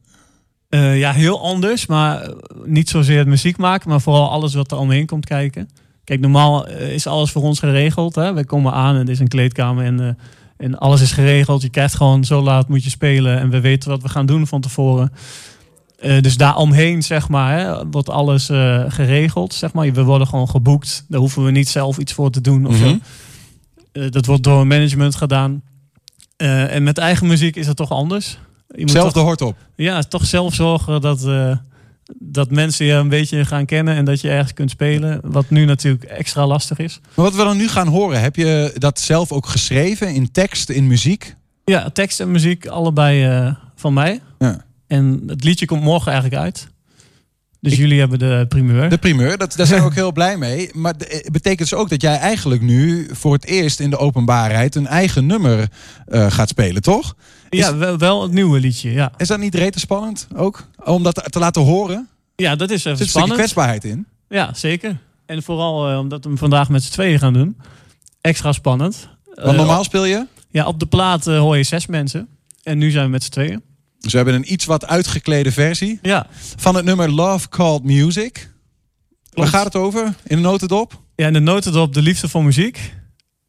Eh, 0.69 0.99
ja, 0.99 1.11
heel 1.11 1.41
anders, 1.41 1.85
maar 1.85 2.29
niet 2.65 2.89
zozeer 2.89 3.17
het 3.17 3.27
muziek 3.27 3.57
maken, 3.57 3.89
maar 3.89 4.01
vooral 4.01 4.29
alles 4.31 4.53
wat 4.53 4.71
er 4.71 4.77
omheen 4.77 5.05
komt 5.05 5.25
kijken. 5.25 5.69
Kijk, 6.03 6.19
normaal 6.19 6.67
eh, 6.67 6.93
is 6.93 7.07
alles 7.07 7.31
voor 7.31 7.41
ons 7.41 7.59
geregeld. 7.59 8.15
Hè? 8.15 8.33
Wij 8.33 8.43
komen 8.43 8.73
aan 8.73 8.93
en 8.93 8.99
het 8.99 9.09
is 9.09 9.19
een 9.19 9.27
kleedkamer 9.27 9.85
en, 9.85 9.99
eh, 9.99 10.07
en 10.57 10.77
alles 10.77 11.01
is 11.01 11.11
geregeld. 11.11 11.61
Je 11.61 11.69
krijgt 11.69 11.95
gewoon 11.95 12.23
zo 12.23 12.41
laat 12.41 12.67
moet 12.69 12.83
je 12.83 12.89
spelen 12.89 13.39
en 13.39 13.49
we 13.49 13.59
weten 13.59 13.89
wat 13.89 14.01
we 14.01 14.09
gaan 14.09 14.25
doen 14.25 14.47
van 14.47 14.61
tevoren. 14.61 15.11
Eh, 15.99 16.21
dus 16.21 16.37
daaromheen, 16.37 17.03
zeg 17.03 17.29
maar, 17.29 17.59
hè, 17.59 17.89
wordt 17.89 18.09
alles 18.09 18.45
geregeld. 18.87 19.53
Zeg 19.53 19.73
maar. 19.73 19.91
We 19.91 20.03
worden 20.03 20.27
gewoon 20.27 20.49
geboekt. 20.49 21.05
Daar 21.07 21.19
hoeven 21.19 21.43
we 21.45 21.51
niet 21.51 21.69
zelf 21.69 21.97
iets 21.97 22.13
voor 22.13 22.29
te 22.29 22.41
doen. 22.41 22.65
Of 22.65 22.79
Mhm. 22.79 22.89
zo. 22.89 22.97
Eh, 23.93 24.09
dat 24.11 24.25
wordt 24.25 24.43
door 24.43 24.67
management 24.67 25.15
gedaan. 25.15 25.61
Eh, 26.37 26.75
en 26.75 26.83
met 26.83 26.97
eigen 26.97 27.27
muziek 27.27 27.55
is 27.55 27.67
het 27.67 27.75
toch 27.77 27.89
anders. 27.91 28.37
Je 28.75 28.89
Zelf 28.89 29.03
toch- 29.05 29.13
de 29.13 29.19
hort 29.19 29.41
op. 29.41 29.57
ja, 29.75 30.01
toch 30.01 30.25
zelf 30.25 30.53
zorgen 30.53 31.01
dat, 31.01 31.25
eh, 31.25 31.57
dat 32.19 32.51
mensen 32.51 32.85
je 32.85 32.93
een 32.93 33.09
beetje 33.09 33.45
gaan 33.45 33.65
kennen 33.65 33.95
en 33.95 34.05
dat 34.05 34.21
je 34.21 34.29
ergens 34.29 34.53
kunt 34.53 34.69
spelen. 34.69 35.19
Wat 35.23 35.49
nu 35.49 35.65
natuurlijk 35.65 36.03
extra 36.03 36.47
lastig 36.47 36.77
is. 36.77 36.99
Maar 37.15 37.25
wat 37.25 37.35
we 37.35 37.43
dan 37.43 37.57
nu 37.57 37.67
gaan 37.67 37.87
horen, 37.87 38.21
heb 38.21 38.35
je 38.35 38.73
dat 38.77 38.99
zelf 38.99 39.31
ook 39.31 39.45
geschreven 39.45 40.13
in 40.13 40.31
tekst, 40.31 40.69
in 40.69 40.87
muziek? 40.87 41.35
Ja, 41.65 41.89
tekst 41.89 42.19
en 42.19 42.31
muziek 42.31 42.67
allebei 42.67 43.55
van 43.75 43.93
mij. 43.93 44.19
Ja. 44.39 44.65
En 44.87 45.23
het 45.27 45.43
liedje 45.43 45.65
komt 45.65 45.83
morgen 45.83 46.11
eigenlijk 46.11 46.41
uit. 46.43 46.67
Dus 47.63 47.75
jullie 47.75 47.99
hebben 47.99 48.19
de 48.19 48.45
primeur. 48.49 48.89
De 48.89 48.97
primeur, 48.97 49.37
dat, 49.37 49.53
daar 49.55 49.67
zijn 49.67 49.79
we 49.79 49.85
ook 49.89 49.93
heel 49.93 50.11
blij 50.11 50.37
mee. 50.37 50.69
Maar 50.73 50.95
eh, 50.95 51.19
betekent 51.31 51.69
dus 51.69 51.73
ook 51.79 51.89
dat 51.89 52.01
jij 52.01 52.17
eigenlijk 52.17 52.61
nu 52.61 53.07
voor 53.11 53.33
het 53.33 53.45
eerst 53.45 53.79
in 53.79 53.89
de 53.89 53.97
openbaarheid 53.97 54.75
een 54.75 54.87
eigen 54.87 55.25
nummer 55.25 55.67
eh, 56.05 56.31
gaat 56.31 56.49
spelen, 56.49 56.81
toch? 56.81 57.15
Is, 57.49 57.59
ja, 57.59 57.77
wel, 57.77 57.97
wel 57.97 58.21
het 58.21 58.31
nieuwe 58.31 58.59
liedje. 58.59 58.91
Ja. 58.91 59.11
is 59.17 59.27
dat 59.27 59.39
niet 59.39 59.55
rete 59.55 59.79
spannend 59.79 60.27
ook? 60.35 60.67
Om 60.83 61.03
dat 61.03 61.31
te 61.31 61.39
laten 61.39 61.61
horen? 61.61 62.07
ja, 62.35 62.55
dat 62.55 62.69
is 62.69 62.79
even 62.79 62.91
Er 62.91 62.97
zit 62.97 63.09
spannend. 63.09 63.33
kwetsbaarheid 63.33 63.83
in. 63.83 64.05
Ja, 64.29 64.53
zeker. 64.53 64.97
En 65.25 65.43
vooral 65.43 65.89
eh, 65.91 65.99
omdat 65.99 66.23
we 66.23 66.29
hem 66.29 66.37
vandaag 66.37 66.69
met 66.69 66.83
z'n 66.83 66.91
tweeën 66.91 67.19
gaan 67.19 67.33
doen. 67.33 67.57
Extra 68.21 68.51
spannend. 68.51 69.07
Want 69.35 69.57
normaal 69.57 69.83
speel 69.83 70.05
je? 70.05 70.25
Ja, 70.49 70.65
op 70.65 70.79
de 70.79 70.85
plaat 70.85 71.25
hoor 71.25 71.57
je 71.57 71.63
zes 71.63 71.85
mensen. 71.85 72.27
En 72.63 72.77
nu 72.77 72.91
zijn 72.91 73.05
we 73.05 73.11
met 73.11 73.23
z'n 73.23 73.31
tweeën. 73.31 73.61
Dus 74.03 74.11
we 74.11 74.17
hebben 74.17 74.35
een 74.35 74.51
iets 74.53 74.65
wat 74.65 74.85
uitgeklede 74.85 75.51
versie 75.51 75.99
Ja. 76.01 76.27
van 76.55 76.75
het 76.75 76.85
nummer 76.85 77.11
Love 77.11 77.49
Called 77.49 77.83
Music. 77.83 78.33
Waar 78.35 79.29
Klopt. 79.33 79.49
gaat 79.49 79.63
het 79.65 79.75
over 79.75 80.13
in 80.23 80.35
de 80.35 80.41
notendop? 80.41 81.01
Ja, 81.15 81.27
in 81.27 81.33
de 81.33 81.39
notendop 81.39 81.93
de 81.93 82.01
liefde 82.01 82.27
voor 82.29 82.43
muziek. 82.43 82.93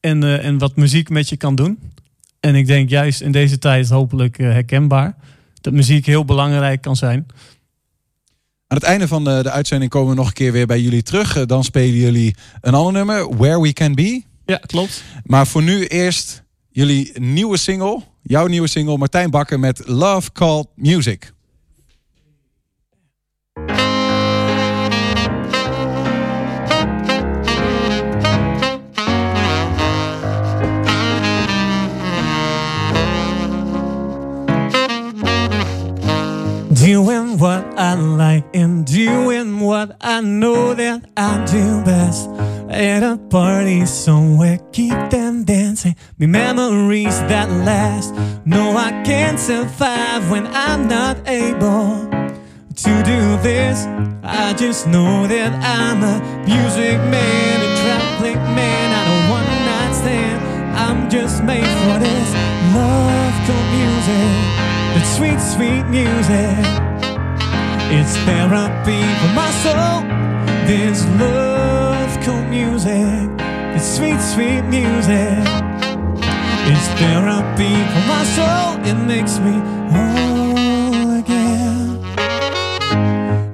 En, 0.00 0.22
eh, 0.22 0.44
en 0.44 0.58
wat 0.58 0.76
muziek 0.76 1.08
met 1.08 1.28
je 1.28 1.36
kan 1.36 1.54
doen. 1.54 1.78
En 2.40 2.54
ik 2.54 2.66
denk 2.66 2.88
juist 2.90 3.20
in 3.20 3.32
deze 3.32 3.58
tijd 3.58 3.88
hopelijk 3.88 4.38
eh, 4.38 4.46
herkenbaar. 4.50 5.16
Dat 5.60 5.72
muziek 5.72 6.06
heel 6.06 6.24
belangrijk 6.24 6.80
kan 6.82 6.96
zijn. 6.96 7.26
Aan 8.66 8.76
het 8.76 8.82
einde 8.82 9.08
van 9.08 9.24
de, 9.24 9.40
de 9.42 9.50
uitzending 9.50 9.90
komen 9.90 10.08
we 10.10 10.14
nog 10.16 10.26
een 10.26 10.32
keer 10.32 10.52
weer 10.52 10.66
bij 10.66 10.80
jullie 10.80 11.02
terug. 11.02 11.36
Eh, 11.36 11.46
Dan 11.46 11.64
spelen 11.64 11.94
jullie 11.96 12.34
een 12.60 12.74
ander 12.74 12.92
nummer, 12.92 13.36
Where 13.36 13.60
We 13.60 13.72
Can 13.72 13.94
Be. 13.94 14.22
Ja, 14.46 14.56
klopt. 14.56 15.02
Maar 15.24 15.46
voor 15.46 15.62
nu 15.62 15.86
eerst 15.86 16.42
jullie 16.74 17.12
nieuwe 17.20 17.56
single, 17.56 18.00
jouw 18.22 18.46
nieuwe 18.46 18.68
single, 18.68 18.98
Martijn 18.98 19.30
Bakker 19.30 19.60
met 19.60 19.82
Love 19.86 20.32
Called 20.32 20.68
Music. 20.74 21.33
Doing 36.84 37.38
what 37.38 37.64
I 37.78 37.94
like 37.94 38.44
and 38.52 38.84
doing 38.84 39.58
what 39.58 39.96
I 40.02 40.20
know 40.20 40.74
that 40.74 41.06
I 41.16 41.42
do 41.46 41.82
best. 41.82 42.28
At 42.68 43.02
a 43.02 43.16
party 43.16 43.86
somewhere, 43.86 44.58
keep 44.70 44.92
them 45.08 45.44
dancing. 45.44 45.96
Be 46.18 46.26
memories 46.26 47.18
that 47.20 47.48
last. 47.48 48.12
No, 48.44 48.76
I 48.76 48.90
can't 49.02 49.40
survive 49.40 50.30
when 50.30 50.46
I'm 50.48 50.86
not 50.86 51.26
able 51.26 52.06
to 52.76 52.92
do 53.02 53.38
this. 53.42 53.86
I 54.22 54.52
just 54.52 54.86
know 54.86 55.26
that 55.26 55.54
I'm 55.64 56.02
a 56.02 56.20
music 56.44 56.98
man, 57.08 57.62
a 57.62 57.70
traveling 57.80 58.36
man, 58.54 58.90
not 58.92 59.06
a 59.08 59.18
one 59.32 59.46
night 59.70 59.94
stand. 59.94 60.76
I'm 60.76 61.08
just 61.08 61.42
made 61.44 61.64
for 61.64 61.98
this 61.98 62.43
sweet, 65.14 65.38
sweet 65.38 65.84
music. 65.84 66.58
It's 67.96 68.16
therapy 68.26 69.02
for 69.20 69.30
my 69.40 69.50
soul. 69.62 70.02
This 70.66 71.06
love 71.20 72.12
cool 72.24 72.42
music. 72.46 73.30
It's 73.76 73.96
sweet, 73.96 74.20
sweet 74.20 74.62
music. 74.62 75.44
It's 76.70 76.86
therapy 76.98 77.74
for 77.92 78.04
my 78.12 78.24
soul. 78.36 78.68
It 78.90 78.98
makes 79.12 79.38
me 79.38 79.54
whole 79.92 81.18
again. 81.20 82.02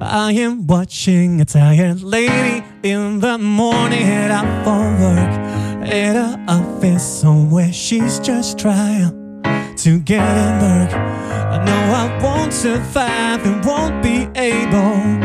I 0.01 0.31
am 0.31 0.65
watching 0.65 1.41
a 1.41 1.45
tired 1.45 2.01
lady 2.01 2.63
in 2.81 3.19
the 3.19 3.37
morning 3.37 4.01
head 4.01 4.31
out 4.31 4.49
for 4.63 4.81
work. 5.03 5.33
At 5.85 6.15
her 6.15 6.43
office 6.47 7.21
somewhere 7.21 7.71
she's 7.71 8.19
just 8.19 8.57
trying 8.57 9.20
to 9.81 9.97
get 9.97 10.21
in 10.21 10.53
work. 10.61 10.93
I 10.93 11.57
know 11.65 11.83
I 12.03 12.19
won't 12.21 12.53
survive 12.53 13.43
and 13.47 13.65
won't 13.65 14.03
be 14.03 14.29
able 14.39 15.17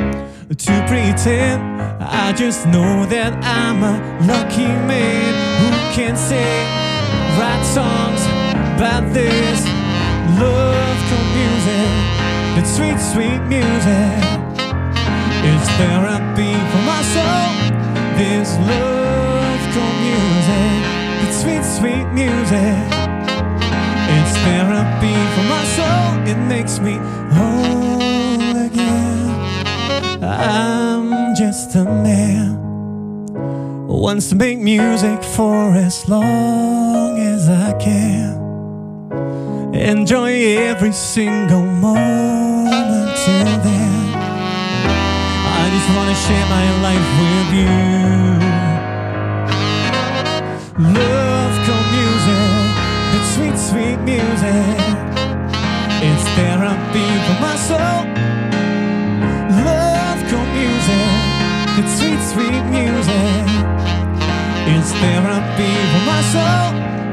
to 0.48 0.74
pretend. 0.88 1.60
I 2.00 2.32
just 2.32 2.66
know 2.66 3.04
that 3.04 3.34
I'm 3.44 3.84
a 3.84 4.00
lucky 4.24 4.72
man 4.88 5.34
who 5.60 5.68
can 5.92 6.16
sing, 6.16 6.64
write 7.36 7.64
songs 7.68 8.22
about 8.76 9.04
this 9.12 9.60
love 10.40 10.96
music. 11.36 11.92
It's 12.56 12.72
sweet, 12.76 12.98
sweet 13.12 13.42
music. 13.52 14.24
It's 15.44 15.68
therapy 15.76 16.56
for 16.72 16.82
my 16.88 17.02
soul. 17.12 17.52
This 18.16 18.56
love 18.72 19.60
music. 20.00 20.80
It's 21.28 21.42
sweet, 21.42 21.62
sweet 21.62 22.06
music. 22.14 23.05
It's 24.18 24.34
therapy 24.44 25.16
for 25.34 25.44
my 25.54 25.64
soul. 25.76 26.08
It 26.32 26.40
makes 26.54 26.78
me 26.80 26.94
whole 27.36 28.56
again. 28.66 30.22
I'm 30.22 31.34
just 31.34 31.74
a 31.76 31.84
man 31.84 32.66
wants 34.06 34.28
to 34.28 34.36
make 34.36 34.58
music 34.58 35.20
for 35.22 35.72
as 35.72 36.08
long 36.08 37.18
as 37.18 37.48
I 37.48 37.72
can. 37.78 38.36
Enjoy 39.74 40.30
every 40.70 40.92
single 40.92 41.62
moment 41.62 43.16
till 43.24 43.58
then. 43.66 44.14
I 45.60 45.64
just 45.74 45.88
wanna 45.96 46.14
share 46.26 46.46
my 46.56 46.66
life 46.86 47.08
with 47.22 47.50
you. 47.60 47.74
Love 50.94 51.45
sweet, 53.70 53.98
music. 53.98 54.78
It's 56.08 56.24
therapy 56.38 57.08
for 57.26 57.36
my 57.46 57.56
soul. 57.68 58.00
Love 59.66 60.20
called 60.30 60.50
music, 60.54 61.08
it's 61.80 61.94
sweet, 61.98 62.20
sweet 62.32 62.64
music. 62.78 63.46
It's 64.72 64.90
therapy 65.02 65.72
for 65.90 66.02
my 66.12 66.22
soul. 66.32 67.05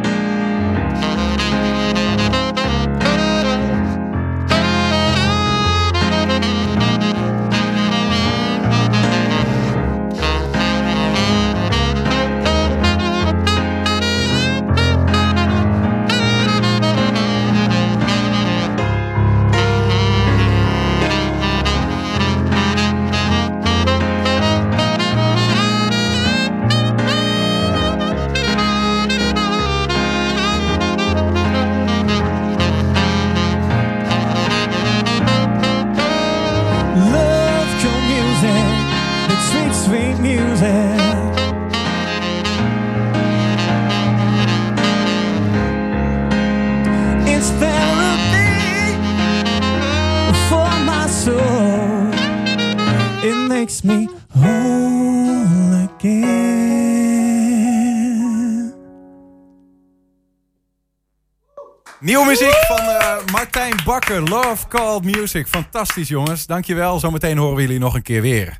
Love 64.21 64.67
Called 64.67 65.03
Music. 65.03 65.47
Fantastisch 65.47 66.07
jongens, 66.07 66.45
dankjewel. 66.45 66.99
Zometeen 66.99 67.37
horen 67.37 67.55
we 67.55 67.61
jullie 67.61 67.79
nog 67.79 67.95
een 67.95 68.01
keer 68.01 68.21
weer. 68.21 68.59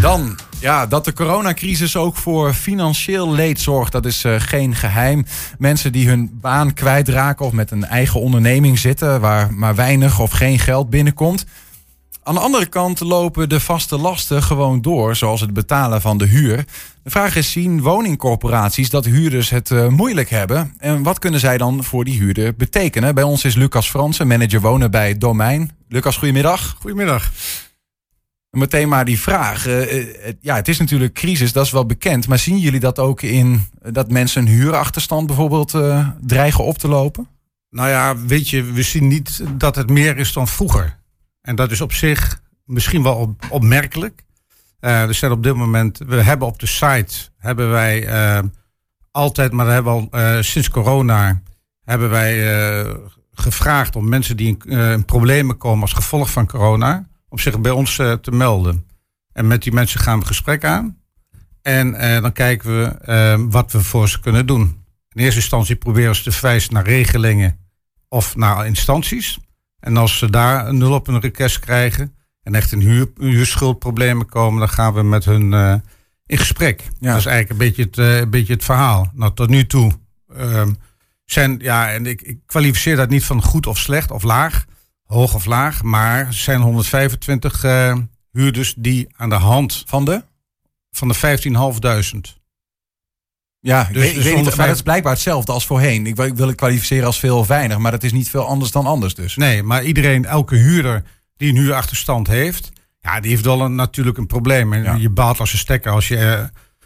Dan, 0.00 0.38
ja, 0.60 0.86
dat 0.86 1.04
de 1.04 1.12
coronacrisis 1.12 1.96
ook 1.96 2.16
voor 2.16 2.52
financieel 2.52 3.32
leed 3.32 3.60
zorgt, 3.60 3.92
dat 3.92 4.06
is 4.06 4.24
eh, 4.24 4.34
geen 4.38 4.74
geheim. 4.74 5.26
Mensen 5.58 5.92
die 5.92 6.08
hun 6.08 6.38
baan 6.40 6.74
kwijtraken 6.74 7.46
of 7.46 7.52
met 7.52 7.70
een 7.70 7.84
eigen 7.84 8.20
onderneming 8.20 8.78
zitten... 8.78 9.20
waar 9.20 9.52
maar 9.54 9.74
weinig 9.74 10.20
of 10.20 10.30
geen 10.30 10.58
geld 10.58 10.90
binnenkomt... 10.90 11.44
Aan 12.22 12.34
de 12.34 12.40
andere 12.40 12.66
kant 12.66 13.00
lopen 13.00 13.48
de 13.48 13.60
vaste 13.60 13.98
lasten 13.98 14.42
gewoon 14.42 14.80
door, 14.80 15.16
zoals 15.16 15.40
het 15.40 15.52
betalen 15.52 16.00
van 16.00 16.18
de 16.18 16.26
huur. 16.26 16.56
De 17.02 17.10
vraag 17.10 17.36
is, 17.36 17.50
zien 17.50 17.80
woningcorporaties 17.80 18.90
dat 18.90 19.04
huurders 19.04 19.50
het 19.50 19.70
eh, 19.70 19.86
moeilijk 19.86 20.30
hebben? 20.30 20.74
En 20.78 21.02
wat 21.02 21.18
kunnen 21.18 21.40
zij 21.40 21.58
dan 21.58 21.84
voor 21.84 22.04
die 22.04 22.18
huurder 22.18 22.54
betekenen? 22.56 23.14
Bij 23.14 23.24
ons 23.24 23.44
is 23.44 23.54
Lucas 23.54 23.90
Fransen, 23.90 24.26
manager 24.26 24.60
wonen 24.60 24.90
bij 24.90 25.18
Domein. 25.18 25.70
Lucas, 25.88 26.16
goedemiddag. 26.16 26.76
Goedemiddag. 26.80 27.30
Meteen 28.50 28.88
maar 28.88 29.04
die 29.04 29.20
vraag. 29.20 29.66
eh, 29.66 29.98
eh, 30.28 30.34
ja, 30.40 30.54
het 30.54 30.68
is 30.68 30.78
natuurlijk 30.78 31.14
crisis, 31.14 31.52
dat 31.52 31.64
is 31.64 31.72
wel 31.72 31.86
bekend. 31.86 32.28
Maar 32.28 32.38
zien 32.38 32.58
jullie 32.58 32.80
dat 32.80 32.98
ook 32.98 33.22
in 33.22 33.64
dat 33.92 34.10
mensen 34.10 34.42
een 34.42 34.48
huurachterstand 34.48 35.26
bijvoorbeeld 35.26 35.74
dreigen 36.20 36.64
op 36.64 36.78
te 36.78 36.88
lopen? 36.88 37.28
Nou 37.70 37.88
ja, 37.88 38.16
weet 38.16 38.48
je, 38.48 38.62
we 38.64 38.82
zien 38.82 39.08
niet 39.08 39.42
dat 39.56 39.76
het 39.76 39.90
meer 39.90 40.18
is 40.18 40.32
dan 40.32 40.48
vroeger. 40.48 40.98
En 41.42 41.56
dat 41.56 41.70
is 41.70 41.80
op 41.80 41.92
zich 41.92 42.42
misschien 42.64 43.02
wel 43.02 43.14
op- 43.14 43.46
opmerkelijk. 43.50 44.24
Eh, 44.80 45.02
er 45.02 45.14
zijn 45.14 45.32
op 45.32 45.42
dit 45.42 45.54
moment, 45.54 45.98
we 45.98 46.22
hebben 46.22 46.48
op 46.48 46.58
de 46.58 46.66
site, 46.66 47.14
hebben 47.36 47.70
wij 47.70 48.06
eh, 48.06 48.42
altijd, 49.10 49.52
maar 49.52 49.64
dat 49.64 49.74
hebben 49.74 49.92
al 49.92 50.08
eh, 50.10 50.40
sinds 50.40 50.70
corona, 50.70 51.42
hebben 51.84 52.10
wij 52.10 52.44
gevraagd 53.32 53.96
om 53.96 54.08
mensen 54.08 54.36
die 54.36 54.58
in, 54.64 54.78
in 54.78 55.04
problemen 55.04 55.56
komen 55.56 55.82
als 55.82 55.92
gevolg 55.92 56.30
van 56.30 56.46
corona, 56.46 57.08
om 57.28 57.38
zich 57.38 57.60
bij 57.60 57.70
ons 57.70 57.96
te 57.96 58.30
melden. 58.30 58.86
En 59.32 59.46
met 59.46 59.62
die 59.62 59.72
mensen 59.72 60.00
gaan 60.00 60.20
we 60.20 60.26
gesprek 60.26 60.64
aan. 60.64 60.98
En 61.62 61.92
dan 62.22 62.32
kijken 62.32 62.70
we 62.78 63.46
wat 63.48 63.72
we 63.72 63.80
voor 63.80 64.08
ze 64.08 64.20
kunnen 64.20 64.46
doen. 64.46 64.84
In 65.12 65.22
eerste 65.22 65.40
instantie 65.40 65.76
proberen 65.76 66.16
ze 66.16 66.22
te 66.22 66.32
verwijzen 66.32 66.74
naar 66.74 66.84
regelingen 66.84 67.58
of 68.08 68.36
naar 68.36 68.66
instanties. 68.66 69.38
En 69.80 69.96
als 69.96 70.18
ze 70.18 70.30
daar 70.30 70.68
een 70.68 70.78
nul 70.78 70.92
op 70.92 71.06
hun 71.06 71.20
request 71.20 71.58
krijgen 71.58 72.14
en 72.42 72.54
echt 72.54 72.72
in 72.72 72.80
huur, 72.80 73.10
huurschuldproblemen 73.18 74.26
komen, 74.26 74.58
dan 74.58 74.68
gaan 74.68 74.94
we 74.94 75.02
met 75.02 75.24
hun 75.24 75.52
eh, 75.52 75.74
in 76.26 76.38
gesprek. 76.38 76.82
Dat 76.98 77.16
is 77.16 77.26
eigenlijk 77.26 77.50
een 77.50 77.56
beetje 77.56 77.82
het, 77.82 77.98
eh, 77.98 78.18
een 78.18 78.30
beetje 78.30 78.52
het 78.52 78.64
verhaal. 78.64 79.10
Nou, 79.14 79.34
tot 79.34 79.48
nu 79.48 79.66
toe 79.66 79.92
ehm, 80.36 80.72
zijn, 81.24 81.58
ja, 81.58 81.90
en 81.90 82.06
ik, 82.06 82.22
ik 82.22 82.38
kwalificeer 82.46 82.96
dat 82.96 83.08
niet 83.08 83.24
van 83.24 83.42
goed 83.42 83.66
of 83.66 83.78
slecht 83.78 84.10
of 84.10 84.22
laag, 84.22 84.64
hoog 85.04 85.34
of 85.34 85.44
laag, 85.44 85.82
maar 85.82 86.26
er 86.26 86.34
zijn 86.34 86.60
125 86.60 87.64
eh, 87.64 87.96
huurders 88.32 88.74
die 88.76 89.08
aan 89.16 89.28
de 89.28 89.34
hand 89.34 89.82
van 89.86 90.04
de 90.04 90.22
van 90.90 91.08
de 91.08 91.14
15.500. 91.14 92.39
Ja, 93.60 93.84
Dus- 93.84 93.92
weet, 93.92 94.08
ik 94.08 94.14
dus 94.14 94.24
weet 94.24 94.24
niet, 94.24 94.32
105 94.34 94.56
maar 94.56 94.66
dat 94.66 94.76
is 94.76 94.82
blijkbaar 94.82 95.12
hetzelfde 95.12 95.52
als 95.52 95.66
voorheen. 95.66 96.06
Ik 96.06 96.16
wil, 96.16 96.26
ik 96.26 96.36
wil 96.36 96.46
het 96.46 96.56
kwalificeren 96.56 97.06
als 97.06 97.18
veel 97.18 97.38
of 97.38 97.46
weinig, 97.46 97.78
maar 97.78 97.90
dat 97.90 98.02
is 98.02 98.12
niet 98.12 98.30
veel 98.30 98.46
anders 98.46 98.70
dan 98.70 98.86
anders 98.86 99.14
dus. 99.14 99.36
Nee, 99.36 99.62
maar 99.62 99.84
iedereen, 99.84 100.24
elke 100.24 100.56
huurder 100.56 101.02
die 101.36 101.50
een 101.50 101.56
huurachterstand 101.56 102.26
heeft, 102.26 102.70
ja, 103.00 103.20
die 103.20 103.30
heeft 103.30 103.44
wel 103.44 103.60
een, 103.60 103.74
natuurlijk 103.74 104.18
een 104.18 104.26
probleem. 104.26 104.72
En 104.72 105.00
je 105.00 105.10
baalt 105.10 105.40
als 105.40 105.52
een 105.52 105.58
stekker 105.58 105.92
als 105.92 106.08
je, 106.08 106.16
eh, 106.16 106.44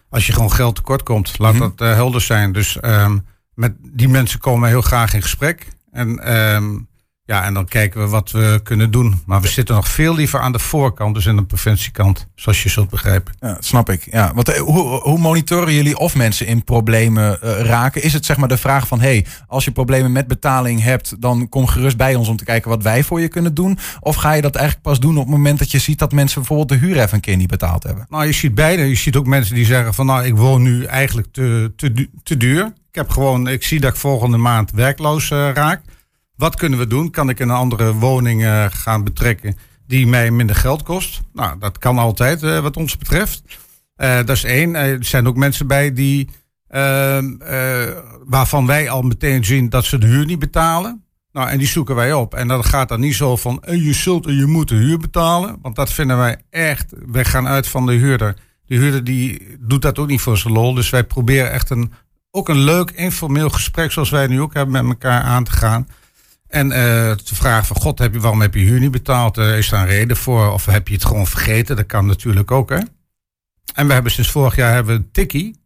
als 0.08 0.26
je 0.26 0.32
gewoon 0.32 0.52
geld 0.52 0.74
tekort 0.74 1.02
komt. 1.02 1.38
Laat 1.38 1.52
Mhm. 1.54 1.62
dat 1.62 1.80
eh, 1.80 1.94
helder 1.94 2.20
zijn. 2.20 2.52
Dus 2.52 2.80
ehm, 2.80 3.18
met 3.54 3.72
die 3.80 4.08
mensen 4.08 4.38
komen 4.40 4.62
we 4.62 4.68
heel 4.68 4.80
graag 4.82 5.14
in 5.14 5.22
gesprek. 5.22 5.66
En, 5.92 6.18
ehm, 6.18 6.64
ja, 7.26 7.44
en 7.44 7.54
dan 7.54 7.64
kijken 7.64 8.00
we 8.00 8.08
wat 8.08 8.30
we 8.30 8.60
kunnen 8.62 8.90
doen. 8.90 9.22
Maar 9.26 9.40
we 9.40 9.48
zitten 9.48 9.74
nog 9.74 9.88
veel 9.88 10.14
liever 10.14 10.40
aan 10.40 10.52
de 10.52 10.58
voorkant, 10.58 11.14
dus 11.14 11.28
aan 11.28 11.36
de 11.36 11.44
preventiekant, 11.44 12.26
zoals 12.34 12.62
je 12.62 12.68
zult 12.68 12.90
begrijpen. 12.90 13.34
Ja, 13.40 13.56
snap 13.60 13.90
ik. 13.90 14.08
Ja, 14.10 14.32
want 14.34 14.48
eh, 14.48 14.60
hoe, 14.60 15.00
hoe 15.00 15.18
monitoren 15.18 15.74
jullie 15.74 15.98
of 15.98 16.14
mensen 16.14 16.46
in 16.46 16.64
problemen 16.64 17.42
eh, 17.42 17.60
raken? 17.60 18.02
Is 18.02 18.12
het 18.12 18.24
zeg 18.24 18.36
maar 18.36 18.48
de 18.48 18.56
vraag 18.56 18.86
van, 18.86 19.00
hey, 19.00 19.26
als 19.46 19.64
je 19.64 19.70
problemen 19.70 20.12
met 20.12 20.26
betaling 20.26 20.82
hebt, 20.82 21.20
dan 21.20 21.48
kom 21.48 21.66
gerust 21.66 21.96
bij 21.96 22.14
ons 22.14 22.28
om 22.28 22.36
te 22.36 22.44
kijken 22.44 22.70
wat 22.70 22.82
wij 22.82 23.02
voor 23.02 23.20
je 23.20 23.28
kunnen 23.28 23.54
doen? 23.54 23.78
Of 24.00 24.16
ga 24.16 24.32
je 24.32 24.42
dat 24.42 24.54
eigenlijk 24.54 24.86
pas 24.86 25.00
doen 25.00 25.16
op 25.16 25.24
het 25.24 25.34
moment 25.36 25.58
dat 25.58 25.70
je 25.70 25.78
ziet 25.78 25.98
dat 25.98 26.12
mensen 26.12 26.38
bijvoorbeeld 26.38 26.80
de 26.80 26.86
huur 26.86 26.98
even 26.98 27.14
een 27.14 27.20
keer 27.20 27.36
niet 27.36 27.48
betaald 27.48 27.82
hebben? 27.82 28.06
Nou, 28.08 28.26
je 28.26 28.32
ziet 28.32 28.54
beide. 28.54 28.88
Je 28.88 28.94
ziet 28.94 29.16
ook 29.16 29.26
mensen 29.26 29.54
die 29.54 29.64
zeggen 29.64 29.94
van 29.94 30.06
nou, 30.06 30.24
ik 30.24 30.36
woon 30.36 30.62
nu 30.62 30.84
eigenlijk 30.84 31.28
te, 31.32 31.72
te, 31.76 32.08
te 32.22 32.36
duur. 32.36 32.72
Ik 32.88 33.00
heb 33.00 33.10
gewoon, 33.10 33.48
ik 33.48 33.64
zie 33.64 33.80
dat 33.80 33.90
ik 33.92 33.98
volgende 33.98 34.36
maand 34.36 34.70
werkloos 34.70 35.30
eh, 35.30 35.50
raak. 35.54 35.80
Wat 36.36 36.56
kunnen 36.56 36.78
we 36.78 36.86
doen? 36.86 37.10
Kan 37.10 37.28
ik 37.28 37.40
een 37.40 37.50
andere 37.50 37.94
woning 37.94 38.44
eh, 38.44 38.66
gaan 38.70 39.04
betrekken 39.04 39.56
die 39.86 40.06
mij 40.06 40.30
minder 40.30 40.56
geld 40.56 40.82
kost? 40.82 41.20
Nou, 41.32 41.58
dat 41.58 41.78
kan 41.78 41.98
altijd 41.98 42.42
eh, 42.42 42.58
wat 42.58 42.76
ons 42.76 42.96
betreft. 42.96 43.42
Eh, 43.96 44.16
dat 44.16 44.30
is 44.36 44.44
één. 44.44 44.74
Er 44.74 45.04
zijn 45.04 45.26
ook 45.26 45.36
mensen 45.36 45.66
bij 45.66 45.92
die, 45.92 46.28
ehm, 46.68 47.34
eh, 47.40 47.88
waarvan 48.24 48.66
wij 48.66 48.90
al 48.90 49.02
meteen 49.02 49.44
zien 49.44 49.68
dat 49.68 49.84
ze 49.84 49.98
de 49.98 50.06
huur 50.06 50.24
niet 50.24 50.38
betalen. 50.38 51.04
Nou, 51.32 51.48
en 51.48 51.58
die 51.58 51.66
zoeken 51.66 51.94
wij 51.94 52.12
op. 52.12 52.34
En 52.34 52.48
dan 52.48 52.64
gaat 52.64 52.88
dan 52.88 53.00
niet 53.00 53.14
zo 53.14 53.36
van, 53.36 53.62
je 53.66 53.92
zult 53.92 54.26
en 54.26 54.36
je 54.36 54.46
moet 54.46 54.68
de 54.68 54.74
huur 54.74 54.98
betalen. 54.98 55.58
Want 55.62 55.76
dat 55.76 55.92
vinden 55.92 56.16
wij 56.16 56.36
echt, 56.50 56.92
wij 57.06 57.24
gaan 57.24 57.48
uit 57.48 57.68
van 57.68 57.86
de 57.86 57.92
huurder. 57.92 58.36
De 58.66 58.76
huurder 58.76 59.04
die 59.04 59.56
doet 59.60 59.82
dat 59.82 59.98
ook 59.98 60.06
niet 60.06 60.20
voor 60.20 60.38
zijn 60.38 60.54
lol. 60.54 60.74
Dus 60.74 60.90
wij 60.90 61.04
proberen 61.04 61.50
echt 61.50 61.70
een, 61.70 61.92
ook 62.30 62.48
een 62.48 62.58
leuk 62.58 62.90
informeel 62.90 63.50
gesprek, 63.50 63.92
zoals 63.92 64.10
wij 64.10 64.26
nu 64.26 64.40
ook 64.40 64.54
hebben, 64.54 64.72
met 64.72 64.84
elkaar 64.84 65.22
aan 65.22 65.44
te 65.44 65.52
gaan. 65.52 65.88
En 66.54 66.72
eh, 66.72 67.10
te 67.10 67.34
vragen 67.34 67.64
van, 67.66 67.76
god, 67.76 67.98
heb 67.98 68.12
je, 68.14 68.20
waarom 68.20 68.40
heb 68.40 68.54
je 68.54 68.60
huur 68.60 68.80
niet 68.80 68.90
betaald? 68.90 69.38
Eh, 69.38 69.58
is 69.58 69.68
daar 69.68 69.80
een 69.80 69.86
reden 69.86 70.16
voor? 70.16 70.52
Of 70.52 70.66
heb 70.66 70.88
je 70.88 70.94
het 70.94 71.04
gewoon 71.04 71.26
vergeten? 71.26 71.76
Dat 71.76 71.86
kan 71.86 72.06
natuurlijk 72.06 72.50
ook, 72.50 72.70
hè? 72.70 72.78
En 73.74 73.86
we 73.86 73.92
hebben 73.92 74.12
sinds 74.12 74.30
vorig 74.30 74.56
jaar 74.56 74.72
hebben 74.74 74.94
we 74.96 75.00
een 75.02 75.10
tikkie. 75.12 75.56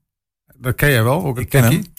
Dat 0.57 0.75
ken 0.75 0.91
jij 0.91 1.03
wel, 1.05 1.25
ook 1.25 1.39
een 1.39 1.49
tikkie. 1.49 1.93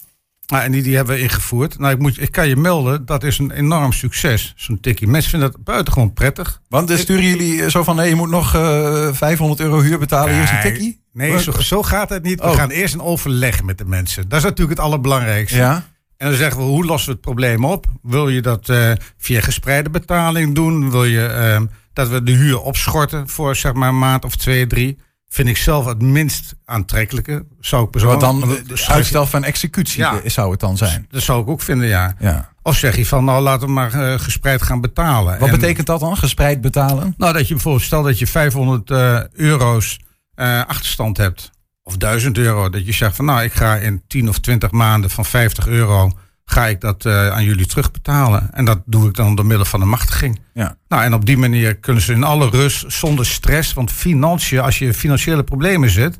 Nou, 0.47 0.63
en 0.63 0.71
die, 0.71 0.81
die 0.83 0.95
hebben 0.95 1.15
we 1.15 1.21
ingevoerd. 1.21 1.79
Nou, 1.79 1.93
ik, 1.93 1.99
moet, 1.99 2.21
ik 2.21 2.31
kan 2.31 2.47
je 2.47 2.55
melden, 2.55 3.05
dat 3.05 3.23
is 3.23 3.37
een 3.37 3.51
enorm 3.51 3.91
succes, 3.93 4.53
zo'n 4.55 4.79
tikkie. 4.79 5.07
Mensen 5.07 5.29
vinden 5.31 5.51
dat 5.51 5.63
buitengewoon 5.63 6.13
prettig. 6.13 6.61
Want 6.67 6.87
dan 6.87 6.97
sturen 6.97 7.23
jullie 7.23 7.63
eh, 7.63 7.69
zo 7.69 7.83
van, 7.83 7.95
nee, 7.95 8.09
je 8.09 8.15
moet 8.15 8.29
nog 8.29 8.55
eh 8.55 9.07
500 9.13 9.59
euro 9.59 9.81
huur 9.81 9.99
betalen, 9.99 10.33
hier 10.33 10.43
is 10.43 10.51
een 10.51 10.61
tikkie? 10.61 11.01
Nee, 11.13 11.39
zo, 11.41 11.51
zo 11.51 11.83
gaat 11.83 12.09
het 12.09 12.23
niet. 12.23 12.39
We 12.41 12.47
Oh. 12.47 12.55
gaan 12.55 12.69
eerst 12.69 12.93
een 12.93 13.01
overleg 13.01 13.63
met 13.63 13.77
de 13.77 13.85
mensen. 13.85 14.29
Dat 14.29 14.37
is 14.37 14.43
natuurlijk 14.43 14.77
het 14.77 14.85
allerbelangrijkste. 14.87 15.57
Ja. 15.57 15.87
En 16.19 16.27
dan 16.27 16.37
zeggen 16.37 16.57
we, 16.57 16.63
hoe 16.63 16.85
lossen 16.85 17.07
we 17.09 17.11
het 17.15 17.21
probleem 17.21 17.65
op? 17.65 17.85
Wil 18.01 18.29
je 18.29 18.41
dat 18.41 18.69
eh, 18.69 18.91
via 19.17 19.41
gespreide 19.41 19.89
betaling 19.89 20.55
doen? 20.55 20.91
Wil 20.91 21.03
je 21.05 21.25
eh, 21.25 21.61
dat 21.93 22.07
we 22.09 22.23
de 22.23 22.31
huur 22.31 22.59
opschorten 22.61 23.29
voor 23.29 23.55
zeg 23.55 23.73
maar 23.73 23.89
een 23.89 23.99
maand 23.99 24.25
of 24.25 24.35
twee, 24.35 24.67
drie? 24.67 24.97
Vind 25.29 25.47
ik 25.47 25.57
zelf 25.57 25.85
het 25.85 26.01
minst 26.01 26.55
aantrekkelijke. 26.65 27.45
Zou 27.59 27.87
ik 27.91 28.01
Wat 28.01 28.19
dan 28.19 28.41
eh, 28.43 28.49
de 28.49 28.61
je- 28.75 28.87
uitstel 28.87 29.25
van 29.25 29.43
executie 29.43 29.99
Ja. 29.99 30.21
eh, 30.21 30.29
zou 30.29 30.51
het 30.51 30.59
dan 30.59 30.77
zijn. 30.77 31.07
Dat 31.09 31.21
zou 31.21 31.41
ik 31.41 31.47
ook 31.47 31.61
vinden, 31.61 31.87
ja. 31.87 32.15
Ja. 32.19 32.49
Of 32.61 32.75
zeg 32.77 32.95
je 32.95 33.05
van, 33.05 33.25
nou 33.25 33.41
laten 33.41 33.67
we 33.67 33.73
maar 33.73 33.93
eh, 33.93 34.19
gespreid 34.19 34.61
gaan 34.61 34.81
betalen. 34.81 35.39
Wat 35.39 35.49
En- 35.49 35.59
betekent 35.59 35.87
dat 35.87 35.99
dan, 35.99 36.17
gespreid 36.17 36.61
betalen? 36.61 37.13
nou, 37.17 37.33
dat 37.33 37.47
je 37.47 37.53
bijvoorbeeld, 37.53 37.83
stel 37.85 38.03
dat 38.03 38.19
je 38.19 38.27
500 38.27 38.91
eh, 38.91 39.19
euro's 39.33 39.99
eh, 40.35 40.61
achterstand 40.67 41.17
hebt, 41.17 41.51
of 41.89 41.97
1000 41.97 42.37
euro, 42.37 42.69
dat 42.69 42.85
je 42.85 42.91
zegt 42.91 43.15
van 43.15 43.25
nou, 43.25 43.43
ik 43.43 43.53
ga 43.53 43.75
in 43.75 44.01
10 44.07 44.29
of 44.29 44.39
20 44.39 44.71
maanden 44.71 45.09
van 45.09 45.25
50 45.25 45.67
euro, 45.67 46.11
ga 46.45 46.67
ik 46.67 46.81
dat 46.81 47.05
eh, 47.05 47.31
aan 47.31 47.43
jullie 47.43 47.65
terugbetalen. 47.65 48.49
En 48.53 48.65
dat 48.65 48.81
doe 48.85 49.07
ik 49.07 49.15
dan 49.15 49.35
door 49.35 49.45
middel 49.45 49.65
van 49.65 49.81
een 49.81 49.89
machtiging. 49.89 50.39
Ja. 50.53 50.75
Nou, 50.87 51.03
en 51.03 51.13
op 51.13 51.25
die 51.25 51.37
manier 51.37 51.75
kunnen 51.75 52.03
ze 52.03 52.13
in 52.13 52.23
alle 52.23 52.49
rust, 52.49 52.91
zonder 52.91 53.25
stress, 53.25 53.73
want 53.73 53.91
financiën, 53.91 54.59
als 54.59 54.79
je 54.79 54.85
in 54.85 54.93
financiële 54.93 55.43
problemen 55.43 55.89
zit, 55.89 56.19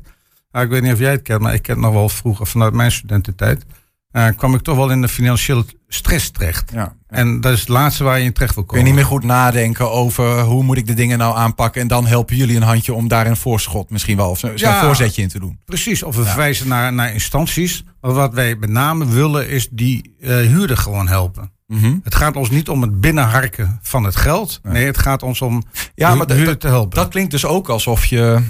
nou, 0.52 0.64
ik 0.64 0.70
weet 0.70 0.82
niet 0.82 0.92
of 0.92 0.98
jij 0.98 1.10
het 1.10 1.22
kent, 1.22 1.40
maar 1.40 1.54
ik 1.54 1.62
ken 1.62 1.74
het 1.74 1.84
nog 1.84 1.92
wel 1.92 2.08
vroeger 2.08 2.46
vanuit 2.46 2.74
mijn 2.74 2.92
studententijd, 2.92 3.64
eh, 4.10 4.26
kwam 4.36 4.54
ik 4.54 4.60
toch 4.62 4.76
wel 4.76 4.90
in 4.90 5.00
de 5.00 5.08
financiële 5.08 5.64
stress 5.88 6.30
terecht. 6.30 6.70
Ja. 6.74 6.94
En 7.08 7.40
dat 7.40 7.52
is 7.52 7.60
het 7.60 7.68
laatste 7.68 8.04
waar 8.04 8.18
je 8.18 8.24
in 8.24 8.32
terecht 8.32 8.54
wil 8.54 8.64
Kun 8.64 8.78
je 8.78 8.82
komen. 8.84 8.96
niet 8.96 9.02
meer 9.06 9.12
goed 9.16 9.24
nadenken 9.28 9.90
over 9.90 10.40
hoe 10.40 10.62
moet 10.62 10.76
ik 10.76 10.86
de 10.86 10.94
dingen 10.94 11.18
nou 11.18 11.36
aanpakken. 11.36 11.80
En 11.80 11.88
dan 11.88 12.06
helpen 12.06 12.36
jullie 12.36 12.56
een 12.56 12.62
handje 12.62 12.94
om 12.94 13.08
daar 13.08 13.26
een 13.26 13.36
voorschot 13.36 13.90
misschien 13.90 14.16
wel. 14.16 14.30
Of 14.30 14.42
Ja. 14.54 14.84
voorzetje 14.84 15.22
in 15.22 15.28
te 15.28 15.38
doen. 15.38 15.58
Precies, 15.64 16.02
of 16.02 16.16
we 16.16 16.24
verwijzen 16.24 16.68
naar, 16.68 16.92
naar 16.92 17.12
instanties. 17.12 17.84
Maar 18.00 18.12
wat 18.12 18.34
wij 18.34 18.56
met 18.56 18.70
name 18.70 19.06
willen 19.06 19.48
is 19.48 19.68
die 19.70 20.14
eh, 20.20 20.28
huurder 20.36 20.76
gewoon 20.76 21.08
helpen. 21.08 21.52
Mhm. 21.66 21.94
Het 22.02 22.14
gaat 22.14 22.36
ons 22.36 22.50
niet 22.50 22.68
om 22.68 22.82
het 22.82 23.00
binnenharken 23.00 23.78
van 23.82 24.04
het 24.04 24.16
geld. 24.16 24.60
Nee, 24.62 24.86
het 24.86 24.98
gaat 24.98 25.22
ons 25.22 25.40
om 25.40 25.62
Ja, 25.94 26.10
de 26.10 26.16
maar 26.16 26.56
te 26.58 26.66
helpen. 26.68 26.96
dat 26.98 27.08
klinkt 27.08 27.30
dus 27.30 27.44
ook 27.44 27.68
alsof 27.68 28.04
je 28.04 28.42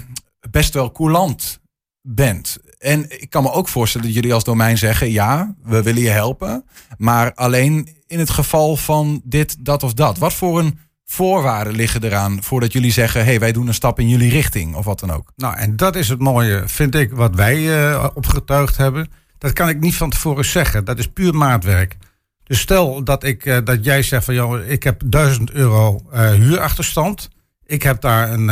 best 0.51 0.73
wel 0.73 0.91
coulant 0.91 1.59
bent. 2.01 2.57
En 2.77 3.21
ik 3.21 3.29
kan 3.29 3.43
me 3.43 3.51
ook 3.51 3.67
voorstellen 3.67 4.07
dat 4.07 4.15
jullie 4.15 4.33
als 4.33 4.43
domein 4.43 4.77
zeggen: 4.77 5.11
ja, 5.11 5.55
we 5.63 5.81
willen 5.81 6.01
je 6.01 6.09
helpen. 6.09 6.65
Maar 6.97 7.33
alleen 7.33 7.87
in 8.07 8.19
het 8.19 8.29
geval 8.29 8.75
van 8.75 9.21
dit, 9.23 9.65
dat 9.65 9.83
of 9.83 9.93
dat. 9.93 10.17
Wat 10.17 10.33
voor 10.33 10.59
een 10.59 10.79
voorwaarden 11.11 11.75
liggen 11.75 12.03
eraan 12.03 12.43
voordat 12.43 12.73
jullie 12.73 12.91
zeggen: 12.91 13.23
hey, 13.23 13.39
wij 13.39 13.51
doen 13.51 13.67
een 13.67 13.73
stap 13.73 13.99
in 13.99 14.09
jullie 14.09 14.29
richting 14.29 14.75
of 14.75 14.85
wat 14.85 14.99
dan 14.99 15.11
ook? 15.11 15.31
Nou, 15.35 15.57
en 15.57 15.75
dat 15.75 15.95
is 15.95 16.09
het 16.09 16.19
mooie, 16.19 16.63
vind 16.65 16.95
ik, 16.95 17.11
wat 17.11 17.35
wij 17.35 17.89
eh, 17.89 18.07
opgetuigd 18.13 18.77
hebben. 18.77 19.09
Dat 19.37 19.53
kan 19.53 19.69
ik 19.69 19.79
niet 19.79 19.95
van 19.95 20.09
tevoren 20.09 20.45
zeggen. 20.45 20.85
Dat 20.85 20.99
is 20.99 21.07
puur 21.07 21.35
maatwerk. 21.35 21.97
Dus 22.43 22.59
stel 22.59 23.03
dat, 23.03 23.23
ik, 23.23 23.45
eh, 23.45 23.57
dat 23.63 23.85
jij 23.85 24.03
zegt 24.03 24.25
van, 24.25 24.33
joh, 24.33 24.67
ik 24.67 24.83
heb 24.83 25.01
1000 25.05 25.51
euro 25.51 26.01
eh, 26.11 26.29
huurachterstand. 26.29 27.29
Ik 27.65 27.83
heb 27.83 28.01
daar 28.01 28.31
een, 28.31 28.45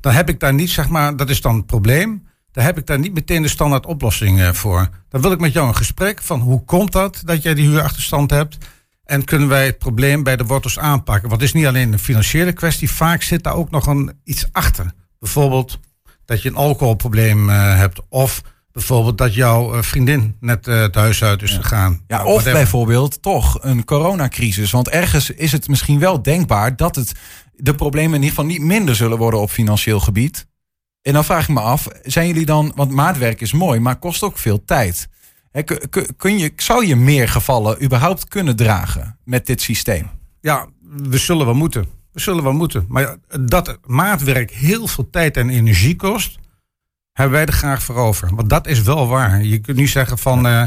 dan 0.00 0.12
heb 0.12 0.28
ik 0.28 0.40
daar 0.40 0.54
niet, 0.54 0.70
zeg 0.70 0.88
maar, 0.88 1.16
dat 1.16 1.30
is 1.30 1.40
dan 1.40 1.56
het 1.56 1.66
probleem. 1.66 2.23
Daar 2.54 2.64
heb 2.64 2.78
ik 2.78 2.86
daar 2.86 2.98
niet 2.98 3.14
meteen 3.14 3.42
de 3.42 3.48
standaard 3.48 3.86
oplossing 3.86 4.40
eh, 4.40 4.52
voor. 4.52 4.88
Dan 5.08 5.20
wil 5.20 5.32
ik 5.32 5.40
met 5.40 5.52
jou 5.52 5.68
een 5.68 5.76
gesprek 5.76 6.22
van 6.22 6.40
hoe 6.40 6.64
komt 6.64 6.92
dat 6.92 7.22
dat 7.24 7.42
jij 7.42 7.54
die 7.54 7.68
huurachterstand 7.68 8.30
hebt. 8.30 8.56
En 9.04 9.24
kunnen 9.24 9.48
wij 9.48 9.66
het 9.66 9.78
probleem 9.78 10.22
bij 10.22 10.36
de 10.36 10.44
wortels 10.44 10.78
aanpakken? 10.78 11.28
Want 11.28 11.40
het 11.40 11.50
is 11.50 11.56
niet 11.56 11.66
alleen 11.66 11.92
een 11.92 11.98
financiële 11.98 12.52
kwestie, 12.52 12.90
vaak 12.90 13.22
zit 13.22 13.42
daar 13.42 13.54
ook 13.54 13.70
nog 13.70 13.86
een, 13.86 14.12
iets 14.24 14.48
achter. 14.52 14.92
Bijvoorbeeld 15.18 15.78
dat 16.24 16.42
je 16.42 16.48
een 16.48 16.56
alcoholprobleem 16.56 17.50
eh, 17.50 17.76
hebt. 17.76 18.00
Of 18.08 18.42
bijvoorbeeld 18.72 19.18
dat 19.18 19.34
jouw 19.34 19.74
eh, 19.74 19.82
vriendin 19.82 20.36
net 20.40 20.68
eh, 20.68 20.80
het 20.80 20.94
huis 20.94 21.24
uit 21.24 21.42
is 21.42 21.52
gegaan. 21.52 22.00
Ja, 22.06 22.18
of 22.18 22.24
whatever. 22.24 22.52
bijvoorbeeld 22.52 23.22
toch 23.22 23.58
een 23.60 23.84
coronacrisis. 23.84 24.70
Want 24.70 24.88
ergens 24.88 25.30
is 25.30 25.52
het 25.52 25.68
misschien 25.68 25.98
wel 25.98 26.22
denkbaar 26.22 26.76
dat 26.76 26.96
het 26.96 27.12
de 27.56 27.74
problemen 27.74 28.14
in 28.14 28.22
ieder 28.22 28.28
geval 28.28 28.44
niet 28.44 28.60
minder 28.60 28.96
zullen 28.96 29.18
worden 29.18 29.40
op 29.40 29.50
financieel 29.50 30.00
gebied. 30.00 30.46
En 31.04 31.12
dan 31.12 31.24
vraag 31.24 31.42
ik 31.48 31.54
me 31.54 31.60
af, 31.60 31.88
zijn 32.02 32.26
jullie 32.26 32.46
dan, 32.46 32.72
want 32.74 32.90
maatwerk 32.90 33.40
is 33.40 33.52
mooi, 33.52 33.80
maar 33.80 33.96
kost 33.96 34.22
ook 34.22 34.38
veel 34.38 34.64
tijd. 34.64 35.08
Kun- 36.16 36.38
je, 36.38 36.52
zou 36.56 36.86
je 36.86 36.96
meer 36.96 37.28
gevallen 37.28 37.82
überhaupt 37.84 38.28
kunnen 38.28 38.56
dragen 38.56 39.18
met 39.24 39.46
dit 39.46 39.60
systeem? 39.60 40.08
Ja, 40.40 40.66
we 40.96 41.18
zullen 41.18 41.46
wel 41.46 41.54
moeten. 41.54 41.86
We 42.12 42.20
zullen 42.20 42.42
wel 42.42 42.52
moeten. 42.52 42.84
Maar 42.88 43.16
dat 43.40 43.78
maatwerk 43.86 44.50
heel 44.50 44.86
veel 44.86 45.10
tijd 45.10 45.36
en 45.36 45.50
energie 45.50 45.96
kost, 45.96 46.38
hebben 47.12 47.34
wij 47.34 47.46
er 47.46 47.52
graag 47.52 47.82
voor 47.82 47.96
over. 47.96 48.34
Want 48.34 48.48
dat 48.50 48.66
is 48.66 48.82
wel 48.82 49.06
waar. 49.08 49.42
Je 49.42 49.58
kunt 49.58 49.76
niet 49.76 49.90
zeggen 49.90 50.18
van, 50.18 50.46
eh, 50.46 50.62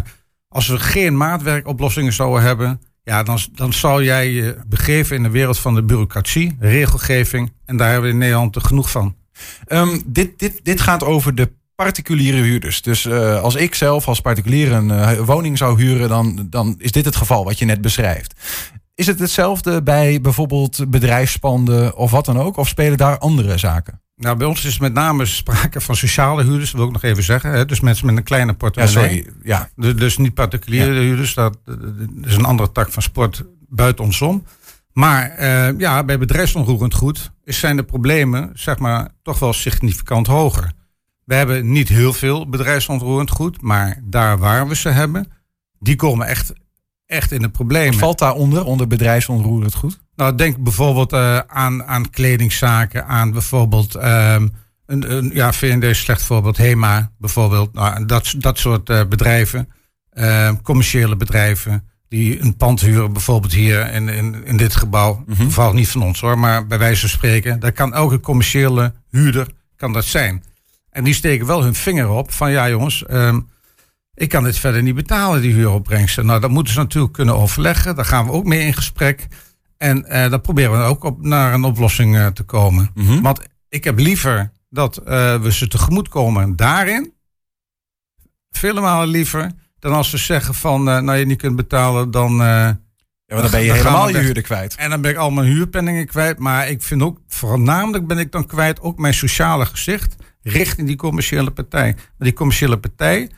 als 0.48 0.68
we 0.68 0.80
geen 0.80 1.18
maatwerkoplossingen 1.18 2.14
zouden 2.14 2.42
hebben, 2.44 2.82
Ja, 3.04 3.24
dan, 3.24 3.40
dan 3.54 3.74
zou 3.74 4.04
jij 4.04 4.32
je 4.32 4.58
begeven 4.68 5.16
in 5.16 5.24
de 5.24 5.30
wereld 5.30 5.60
van 5.60 5.76
de 5.76 5.84
bureaucratie, 5.84 6.56
regelgeving. 6.60 7.54
En 7.66 7.78
daar 7.78 7.88
hebben 7.92 8.08
we 8.08 8.14
in 8.14 8.20
Nederland 8.22 8.56
er 8.56 8.62
genoeg 8.62 8.92
van. 8.92 9.16
Ehm, 9.66 10.00
dit, 10.06 10.40
dit, 10.40 10.60
dit 10.64 10.82
gaat 10.82 11.04
over 11.04 11.36
de 11.36 11.52
particuliere 11.76 12.42
huurders. 12.42 12.82
Dus 12.82 13.06
eh, 13.06 13.42
als 13.42 13.56
ik 13.56 13.76
zelf 13.76 14.08
als 14.08 14.22
particulier 14.22 14.72
een 14.72 14.92
eh, 14.92 15.20
woning 15.20 15.58
zou 15.58 15.84
huren, 15.84 16.10
dan, 16.10 16.48
dan 16.50 16.76
is 16.78 16.92
dit 16.92 17.06
het 17.06 17.16
geval 17.16 17.44
wat 17.44 17.60
je 17.60 17.66
net 17.66 17.82
beschrijft. 17.82 18.34
Is 18.96 19.08
het 19.08 19.20
hetzelfde 19.20 19.84
bij 19.84 20.22
bijvoorbeeld 20.22 20.90
bedrijfspanden 20.90 21.96
of 21.96 22.12
wat 22.12 22.26
dan 22.26 22.40
ook? 22.40 22.58
Of 22.58 22.68
spelen 22.68 22.98
daar 22.98 23.18
andere 23.18 23.58
zaken? 23.58 24.02
Nou, 24.16 24.38
bij 24.38 24.48
ons 24.48 24.66
is 24.66 24.80
met 24.80 24.94
name 24.94 25.26
sprake 25.26 25.82
van 25.82 25.96
sociale 25.96 26.44
huurders, 26.44 26.72
dat 26.72 26.80
wil 26.80 26.88
ik 26.88 26.94
nog 26.94 27.04
even 27.04 27.24
zeggen. 27.24 27.52
Hè? 27.52 27.66
Dus 27.66 27.80
mensen 27.80 28.06
met 28.06 28.18
een 28.18 28.24
kleine 28.24 28.54
portemonnee. 28.54 29.16
Ja, 29.16 29.24
sorry. 29.24 29.34
Ja. 29.44 29.70
Dus, 29.76 29.96
dus 29.96 30.18
niet 30.18 30.34
particuliere 30.34 31.00
huurders, 31.00 31.34
dat, 31.34 31.58
dat 31.66 31.78
is 32.26 32.36
een 32.36 32.46
andere 32.46 32.72
tak 32.72 32.92
van 32.92 33.02
sport 33.02 33.44
buiten 33.70 34.04
ons 34.04 34.22
om. 34.22 34.44
Maar 34.94 35.30
eh, 35.30 35.80
ja, 35.80 36.04
bij 36.04 36.18
bedrijfsonroerend 36.18 36.94
goed 36.94 37.32
is, 37.48 37.60
zijn 37.60 37.76
de 37.76 37.84
problemen 37.84 38.52
zeg 38.54 38.78
maar, 38.78 39.10
toch 39.22 39.40
wel 39.40 39.54
significant 39.54 40.28
hoger. 40.28 40.72
We 41.24 41.36
hebben 41.36 41.72
niet 41.72 41.88
heel 41.88 42.14
veel 42.14 42.50
bedrijfsonroerend 42.50 43.30
goed, 43.30 43.62
maar 43.62 44.02
daar 44.04 44.38
waar 44.38 44.68
we 44.68 44.76
ze 44.76 44.90
hebben, 44.90 45.32
die 45.80 45.96
komen 45.96 46.28
echt, 46.28 46.54
echt 47.06 47.32
in 47.32 47.42
de 47.42 47.50
problemen. 47.50 47.92
Wat 47.92 48.00
valt 48.00 48.20
daaronder, 48.20 48.64
onder 48.64 48.88
bedrijfsonroerend 48.88 49.74
goed? 49.74 50.00
Nou, 50.16 50.36
denk 50.36 50.58
bijvoorbeeld 50.58 51.14
uh, 51.14 51.38
aan, 51.38 51.84
aan 51.84 52.10
kledingzaken, 52.10 53.06
aan 53.06 53.32
bijvoorbeeld 53.32 53.96
um, 53.96 54.52
een, 54.86 55.16
een, 55.16 55.32
ja, 55.34 55.54
VND 55.54 55.96
slecht 55.96 56.24
voorbeeld, 56.24 56.58
HEMA 56.58 57.12
bijvoorbeeld. 57.18 57.74
Nou, 57.74 58.06
dat, 58.06 58.34
dat 58.38 58.58
soort 58.58 58.90
uh, 58.90 59.06
bedrijven, 59.06 59.70
uh, 60.14 60.52
commerciële 60.64 61.16
bedrijven, 61.16 61.90
die 62.10 62.42
een 62.42 62.56
pand 62.56 62.82
huren, 62.82 63.14
bijvoorbeeld 63.14 63.54
hier 63.54 63.94
in, 63.94 64.10
in, 64.10 64.46
in 64.46 64.58
dit 64.58 64.76
gebouw. 64.76 65.24
Mm 65.26 65.36
-hmm. 65.36 65.76
Niet 65.76 65.90
van 65.90 66.04
ons 66.04 66.20
hoor, 66.20 66.40
maar 66.40 66.68
bij 66.68 66.78
wijze 66.78 67.00
van 67.00 67.10
spreken. 67.10 67.60
Daar 67.60 67.72
kan 67.72 67.94
elke 67.94 68.20
commerciële 68.20 68.94
huurder 69.10 69.48
kan 69.76 69.94
dat 69.94 70.06
zijn. 70.06 70.44
En 70.90 71.04
die 71.04 71.14
steken 71.14 71.48
wel 71.48 71.64
hun 71.64 71.76
vinger 71.76 72.10
op 72.10 72.32
van 72.32 72.52
ja 72.52 72.70
jongens, 72.70 73.04
um, 73.10 73.50
ik 74.14 74.30
kan 74.30 74.44
dit 74.44 74.58
verder 74.58 74.84
niet 74.84 74.96
betalen, 74.96 75.42
die 75.42 75.54
huuropbrengsten. 75.54 76.26
Nou, 76.26 76.40
dat 76.40 76.50
moeten 76.50 76.74
ze 76.74 76.80
natuurlijk 76.80 77.14
kunnen 77.14 77.36
overleggen. 77.36 77.96
Daar 77.96 78.06
gaan 78.06 78.26
we 78.26 78.32
ook 78.32 78.46
mee 78.46 78.66
in 78.66 78.74
gesprek. 78.74 79.28
En 79.78 80.06
uh, 80.08 80.30
dan 80.30 80.42
proberen 80.42 80.72
we 80.72 80.78
ook 80.78 81.04
op, 81.04 81.22
naar 81.22 81.54
een 81.54 81.64
oplossing 81.64 82.16
uh, 82.16 82.28
te 82.28 82.44
komen. 82.44 82.90
Mm 82.94 83.06
-hmm. 83.06 83.22
Want 83.22 83.40
ik 83.70 83.84
heb 83.84 84.00
liever 84.00 84.52
dat 84.70 85.00
uh, 85.00 85.42
we 85.42 85.52
ze 85.52 85.68
tegemoet 85.68 86.10
komen 86.10 86.56
daarin. 86.56 87.14
Vele 88.50 88.82
malen 88.82 89.08
liever 89.08 89.52
dan 89.80 89.94
als 89.94 90.10
ze 90.10 90.18
zeggen 90.18 90.54
van, 90.54 90.84
nou 90.84 91.14
je 91.14 91.26
niet 91.26 91.42
kunt 91.42 91.56
betalen, 91.56 92.12
dan... 92.12 92.32
ja, 92.32 92.78
maar 93.28 93.42
dan 93.42 93.52
ben 93.52 93.62
je 93.62 93.68
dan 93.68 93.78
helemaal 93.78 94.10
je 94.10 94.18
huurder 94.18 94.44
kwijt. 94.44 94.76
En 94.76 94.90
dan 94.90 95.02
ben 95.02 95.12
ik 95.12 95.18
al 95.18 95.32
mijn 95.32 95.48
huurpenningen 95.48 96.06
kwijt. 96.06 96.40
Maar 96.40 96.70
ik 96.70 96.84
vind 96.84 97.02
ook, 97.02 97.20
voornamelijk 97.28 98.08
ben 98.08 98.18
ik 98.18 98.32
dan 98.32 98.46
kwijt 98.46 98.82
ook 98.82 98.98
mijn 98.98 99.14
sociale 99.14 99.66
gezicht 99.66 100.16
richting 100.42 100.88
die 100.88 100.96
commerciële 100.96 101.52
partij. 101.52 101.94
Maar 101.96 102.28
die 102.28 102.34
commerciële 102.34 102.78
partij, 102.78 103.30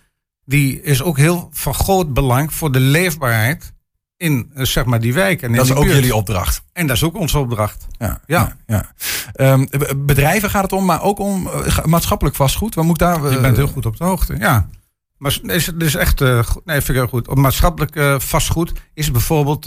die 0.46 0.82
is 0.82 1.02
ook 1.02 1.18
heel 1.18 1.50
van 1.52 1.74
groot 1.74 2.14
belang 2.14 2.54
voor 2.54 2.72
de 2.72 2.80
leefbaarheid 2.80 3.74
in 4.18 4.52
zeg 4.54 4.86
maar 4.86 5.00
die 5.00 5.14
wijk. 5.14 5.42
En 5.42 5.54
dat 5.54 5.66
is 5.66 5.72
ook 5.72 5.84
buurt. 5.84 5.96
jullie 5.96 6.16
opdracht. 6.16 6.64
En 6.74 6.88
dat 6.88 6.96
is 6.96 7.04
ook 7.04 7.16
onze 7.16 7.38
opdracht. 7.38 7.88
Ja, 7.98 8.22
ja. 8.26 8.56
ja, 8.68 8.86
ja. 9.36 9.52
Um, 9.52 9.70
bedrijven 10.06 10.50
gaat 10.50 10.64
het 10.64 10.74
om, 10.74 10.86
maar 10.86 11.02
ook 11.02 11.20
om 11.20 11.50
maatschappelijk 11.86 12.36
vastgoed. 12.36 12.76
Wat 12.76 12.86
moet 12.86 13.00
daar? 13.00 13.26
Uh, 13.26 13.32
Je 13.32 13.40
bent 13.40 13.58
heel 13.58 13.68
goed 13.68 13.86
op 13.86 13.98
de 13.98 14.04
hoogte. 14.04 14.36
Ja. 14.38 14.70
Maar 15.20 15.40
is, 15.42 15.66
het 15.66 15.84
is 15.84 15.96
echt, 15.96 16.22
uh, 16.22 16.50
nee, 16.66 16.82
vind 16.82 16.90
ik 16.90 16.96
heel 16.96 17.08
goed. 17.08 17.28
Op 17.28 17.38
maatschappelijk 17.38 18.22
vastgoed 18.22 18.74
is 18.94 19.12
bijvoorbeeld, 19.12 19.66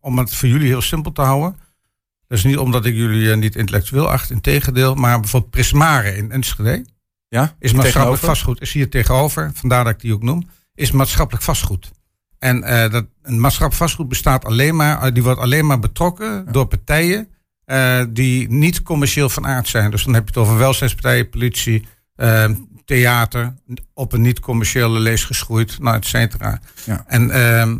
om 0.00 0.18
het 0.18 0.34
voor 0.34 0.48
jullie 0.48 0.66
heel 0.66 0.82
simpel 0.82 1.12
te 1.12 1.22
houden. 1.22 1.58
Dat 2.26 2.38
is 2.38 2.44
niet 2.44 2.58
omdat 2.58 2.84
ik 2.84 2.94
jullie 2.94 3.36
niet 3.36 3.56
intellectueel 3.56 4.10
acht, 4.10 4.30
in 4.30 4.40
tegendeel, 4.40 4.94
maar 4.94 5.20
bijvoorbeeld 5.20 5.52
Prismare 5.52 6.16
in 6.16 6.30
Enschede. 6.30 6.84
Ja, 7.28 7.56
is 7.58 7.72
maatschappelijk 7.72 8.22
vastgoed. 8.22 8.60
Is 8.60 8.72
hier 8.72 8.90
tegenover, 8.90 9.50
vandaar 9.54 9.84
dat 9.84 9.92
ik 9.92 10.00
die 10.00 10.14
ook 10.14 10.22
noem. 10.22 10.48
Is 10.74 10.90
maatschappelijk 10.90 11.44
vastgoed. 11.44 11.90
En 12.38 12.60
dat, 12.90 13.06
een 13.22 13.40
maatschappelijk 13.40 13.82
vastgoed 13.82 14.08
bestaat 14.08 14.44
alleen 14.44 14.76
maar, 14.76 15.12
die 15.12 15.22
wordt 15.22 15.40
alleen 15.40 15.66
maar 15.66 15.78
betrokken 15.78 16.32
ja. 16.32 16.52
door 16.52 16.66
partijen 16.66 17.28
die 18.08 18.50
niet 18.50 18.82
commercieel 18.82 19.28
van 19.28 19.46
aard 19.46 19.68
zijn. 19.68 19.90
Dus 19.90 20.04
dan 20.04 20.14
heb 20.14 20.22
je 20.22 20.28
het 20.28 20.38
over 20.38 20.58
welzijnspartijen, 20.58 21.28
politie, 21.28 21.86
theater, 22.90 23.54
op 23.94 24.12
een 24.12 24.20
niet-commerciële 24.20 24.98
lees 24.98 25.24
geschroeid, 25.24 25.78
nou, 25.80 25.96
et 25.96 26.06
cetera. 26.06 26.60
Ja. 26.84 27.04
En 27.06 27.28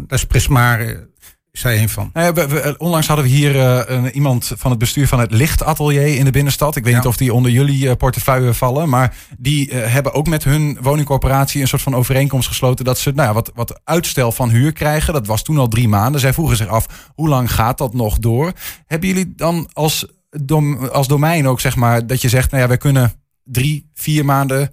dat 0.06 0.18
is 0.18 0.26
Prismare 0.26 1.08
is 1.52 1.62
hij 1.62 1.82
een 1.82 1.88
van. 1.88 2.10
Nou 2.12 2.26
ja, 2.26 2.32
we, 2.32 2.48
we, 2.48 2.74
onlangs 2.78 3.06
hadden 3.06 3.24
we 3.24 3.30
hier 3.30 3.54
uh, 3.54 3.80
een, 3.86 4.10
iemand 4.10 4.52
van 4.56 4.70
het 4.70 4.78
bestuur 4.78 5.08
van 5.08 5.20
het 5.20 5.32
Lichtatelier 5.32 6.16
in 6.16 6.24
de 6.24 6.30
binnenstad. 6.30 6.76
Ik 6.76 6.84
weet 6.84 6.92
ja. 6.92 6.98
niet 6.98 7.08
of 7.08 7.16
die 7.16 7.34
onder 7.34 7.50
jullie 7.50 7.84
uh, 7.84 7.92
portefeuille 7.92 8.54
vallen. 8.54 8.88
Maar 8.88 9.14
die 9.38 9.70
uh, 9.70 9.86
hebben 9.86 10.12
ook 10.12 10.26
met 10.26 10.44
hun 10.44 10.78
woningcorporatie 10.80 11.60
een 11.60 11.68
soort 11.68 11.82
van 11.82 11.94
overeenkomst 11.94 12.48
gesloten. 12.48 12.84
Dat 12.84 12.98
ze 12.98 13.10
nou 13.10 13.28
ja, 13.28 13.34
wat, 13.34 13.52
wat 13.54 13.80
uitstel 13.84 14.32
van 14.32 14.50
huur 14.50 14.72
krijgen. 14.72 15.12
Dat 15.12 15.26
was 15.26 15.42
toen 15.42 15.58
al 15.58 15.68
drie 15.68 15.88
maanden. 15.88 16.20
Zij 16.20 16.32
vroegen 16.32 16.56
zich 16.56 16.68
af, 16.68 16.86
hoe 17.14 17.28
lang 17.28 17.52
gaat 17.52 17.78
dat 17.78 17.94
nog 17.94 18.18
door? 18.18 18.52
Hebben 18.86 19.08
jullie 19.08 19.32
dan 19.36 19.68
als, 19.72 20.06
dom, 20.30 20.84
als 20.84 21.08
domein 21.08 21.48
ook 21.48 21.60
zeg 21.60 21.76
maar 21.76 22.06
dat 22.06 22.20
je 22.20 22.28
zegt, 22.28 22.50
nou 22.50 22.62
ja, 22.62 22.68
wij 22.68 22.78
kunnen 22.78 23.12
drie, 23.44 23.90
vier 23.94 24.24
maanden 24.24 24.72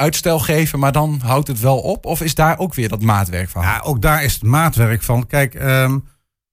uitstel 0.00 0.38
geven, 0.38 0.78
maar 0.78 0.92
dan 0.92 1.20
houdt 1.24 1.48
het 1.48 1.60
wel 1.60 1.78
op? 1.78 2.04
Of 2.04 2.20
is 2.20 2.34
daar 2.34 2.58
ook 2.58 2.74
weer 2.74 2.88
dat 2.88 3.02
maatwerk 3.02 3.48
van? 3.48 3.62
Ja, 3.62 3.80
ook 3.84 4.02
daar 4.02 4.24
is 4.24 4.34
het 4.34 4.42
maatwerk 4.42 5.02
van. 5.02 5.26
Kijk, 5.26 5.54
um, 5.54 6.04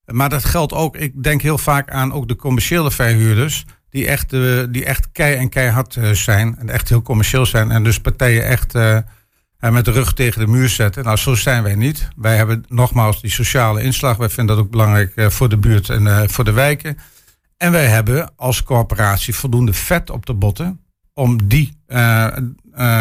maar 0.06 0.30
dat 0.30 0.46
geldt 0.46 0.74
ook, 0.74 0.96
ik 0.96 1.24
denk 1.24 1.42
heel 1.42 1.58
vaak 1.58 1.92
aan 1.92 2.14
ook 2.14 2.28
de 2.28 2.36
commerciële 2.36 2.92
verhuurders, 2.92 3.66
die 3.90 4.08
echt, 4.08 4.34
uh, 4.34 4.64
die 4.70 4.86
echt 4.86 5.12
kei 5.12 5.36
en 5.36 5.50
keihard 5.50 5.96
uh, 5.96 6.12
zijn 6.12 6.56
en 6.58 6.70
echt 6.70 6.90
heel 6.90 7.02
commercieel 7.02 7.46
zijn 7.46 7.72
en 7.72 7.84
dus 7.84 8.00
partijen 8.00 8.46
echt 8.46 8.76
uh, 8.76 8.98
met 9.60 9.86
de 9.86 9.92
rug 9.92 10.14
tegen 10.14 10.40
de 10.40 10.52
muur 10.52 10.70
zetten. 10.70 11.04
Nou, 11.04 11.18
zo 11.18 11.36
zijn 11.36 11.64
wij 11.64 11.76
niet. 11.76 12.08
Wij 12.16 12.36
hebben 12.36 12.66
nogmaals 12.68 13.22
die 13.22 13.32
sociale 13.32 13.82
inslag. 13.82 14.18
Wij 14.18 14.30
vinden 14.30 14.56
dat 14.56 14.66
ook 14.66 14.72
belangrijk 14.72 15.14
voor 15.32 15.50
de 15.50 15.58
buurt 15.58 15.90
en 15.90 16.30
voor 16.30 16.44
de 16.44 16.52
wijken. 16.52 16.98
En 17.58 17.72
wij 17.72 17.86
hebben 17.86 18.32
als 18.36 18.64
corporatie 18.64 19.36
voldoende 19.36 19.74
vet 19.74 20.10
op 20.10 20.26
de 20.26 20.34
botten 20.34 20.80
om 21.18 21.48
die 21.48 21.78
uh, 21.88 22.28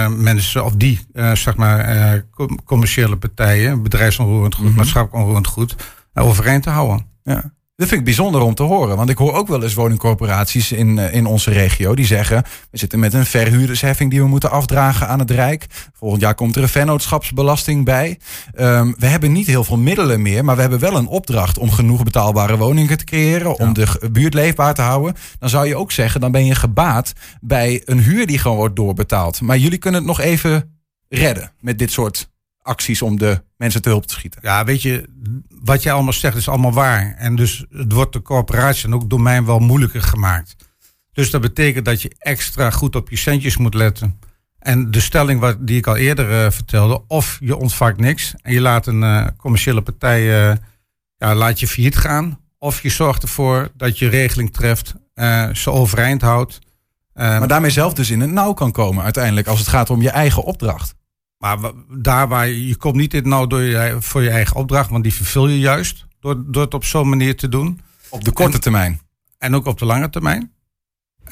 mensen 0.08 0.64
of 0.64 0.76
die 0.76 1.00
uh, 1.12 1.34
zeg 1.34 1.56
maar 1.56 2.24
commerciële 2.64 3.16
partijen, 3.16 3.82
bedrijfsonroerend 3.82 4.54
goed, 4.54 4.62
mm 4.62 4.68
-hmm. 4.68 4.76
maatschappelijk 4.76 5.18
onroerend 5.18 5.46
goed, 5.46 5.76
overeind 6.14 6.62
te 6.62 6.70
houden. 6.70 7.06
Ja. 7.22 7.54
Dat 7.76 7.88
vind 7.88 8.00
ik 8.00 8.06
bijzonder 8.06 8.40
om 8.40 8.54
te 8.54 8.62
horen. 8.62 8.96
Want 8.96 9.10
ik 9.10 9.18
hoor 9.18 9.32
ook 9.32 9.48
wel 9.48 9.62
eens 9.62 9.74
woningcorporaties 9.74 10.72
in, 10.72 10.98
in 10.98 11.26
onze 11.26 11.50
regio 11.50 11.94
die 11.94 12.06
zeggen: 12.06 12.42
we 12.70 12.78
zitten 12.78 12.98
met 12.98 13.14
een 13.14 13.26
verhuurdersheffing 13.26 14.10
die 14.10 14.20
we 14.20 14.28
moeten 14.28 14.50
afdragen 14.50 15.08
aan 15.08 15.18
het 15.18 15.30
Rijk. 15.30 15.66
Volgend 15.92 16.22
jaar 16.22 16.34
komt 16.34 16.56
er 16.56 16.62
een 16.62 16.68
vennootschapsbelasting 16.68 17.84
bij. 17.84 18.18
Um, 18.54 18.94
we 18.98 19.06
hebben 19.06 19.32
niet 19.32 19.46
heel 19.46 19.64
veel 19.64 19.76
middelen 19.76 20.22
meer, 20.22 20.44
maar 20.44 20.54
we 20.54 20.60
hebben 20.60 20.78
wel 20.78 20.96
een 20.96 21.06
opdracht 21.06 21.58
om 21.58 21.70
genoeg 21.70 22.02
betaalbare 22.02 22.56
woningen 22.56 22.98
te 22.98 23.04
creëren, 23.04 23.54
ja. 23.58 23.64
om 23.64 23.72
de 23.72 24.08
buurt 24.12 24.34
leefbaar 24.34 24.74
te 24.74 24.82
houden. 24.82 25.14
Dan 25.38 25.48
zou 25.48 25.66
je 25.66 25.76
ook 25.76 25.92
zeggen: 25.92 26.20
dan 26.20 26.32
ben 26.32 26.46
je 26.46 26.54
gebaat 26.54 27.12
bij 27.40 27.82
een 27.84 28.00
huur 28.00 28.26
die 28.26 28.38
gewoon 28.38 28.56
wordt 28.56 28.76
doorbetaald. 28.76 29.40
Maar 29.40 29.58
jullie 29.58 29.78
kunnen 29.78 30.00
het 30.00 30.08
nog 30.08 30.20
even 30.20 30.78
redden 31.08 31.52
met 31.60 31.78
dit 31.78 31.92
soort 31.92 32.28
acties 32.66 33.02
om 33.02 33.18
de 33.18 33.42
mensen 33.56 33.82
te 33.82 33.88
hulp 33.88 34.06
te 34.06 34.14
schieten. 34.14 34.40
Ja, 34.42 34.64
weet 34.64 34.82
je, 34.82 35.08
wat 35.48 35.82
jij 35.82 35.92
allemaal 35.92 36.12
zegt 36.12 36.36
is 36.36 36.48
allemaal 36.48 36.72
waar. 36.72 37.14
En 37.18 37.36
dus 37.36 37.64
het 37.70 37.92
wordt 37.92 38.12
de 38.12 38.22
corporatie 38.22 38.86
en 38.86 38.94
ook 38.94 39.10
domein 39.10 39.44
wel 39.44 39.58
moeilijker 39.58 40.02
gemaakt. 40.02 40.56
Dus 41.12 41.30
dat 41.30 41.40
betekent 41.40 41.84
dat 41.84 42.02
je 42.02 42.14
extra 42.18 42.70
goed 42.70 42.96
op 42.96 43.10
je 43.10 43.16
centjes 43.16 43.56
moet 43.56 43.74
letten. 43.74 44.18
En 44.58 44.90
de 44.90 45.00
stelling 45.00 45.40
wat, 45.40 45.56
die 45.60 45.76
ik 45.76 45.86
al 45.86 45.96
eerder 45.96 46.44
uh, 46.44 46.50
vertelde, 46.50 47.02
of 47.06 47.38
je 47.40 47.56
ontvangt 47.56 48.00
niks 48.00 48.34
en 48.42 48.52
je 48.52 48.60
laat 48.60 48.86
een 48.86 49.02
uh, 49.02 49.26
commerciële 49.36 49.82
partij 49.82 50.50
uh, 50.50 50.56
ja, 51.16 51.34
laat 51.34 51.60
je 51.60 51.68
failliet 51.68 51.96
gaan, 51.96 52.40
of 52.58 52.82
je 52.82 52.88
zorgt 52.88 53.22
ervoor 53.22 53.68
dat 53.76 53.98
je 53.98 54.08
regeling 54.08 54.52
treft, 54.52 54.94
ze 55.52 55.70
overeind 55.70 56.22
houdt. 56.22 56.58
maar 57.14 57.48
daarmee 57.48 57.70
zelf 57.70 57.94
dus 57.94 58.10
in 58.10 58.20
het 58.20 58.30
nauw 58.30 58.52
kan 58.52 58.72
komen 58.72 59.04
uiteindelijk 59.04 59.46
als 59.46 59.58
het 59.58 59.68
gaat 59.68 59.90
om 59.90 60.02
je 60.02 60.10
eigen 60.10 60.42
opdracht. 60.42 60.95
Maar 61.38 61.58
daar 61.88 62.28
waar 62.28 62.46
je, 62.46 62.66
je 62.66 62.76
komt 62.76 62.96
niet 62.96 63.14
in 63.14 63.28
nou 63.28 63.46
door 63.46 63.60
je, 63.60 63.96
voor 63.98 64.22
je 64.22 64.30
eigen 64.30 64.56
opdracht, 64.56 64.90
want 64.90 65.02
die 65.02 65.14
vervul 65.14 65.48
je 65.48 65.58
juist 65.58 66.06
door, 66.20 66.42
door 66.46 66.62
het 66.62 66.74
op 66.74 66.84
zo'n 66.84 67.08
manier 67.08 67.36
te 67.36 67.48
doen. 67.48 67.80
Op 68.08 68.24
de 68.24 68.32
korte 68.32 68.54
en, 68.54 68.60
termijn. 68.60 69.00
En 69.38 69.54
ook 69.54 69.66
op 69.66 69.78
de 69.78 69.84
lange 69.84 70.10
termijn. 70.10 70.54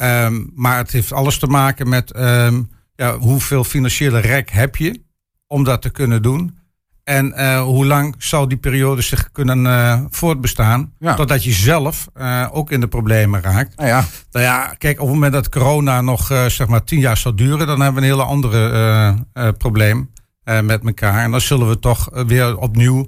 Um, 0.00 0.50
maar 0.54 0.76
het 0.76 0.90
heeft 0.90 1.12
alles 1.12 1.38
te 1.38 1.46
maken 1.46 1.88
met 1.88 2.16
um, 2.16 2.70
ja, 2.96 3.18
hoeveel 3.18 3.64
financiële 3.64 4.18
rek 4.18 4.50
heb 4.50 4.76
je 4.76 5.02
om 5.46 5.64
dat 5.64 5.82
te 5.82 5.90
kunnen 5.90 6.22
doen. 6.22 6.58
En 7.04 7.32
uh, 7.36 7.62
hoe 7.62 7.86
lang 7.86 8.14
zou 8.18 8.48
die 8.48 8.58
periode 8.58 9.02
zich 9.02 9.28
kunnen 9.32 9.64
uh, 9.64 10.00
voortbestaan? 10.10 10.92
Ja. 10.98 11.14
Totdat 11.14 11.44
je 11.44 11.52
zelf 11.52 12.08
uh, 12.16 12.46
ook 12.52 12.70
in 12.70 12.80
de 12.80 12.86
problemen 12.88 13.42
raakt. 13.42 13.76
Nou 13.76 13.88
ja. 13.88 14.04
Nou 14.30 14.44
ja, 14.44 14.74
kijk, 14.78 15.00
op 15.00 15.06
het 15.06 15.14
moment 15.14 15.32
dat 15.32 15.48
corona 15.48 16.00
nog 16.00 16.26
zeg 16.48 16.66
maar 16.66 16.84
tien 16.84 17.00
jaar 17.00 17.16
zou 17.16 17.34
duren, 17.34 17.66
dan 17.66 17.80
hebben 17.80 18.02
we 18.02 18.08
een 18.08 18.14
hele 18.14 18.28
andere 18.28 19.52
probleem 19.58 20.10
met 20.44 20.84
elkaar. 20.84 21.22
En 21.22 21.30
dan 21.30 21.40
zullen 21.40 21.68
we 21.68 21.78
toch 21.78 22.08
weer 22.26 22.56
opnieuw 22.56 23.06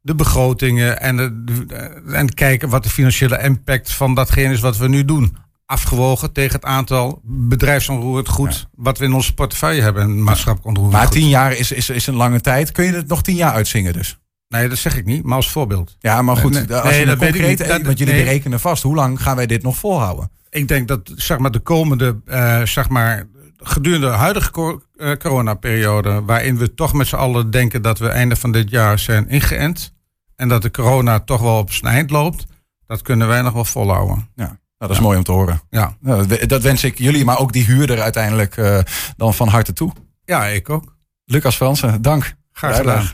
de 0.00 0.14
begrotingen 0.14 1.00
en, 1.00 1.16
de- 1.16 1.66
en 2.12 2.34
kijken 2.34 2.68
wat 2.68 2.82
de 2.82 2.90
financiële 2.90 3.42
impact 3.42 3.92
van 3.92 4.14
datgene 4.14 4.52
is 4.52 4.60
wat 4.60 4.76
we 4.76 4.88
nu 4.88 5.04
doen. 5.04 5.36
Afgewogen 5.66 6.32
tegen 6.32 6.52
het 6.54 6.64
aantal 6.64 7.20
bedrijfsonroerend 7.24 8.28
goed 8.28 8.68
wat 8.74 8.98
we 8.98 9.04
in 9.04 9.12
onze 9.12 9.34
portefeuille 9.34 9.82
hebben. 9.82 10.02
En 10.02 10.22
maatschappelijk 10.22 10.66
onroerend 10.66 10.92
Maar 10.96 11.02
goed. 11.06 11.12
tien 11.16 11.28
jaar 11.28 11.52
is, 11.52 11.72
is, 11.72 11.90
is 11.90 12.06
een 12.06 12.14
lange 12.14 12.40
tijd. 12.40 12.72
Kun 12.72 12.84
je 12.84 12.92
het 12.92 13.08
nog 13.08 13.22
tien 13.22 13.34
jaar 13.36 13.52
uitzingen 13.52 13.92
dus? 13.92 14.18
Nee, 14.48 14.68
dat 14.68 14.78
zeg 14.78 14.96
ik 14.96 15.04
niet, 15.04 15.24
maar 15.24 15.36
als 15.36 15.50
voorbeeld. 15.50 15.96
Ja, 16.00 16.22
maar 16.22 16.36
goed, 16.36 16.52
Nee, 16.52 16.74
als 16.74 16.90
nee, 16.90 17.00
je 17.00 17.06
dat 17.06 17.20
niet. 17.20 17.58
Dat- 17.58 17.82
want 17.82 17.98
jullie 17.98 18.14
nee. 18.14 18.24
berekenen 18.24 18.60
vast. 18.60 18.82
Hoe 18.82 18.94
lang 18.94 19.22
gaan 19.22 19.36
wij 19.36 19.46
dit 19.46 19.62
nog 19.62 19.76
volhouden? 19.76 20.30
Ik 20.50 20.68
denk 20.68 20.88
dat 20.88 21.12
zeg 21.16 21.38
maar, 21.38 21.50
de 21.50 21.58
komende, 21.58 22.20
eh, 22.26 22.62
zeg 22.62 22.88
maar, 22.88 23.26
gedurende 23.56 24.06
de 24.06 24.12
huidige 24.12 24.80
eh, 24.96 25.12
coronaperiode, 25.12 26.22
waarin 26.24 26.58
we 26.58 26.74
toch 26.74 26.92
met 26.92 27.06
z'n 27.06 27.16
allen 27.16 27.50
denken 27.50 27.82
dat 27.82 27.98
we 27.98 28.08
einde 28.08 28.36
van 28.36 28.52
dit 28.52 28.70
jaar 28.70 28.98
zijn 28.98 29.28
ingeënt 29.28 29.94
en 30.36 30.48
dat 30.48 30.62
de 30.62 30.70
corona 30.70 31.20
toch 31.20 31.40
wel 31.40 31.58
op 31.58 31.72
zijn 31.72 31.92
eind 31.94 32.10
loopt, 32.10 32.46
dat 32.86 33.02
kunnen 33.02 33.28
wij 33.28 33.42
nog 33.42 33.52
wel 33.52 33.64
volhouden. 33.64 34.28
Ja. 34.34 34.58
Nou, 34.84 34.96
dat 34.96 35.02
is 35.04 35.08
mooi 35.08 35.18
om 35.18 35.24
te 35.24 35.32
horen. 35.32 35.60
Ja. 35.70 35.96
Nou, 36.00 36.46
dat- 36.46 36.62
wens 36.62 36.84
ik 36.84 36.98
jullie, 36.98 37.24
maar 37.24 37.38
ook 37.38 37.52
die 37.52 37.64
huurder 37.64 38.00
uiteindelijk 38.00 38.56
eh, 38.56 38.78
dan 39.16 39.34
van 39.34 39.48
harte 39.48 39.72
toe. 39.72 39.92
Ja, 40.24 40.44
ik 40.46 40.70
ook. 40.70 40.96
Lucas 41.24 41.56
Fransen, 41.56 42.02
dank. 42.02 42.34
Graag 42.52 42.76
gedaan. 42.76 43.06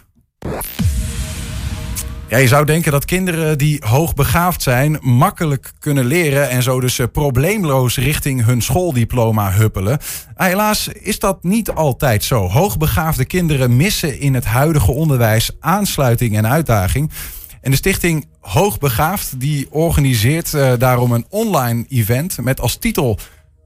Ja, 2.29 2.37
je 2.39 2.49
zou 2.49 2.65
denken 2.65 2.93
dat 2.93 3.05
kinderen 3.05 3.59
die 3.59 3.83
hoogbegaafd 3.87 4.63
zijn 4.63 4.99
makkelijk 5.01 5.73
kunnen 5.79 6.05
leren 6.05 6.49
en 6.51 6.63
zo 6.63 6.81
dus 6.81 6.99
eh, 6.99 7.07
probleemloos 7.13 7.97
richting 7.97 8.45
hun 8.45 8.63
schooldiploma 8.63 9.53
huppelen. 9.53 9.99
Ah, 10.35 10.47
helaas 10.47 10.89
is 10.89 11.19
dat 11.19 11.43
niet 11.43 11.71
altijd 11.71 12.25
zo. 12.25 12.49
Hoogbegaafde 12.49 13.25
kinderen 13.25 13.77
missen 13.77 14.21
in 14.21 14.35
het 14.35 14.45
huidige 14.45 14.93
onderwijs 14.93 15.51
aansluiting 15.61 16.37
en 16.37 16.47
uitdaging. 16.49 17.11
En 17.61 17.71
de 17.71 17.77
stichting 17.77 18.27
Hoogbegaafd 18.41 19.41
die 19.41 19.67
organiseert 19.71 20.55
eh, 20.55 20.73
daarom 20.79 21.13
een 21.13 21.27
online 21.29 21.85
event 21.89 22.39
met 22.41 22.61
als 22.61 22.77
titel 22.77 23.19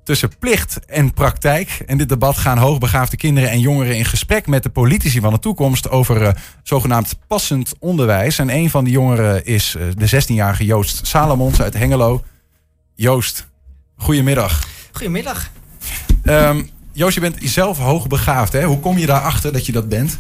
tussen 0.05 0.39
plicht 0.39 0.85
en 0.87 1.13
praktijk. 1.13 1.83
En 1.87 1.99
dit 1.99 2.09
debat 2.09 2.37
gaan 2.37 2.59
hoogbegaafde 2.59 3.17
kinderen 3.17 3.51
en 3.51 3.61
jongeren 3.61 3.97
in 3.97 4.05
gesprek 4.05 4.47
met 4.47 4.63
de 4.63 4.69
politici 4.69 5.21
van 5.21 5.33
de 5.33 5.39
toekomst 5.39 5.91
over 5.91 6.23
eh, 6.23 6.33
zogenaamd 6.63 7.19
passend 7.27 7.75
onderwijs. 7.79 8.39
En 8.39 8.51
een 8.51 8.71
van 8.71 8.85
die 8.85 8.93
jongeren 8.93 9.45
is 9.45 9.75
eh, 9.75 9.83
de 9.97 10.23
16-jarige 10.23 10.65
Joost 10.65 11.07
Salomons 11.07 11.63
uit 11.63 11.75
Hengelo. 11.75 12.25
Joost, 12.95 13.49
goedemiddag. 13.97 14.67
Goedemiddag. 14.93 15.51
Ehm, 16.23 16.63
Joost, 16.93 17.15
je 17.15 17.21
bent 17.21 17.37
zelf 17.41 17.79
hoogbegaafd. 17.79 18.53
Hè? 18.53 18.65
Hoe 18.65 18.81
kom 18.81 18.99
je 18.99 19.07
daarachter 19.07 19.53
dat 19.53 19.67
je 19.67 19.73
dat 19.73 19.89
bent? 19.89 20.19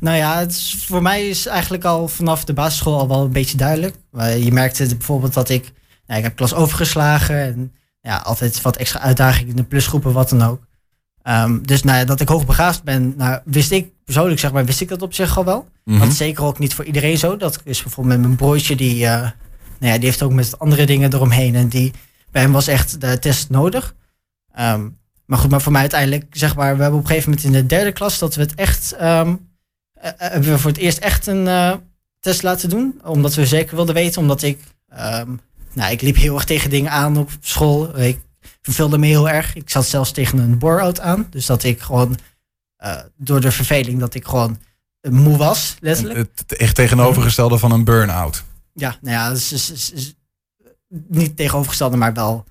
Nou 0.00 0.16
ja, 0.16 0.38
het 0.38 0.50
is, 0.50 0.84
voor 0.86 1.02
mij 1.02 1.28
is 1.28 1.46
eigenlijk 1.46 1.84
al 1.84 2.08
vanaf 2.08 2.44
de 2.44 2.52
basisschool 2.52 2.98
al 2.98 3.08
wel 3.08 3.24
een 3.24 3.32
beetje 3.32 3.56
duidelijk. 3.56 3.96
Maar 4.10 4.38
je 4.38 4.52
merkte 4.52 4.96
bijvoorbeeld 4.96 5.34
dat 5.34 5.48
ik, 5.48 5.72
nou, 6.06 6.18
ik 6.18 6.24
heb 6.24 6.36
klas 6.36 6.54
overgeslagen 6.54 7.36
en 7.36 7.72
ja, 8.00 8.16
altijd 8.16 8.62
wat 8.62 8.76
extra 8.76 9.00
uitdagingen 9.00 9.50
in 9.50 9.56
de 9.56 9.64
plusgroepen, 9.64 10.12
wat 10.12 10.28
dan 10.28 10.42
ook. 10.42 10.66
Ehm, 11.22 11.58
dus 11.62 11.82
nou 11.82 11.98
ja, 11.98 12.04
dat 12.04 12.20
ik 12.20 12.28
hoogbegaafd 12.28 12.82
ben, 12.82 13.14
nou, 13.16 13.40
wist 13.44 13.70
ik 13.70 13.90
persoonlijk 14.04 14.40
zeg 14.40 14.52
maar, 14.52 14.64
wist 14.64 14.80
ik 14.80 14.88
dat 14.88 15.02
op 15.02 15.14
zich 15.14 15.38
al 15.38 15.44
wel. 15.44 15.68
Mhm. 15.84 15.98
Dat 15.98 16.08
is 16.08 16.16
zeker 16.16 16.44
ook 16.44 16.58
niet 16.58 16.74
voor 16.74 16.84
iedereen 16.84 17.18
zo. 17.18 17.36
Dat 17.36 17.60
is 17.64 17.82
bijvoorbeeld 17.82 18.16
met 18.16 18.24
mijn 18.26 18.36
broertje, 18.36 18.76
die, 18.76 19.06
eh, 19.06 19.20
nou 19.78 19.92
ja, 19.92 19.94
die 19.94 20.04
heeft 20.04 20.22
ook 20.22 20.32
met 20.32 20.58
andere 20.58 20.86
dingen 20.86 21.14
eromheen. 21.14 21.54
En 21.54 21.68
die, 21.68 21.92
bij 22.30 22.42
hem 22.42 22.52
was 22.52 22.66
echt 22.66 23.00
de 23.00 23.18
test 23.18 23.50
nodig. 23.50 23.94
Ehm, 24.52 24.88
maar 25.26 25.38
goed, 25.38 25.50
maar 25.50 25.60
voor 25.60 25.72
mij 25.72 25.80
uiteindelijk, 25.80 26.26
zeg 26.30 26.56
maar, 26.56 26.76
we 26.76 26.82
hebben 26.82 26.98
op 26.98 27.04
een 27.04 27.10
gegeven 27.10 27.30
moment 27.30 27.46
in 27.48 27.52
de 27.52 27.66
derde 27.66 27.92
klas 27.92 28.18
dat 28.18 28.34
we 28.34 28.40
het 28.40 28.54
echt, 28.54 28.92
ehm, 28.92 29.00
eh, 29.00 29.26
eh, 29.26 29.36
hebben 30.00 30.50
we 30.50 30.58
voor 30.58 30.70
het 30.70 30.80
eerst 30.80 30.98
echt 30.98 31.26
een 31.26 31.48
eh, 31.48 31.74
test 32.20 32.42
laten 32.42 32.68
doen. 32.68 33.00
Omdat 33.04 33.34
we 33.34 33.46
zeker 33.46 33.76
wilden 33.76 33.94
weten, 33.94 34.20
omdat 34.20 34.42
ik, 34.42 34.60
ehm, 34.88 35.30
nou, 35.72 35.92
ik 35.92 36.00
liep 36.00 36.16
heel 36.16 36.34
erg 36.34 36.44
tegen 36.44 36.70
dingen 36.70 36.90
aan 36.90 37.16
op 37.16 37.30
school. 37.40 37.98
Ik 37.98 38.20
verveelde 38.62 38.98
me 38.98 39.06
heel 39.06 39.28
erg. 39.28 39.54
Ik 39.54 39.70
zat 39.70 39.86
zelfs 39.86 40.10
tegen 40.12 40.38
een 40.38 40.58
bore-out 40.58 41.00
aan. 41.00 41.26
Dus 41.30 41.46
dat 41.46 41.62
ik 41.64 41.80
gewoon, 41.80 42.18
eh, 42.76 43.00
door 43.16 43.40
de 43.40 43.50
verveling, 43.52 44.00
dat 44.00 44.14
ik 44.14 44.24
gewoon 44.26 44.58
eh, 45.00 45.10
moe 45.12 45.36
was, 45.36 45.76
letterlijk. 45.80 46.28
Het 46.34 46.56
echt 46.56 46.74
tegenovergestelde 46.74 47.58
van 47.58 47.72
een 47.72 47.84
burn-out. 47.84 48.44
Ja, 48.72 48.96
nou 49.00 49.14
ja, 49.16 49.28
dat 49.28 49.36
is, 49.36 49.52
is- 49.52 49.70
is- 49.70 49.92
is 49.92 50.14
niet 51.08 51.36
tegenovergestelde, 51.36 51.96
maar 51.96 52.14
wel 52.14 52.32
nou 52.32 52.44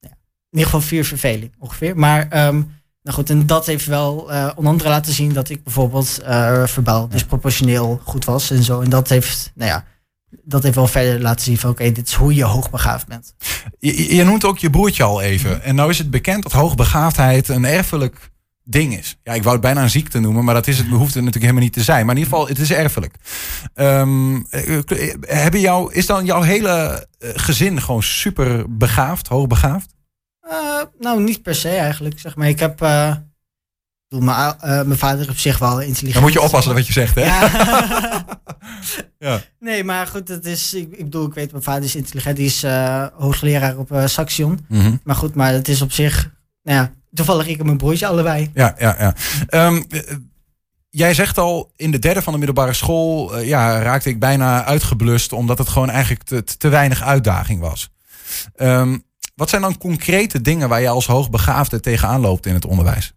ja, 0.00 0.08
in 0.50 0.58
ieder 0.58 0.64
geval 0.64 0.80
vier 0.80 1.04
verveling 1.04 1.54
ongeveer. 1.58 1.96
Maar 1.96 2.28
ehm, 2.28 2.62
nou 3.06 3.18
goed, 3.18 3.30
en 3.30 3.46
dat 3.46 3.66
heeft 3.66 3.86
wel 3.86 4.32
eh 4.32 4.50
onder 4.54 4.72
andere 4.72 4.88
laten 4.88 5.12
zien 5.12 5.32
dat 5.32 5.48
ik 5.48 5.64
bijvoorbeeld 5.64 6.18
eh 6.18 6.66
verbaal 6.66 7.08
disproportioneel 7.08 8.00
goed 8.04 8.24
was 8.24 8.50
en 8.50 8.62
zo. 8.62 8.80
En 8.80 8.90
dat 8.90 9.08
heeft, 9.08 9.52
nou 9.54 9.70
ja, 9.70 9.84
dat 10.42 10.62
heeft 10.62 10.74
wel 10.74 10.86
verder 10.86 11.20
laten 11.20 11.44
zien 11.44 11.58
van 11.58 11.70
oké, 11.70 11.92
dit 11.92 12.08
is 12.08 12.14
hoe 12.14 12.34
je 12.34 12.44
hoogbegaafd 12.44 13.06
bent. 13.06 13.34
Je, 13.78 14.24
noemt 14.24 14.44
ook 14.44 14.58
je 14.58 14.70
broertje 14.70 15.02
al 15.02 15.20
even. 15.20 15.62
En 15.62 15.74
nou 15.74 15.90
is 15.90 15.98
het 15.98 16.10
bekend 16.10 16.42
dat 16.42 16.52
hoogbegaafdheid 16.52 17.48
een 17.48 17.64
erfelijk 17.64 18.30
ding 18.64 18.98
is. 18.98 19.18
Ja, 19.22 19.32
ik 19.32 19.42
wou 19.42 19.52
het 19.52 19.64
bijna 19.64 19.82
een 19.82 19.90
ziekte 19.90 20.18
noemen, 20.18 20.44
maar 20.44 20.54
dat 20.54 20.66
is 20.66 20.78
het, 20.78 20.86
hoeft 20.86 21.14
het 21.14 21.24
natuurlijk 21.24 21.42
helemaal 21.42 21.62
niet 21.62 21.72
te 21.72 21.82
zijn. 21.82 22.06
Maar 22.06 22.14
in 22.14 22.20
ieder 22.20 22.32
geval, 22.32 22.48
het 22.48 22.58
is 22.58 22.72
erfelijk. 22.72 23.14
Ehm, 23.74 24.36
eh, 24.50 24.80
hebben 25.20 25.60
jou, 25.60 25.92
is 25.92 26.06
dan 26.06 26.24
jouw 26.24 26.42
hele 26.42 27.06
gezin 27.18 27.82
gewoon 27.82 28.02
super 28.02 28.76
begaafd, 28.76 29.28
hoogbegaafd? 29.28 29.95
Eh, 30.48 30.82
nou, 30.98 31.22
niet 31.22 31.42
per 31.42 31.54
se 31.54 31.68
eigenlijk. 31.68 32.20
Zeg 32.20 32.36
maar, 32.36 32.48
ik 32.48 32.58
heb. 32.58 32.72
ik 32.82 33.18
bedoel, 34.08 34.24
mijn, 34.24 34.54
eh, 34.60 34.82
mijn 34.82 34.98
vader 34.98 35.28
op 35.30 35.36
zich 35.36 35.58
wel 35.58 35.80
intelligent. 35.80 36.12
Dan 36.14 36.22
moet 36.22 36.32
je 36.32 36.40
oppassen 36.40 36.74
wat 36.74 36.86
je 36.86 36.92
zegt, 36.92 37.14
hè? 37.14 37.24
Ja. 37.24 38.24
Ja. 39.18 39.40
Nee, 39.58 39.84
maar 39.84 40.06
goed, 40.06 40.28
het 40.28 40.44
is, 40.44 40.74
ik, 40.74 40.90
ik 40.92 41.04
bedoel, 41.04 41.26
ik 41.26 41.34
weet, 41.34 41.50
mijn 41.50 41.62
vader 41.62 41.84
is 41.84 41.94
intelligent. 41.96 42.36
Die 42.36 42.46
is 42.46 42.62
hoogleraar 43.16 43.76
op 43.76 44.02
Saxion. 44.04 44.64
Mhm. 44.68 44.96
Maar 45.04 45.16
goed, 45.16 45.34
maar 45.34 45.52
het 45.52 45.68
is 45.68 45.82
op 45.82 45.92
zich, 45.92 46.30
nou 46.62 46.78
ja, 46.78 46.92
toevallig 47.14 47.46
ik 47.46 47.58
en 47.58 47.64
mijn 47.66 47.76
broertje 47.78 48.06
allebei. 48.06 48.50
Ja, 48.54 48.74
ja, 48.78 48.96
ja. 48.98 49.14
Ehm, 49.46 49.82
eh, 49.88 50.00
jij 50.90 51.14
zegt 51.14 51.38
al, 51.38 51.72
in 51.76 51.90
de 51.90 51.98
derde 51.98 52.22
van 52.22 52.32
de 52.32 52.38
middelbare 52.38 52.72
school 52.72 53.38
ja, 53.38 53.82
raakte 53.82 54.08
ik 54.08 54.18
bijna 54.20 54.64
uitgeblust, 54.64 55.32
omdat 55.32 55.58
het 55.58 55.68
gewoon 55.68 55.90
eigenlijk 55.90 56.22
te, 56.22 56.44
te- 56.44 56.68
weinig 56.68 57.02
uitdaging 57.02 57.60
was. 57.60 57.90
Ehm, 58.54 58.98
wat 59.36 59.48
zijn 59.48 59.62
dan 59.62 59.78
concrete 59.78 60.40
dingen 60.40 60.68
waar 60.68 60.80
je 60.80 60.88
als 60.88 61.06
hoogbegaafde 61.06 61.80
tegenaan 61.80 62.20
loopt 62.20 62.46
in 62.46 62.54
het 62.54 62.64
onderwijs? 62.64 63.12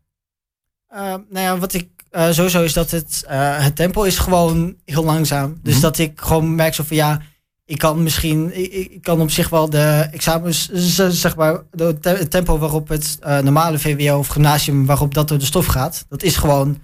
Eh, 0.88 1.00
nou 1.02 1.40
ja, 1.46 1.58
wat 1.58 1.74
ik 1.74 1.88
eh, 2.10 2.30
sowieso 2.30 2.64
is 2.64 2.74
dat 2.74 2.92
het, 2.92 3.24
eh, 3.28 3.64
het 3.64 3.76
tempo 3.76 4.04
is 4.04 4.18
gewoon 4.18 4.76
heel 4.86 5.04
langzaam. 5.04 5.60
Dus 5.64 5.80
dat 5.80 5.98
ik 5.98 6.22
gewoon 6.22 6.56
merk 6.56 6.74
zo 6.74 6.84
van 6.84 6.98
ja, 6.98 7.22
ik 7.66 7.78
kan 7.78 8.04
misschien, 8.04 8.58
ik, 8.60 8.72
ik 8.92 9.02
kan 9.02 9.22
op 9.22 9.32
zich 9.32 9.50
wel 9.50 9.70
de 9.70 10.08
examens, 10.12 10.70
zeg 11.10 11.36
maar, 11.36 11.62
te- 11.78 11.98
het 12.10 12.32
tempo 12.32 12.58
waarop 12.58 12.88
het 12.88 13.18
eh, 13.22 13.40
normale 13.40 13.80
VWO 13.80 14.18
of 14.18 14.28
gymnasium, 14.28 14.86
waarop 14.86 15.14
dat 15.14 15.28
door 15.28 15.38
de 15.38 15.46
stof 15.46 15.66
gaat, 15.66 16.06
dat 16.10 16.24
is 16.24 16.36
gewoon, 16.38 16.78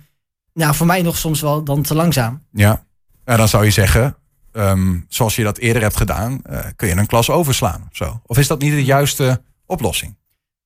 nou, 0.54 0.76
voor 0.76 0.86
mij 0.86 1.02
nog 1.02 1.18
soms 1.18 1.42
wel 1.42 1.64
dan 1.64 1.82
te 1.82 1.96
langzaam. 1.96 2.44
Ja, 2.52 2.84
ja 3.26 3.36
dan 3.38 3.48
zou 3.48 3.64
je 3.66 3.72
zeggen, 3.72 4.16
ehm, 4.56 4.98
zoals 5.08 5.36
je 5.36 5.44
dat 5.44 5.58
eerder 5.58 5.82
hebt 5.82 5.98
gedaan, 5.98 6.40
eh, 6.44 6.60
kun 6.76 6.88
je 6.88 6.96
een 6.96 7.06
klas 7.06 7.30
overslaan 7.30 7.88
of 7.90 7.96
zo. 7.98 8.22
Of 8.26 8.38
is 8.38 8.48
dat 8.48 8.60
niet 8.60 8.72
de 8.72 8.84
juiste 8.84 9.42
oplossing? 9.66 10.16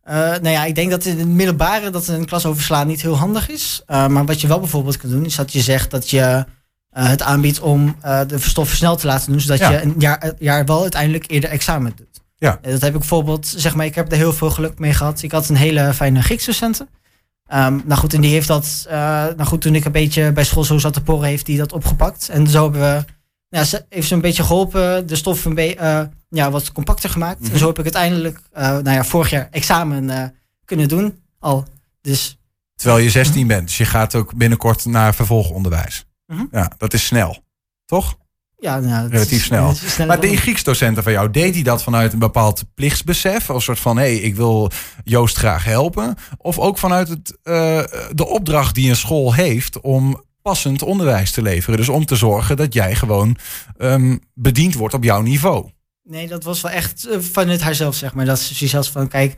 Eh, 0.04 0.16
nou 0.16 0.50
ja, 0.50 0.66
ik 0.66 0.76
denk 0.76 0.92
dat 0.92 1.06
in 1.06 1.20
het 1.20 1.28
middelbare 1.28 1.90
dat 1.90 2.08
een 2.08 2.26
klas 2.26 2.46
overslaan 2.46 2.88
niet 2.88 3.02
heel 3.02 3.18
handig 3.18 3.50
is. 3.50 3.82
Eh, 3.86 4.08
maar 4.08 4.26
wat 4.26 4.42
je 4.42 4.48
wel 4.48 4.60
bijvoorbeeld 4.60 4.98
kan 4.98 5.10
doen, 5.10 5.26
is 5.26 5.36
dat 5.36 5.54
je 5.54 5.62
zegt 5.62 5.92
dat 5.92 6.10
je 6.10 6.46
het 6.90 7.22
aanbiedt 7.22 7.60
om 7.60 7.96
de 8.28 8.40
stof 8.40 8.68
versneld 8.68 9.00
te 9.00 9.08
laten 9.08 9.32
doen, 9.32 9.40
zodat 9.42 9.60
Ja. 9.60 9.70
je 9.70 9.82
een 9.82 9.96
jaar, 9.98 10.34
jaar 10.40 10.66
wel 10.66 10.82
uiteindelijk 10.82 11.32
eerder 11.32 11.50
examen 11.50 11.94
doet. 11.96 12.22
Ja. 12.38 12.60
Dat 12.62 12.82
heb 12.82 12.94
ik 12.94 13.00
bijvoorbeeld, 13.00 13.48
zeg 13.48 13.76
maar, 13.76 13.86
ik 13.86 13.96
heb 13.96 14.12
er 14.12 14.18
heel 14.18 14.34
veel 14.34 14.50
geluk 14.50 14.80
mee 14.80 14.94
gehad. 14.94 15.22
Ik 15.22 15.32
had 15.32 15.50
een 15.50 15.56
hele 15.56 15.94
fijne 15.94 16.22
Grieks-docenten. 16.22 16.90
Ehm, 17.48 17.80
nou 17.86 18.00
goed, 18.00 18.14
en 18.14 18.22
die 18.22 18.32
heeft 18.32 18.48
dat, 18.48 18.86
nou 18.90 19.44
goed, 19.44 19.62
toen 19.62 19.76
ik 19.76 19.86
een 19.86 19.92
beetje 19.92 20.32
bij 20.32 20.44
school 20.44 20.64
zo 20.64 20.78
zat 20.78 20.94
te 20.94 21.02
porren, 21.04 21.28
heeft 21.28 21.46
die 21.46 21.58
dat 21.58 21.74
opgepakt. 21.74 22.30
En 22.30 22.48
zo 22.48 22.64
hebben 22.64 22.82
we, 22.82 23.06
ja, 23.50 23.64
ze 23.64 23.86
heeft 23.90 24.08
ze 24.08 24.14
een 24.14 24.22
beetje 24.22 24.44
geholpen, 24.44 25.08
de 25.08 25.16
stof 25.16 25.46
een 25.46 25.54
beetje, 25.56 25.76
eh, 25.76 26.02
ja, 26.30 26.52
wat 26.52 26.72
compacter 26.72 27.10
gemaakt. 27.10 27.40
Mhm. 27.40 27.52
En 27.52 27.60
zo 27.60 27.68
heb 27.68 27.78
ik 27.78 27.84
uiteindelijk, 27.84 28.40
eh, 28.52 28.64
nou 28.64 28.92
ja, 28.92 29.04
vorig 29.04 29.30
jaar 29.30 29.48
examen 29.52 30.10
eh, 30.10 30.24
kunnen 30.66 30.88
doen 30.88 31.20
al. 31.40 31.66
Dus 32.02 32.38
Terwijl 32.76 33.04
je 33.04 33.10
16 33.10 33.48
bent, 33.48 33.68
dus 33.68 33.78
je 33.78 33.86
gaat 33.86 34.16
ook 34.16 34.36
binnenkort 34.36 34.86
naar 34.86 35.16
vervolgonderwijs. 35.16 36.06
Mhm. 36.26 36.46
Ja, 36.52 36.72
dat 36.78 36.94
is 36.94 37.06
snel, 37.06 37.44
toch? 37.86 38.18
ja, 38.58 38.80
nou, 38.80 39.10
Relatief 39.10 39.38
is- 39.40 39.44
snel. 39.44 39.72
is 39.72 39.98
Maar 39.98 40.20
die 40.20 40.38
Grieksdocenten 40.38 41.04
van 41.04 41.12
jou, 41.12 41.32
deed 41.32 41.54
hij 41.54 41.64
dat 41.64 41.84
vanuit 41.84 42.14
een 42.14 42.20
bepaald 42.20 42.64
plichtsbesef? 42.74 43.50
Als 43.50 43.58
een 43.58 43.62
soort 43.62 43.80
van, 43.80 43.98
hé, 43.98 44.06
ik 44.06 44.36
wil 44.36 44.72
Joost 45.04 45.38
graag 45.38 45.64
helpen. 45.64 46.16
Of 46.38 46.60
ook 46.60 46.78
vanuit 46.78 47.08
het, 47.08 47.38
de 48.12 48.26
opdracht 48.28 48.76
die 48.76 48.90
een 48.90 48.96
school 48.96 49.34
heeft 49.34 49.80
om 49.82 50.24
passend 50.50 50.82
onderwijs 50.82 51.32
te 51.32 51.42
leveren. 51.42 51.78
Dus 51.78 51.90
om 51.90 52.06
te 52.06 52.16
zorgen 52.16 52.58
dat 52.58 52.74
jij 52.74 52.96
gewoon 52.96 53.38
ehm, 53.78 54.18
bediend 54.34 54.74
wordt 54.74 54.94
op 54.94 55.04
jouw 55.04 55.22
niveau. 55.22 55.70
Nee, 56.04 56.28
dat 56.28 56.44
was 56.44 56.62
wel 56.62 56.72
echt 56.72 57.08
eh, 57.08 57.20
vanuit 57.20 57.62
haarzelf, 57.62 57.96
zeg 57.96 58.14
maar. 58.14 58.26
Dat 58.26 58.40
ze 58.40 58.68
zelfs 58.68 58.90
van, 58.90 59.08
kijk, 59.08 59.36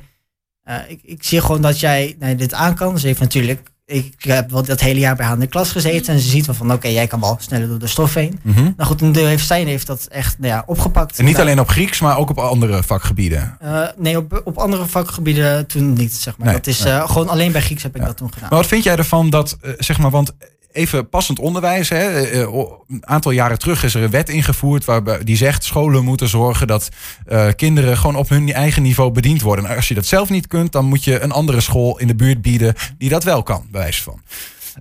eh, 0.63 0.75
ik, 0.87 0.99
ik 1.03 1.23
zie 1.23 1.41
gewoon 1.41 1.61
dat 1.61 1.79
jij 1.79 2.15
nee, 2.19 2.35
dit 2.35 2.53
aan 2.53 2.75
kan. 2.75 2.99
Ze 2.99 3.07
heeft 3.07 3.19
natuurlijk 3.19 3.71
ik 3.85 4.15
heb 4.17 4.51
wel 4.51 4.63
dat 4.63 4.79
hele 4.79 4.99
jaar 4.99 5.15
bij 5.15 5.25
haar 5.25 5.33
in 5.33 5.39
de 5.39 5.47
klas 5.47 5.71
gezeten. 5.71 6.13
En 6.13 6.19
ze 6.19 6.29
ziet 6.29 6.45
wel 6.45 6.55
van, 6.55 6.71
oké, 6.71 6.87
jij 6.87 7.07
kan 7.07 7.19
wel 7.19 7.37
sneller 7.39 7.67
door 7.67 7.79
de 7.79 7.87
stof 7.87 8.13
heen. 8.13 8.39
Mhm. 8.43 8.63
Nou 8.63 8.89
goed, 8.89 9.01
en 9.01 9.11
de 9.11 9.19
heeft 9.19 9.45
zij 9.45 9.63
heeft 9.63 9.87
dat 9.87 10.05
echt 10.09 10.39
nou 10.39 10.53
ja, 10.53 10.63
opgepakt. 10.65 11.19
En 11.19 11.25
niet 11.25 11.33
Nou, 11.33 11.45
alleen 11.45 11.59
op 11.59 11.69
Grieks, 11.69 11.99
maar 11.99 12.17
ook 12.17 12.29
op 12.29 12.37
andere 12.37 12.83
vakgebieden. 12.83 13.57
eh, 13.59 13.87
nee, 13.97 14.17
op, 14.17 14.41
op 14.43 14.57
andere 14.57 14.85
vakgebieden 14.85 15.67
toen 15.67 15.93
niet, 15.93 16.13
zeg 16.13 16.37
maar. 16.37 16.47
Nee, 16.47 16.55
dat 16.55 16.67
is 16.67 16.83
nee. 16.83 17.07
gewoon 17.07 17.29
alleen 17.29 17.51
bij 17.51 17.61
Grieks 17.61 17.83
heb 17.83 17.95
ik 17.95 18.05
dat 18.05 18.17
toen 18.17 18.33
gedaan. 18.33 18.49
Maar 18.49 18.59
wat 18.59 18.67
vind 18.67 18.83
jij 18.83 18.95
ervan 18.95 19.29
dat, 19.29 19.57
zeg 19.77 19.97
maar, 19.97 20.11
want 20.11 20.33
even 20.71 21.09
passend 21.09 21.39
onderwijs, 21.39 21.89
hè, 21.89 21.97
eh, 21.97 22.41
eh, 22.41 22.49
een 22.87 23.07
aantal 23.07 23.31
jaren 23.31 23.59
terug 23.59 23.83
is 23.83 23.93
er 23.93 24.03
een 24.03 24.09
wet 24.09 24.29
ingevoerd 24.29 24.85
waarbij 24.85 25.23
die 25.23 25.35
zegt 25.35 25.63
scholen 25.63 26.03
moeten 26.03 26.27
zorgen 26.27 26.67
dat 26.67 26.89
eh, 27.25 27.47
kinderen 27.55 27.97
gewoon 27.97 28.15
op 28.15 28.29
hun 28.29 28.53
eigen 28.53 28.81
niveau 28.81 29.11
bediend 29.11 29.41
worden. 29.41 29.65
En 29.65 29.75
als 29.75 29.87
je 29.87 29.93
dat 29.93 30.05
zelf 30.05 30.29
niet 30.29 30.47
kunt, 30.47 30.71
dan 30.71 30.85
moet 30.85 31.03
je 31.03 31.19
een 31.19 31.31
andere 31.31 31.61
school 31.61 31.99
in 31.99 32.07
de 32.07 32.15
buurt 32.15 32.41
bieden 32.41 32.75
die 32.97 33.09
dat 33.09 33.23
wel 33.23 33.43
kan, 33.43 33.65
bij 33.71 33.81
wijze 33.81 34.03
van. 34.03 34.21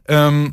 Ehm, 0.05 0.49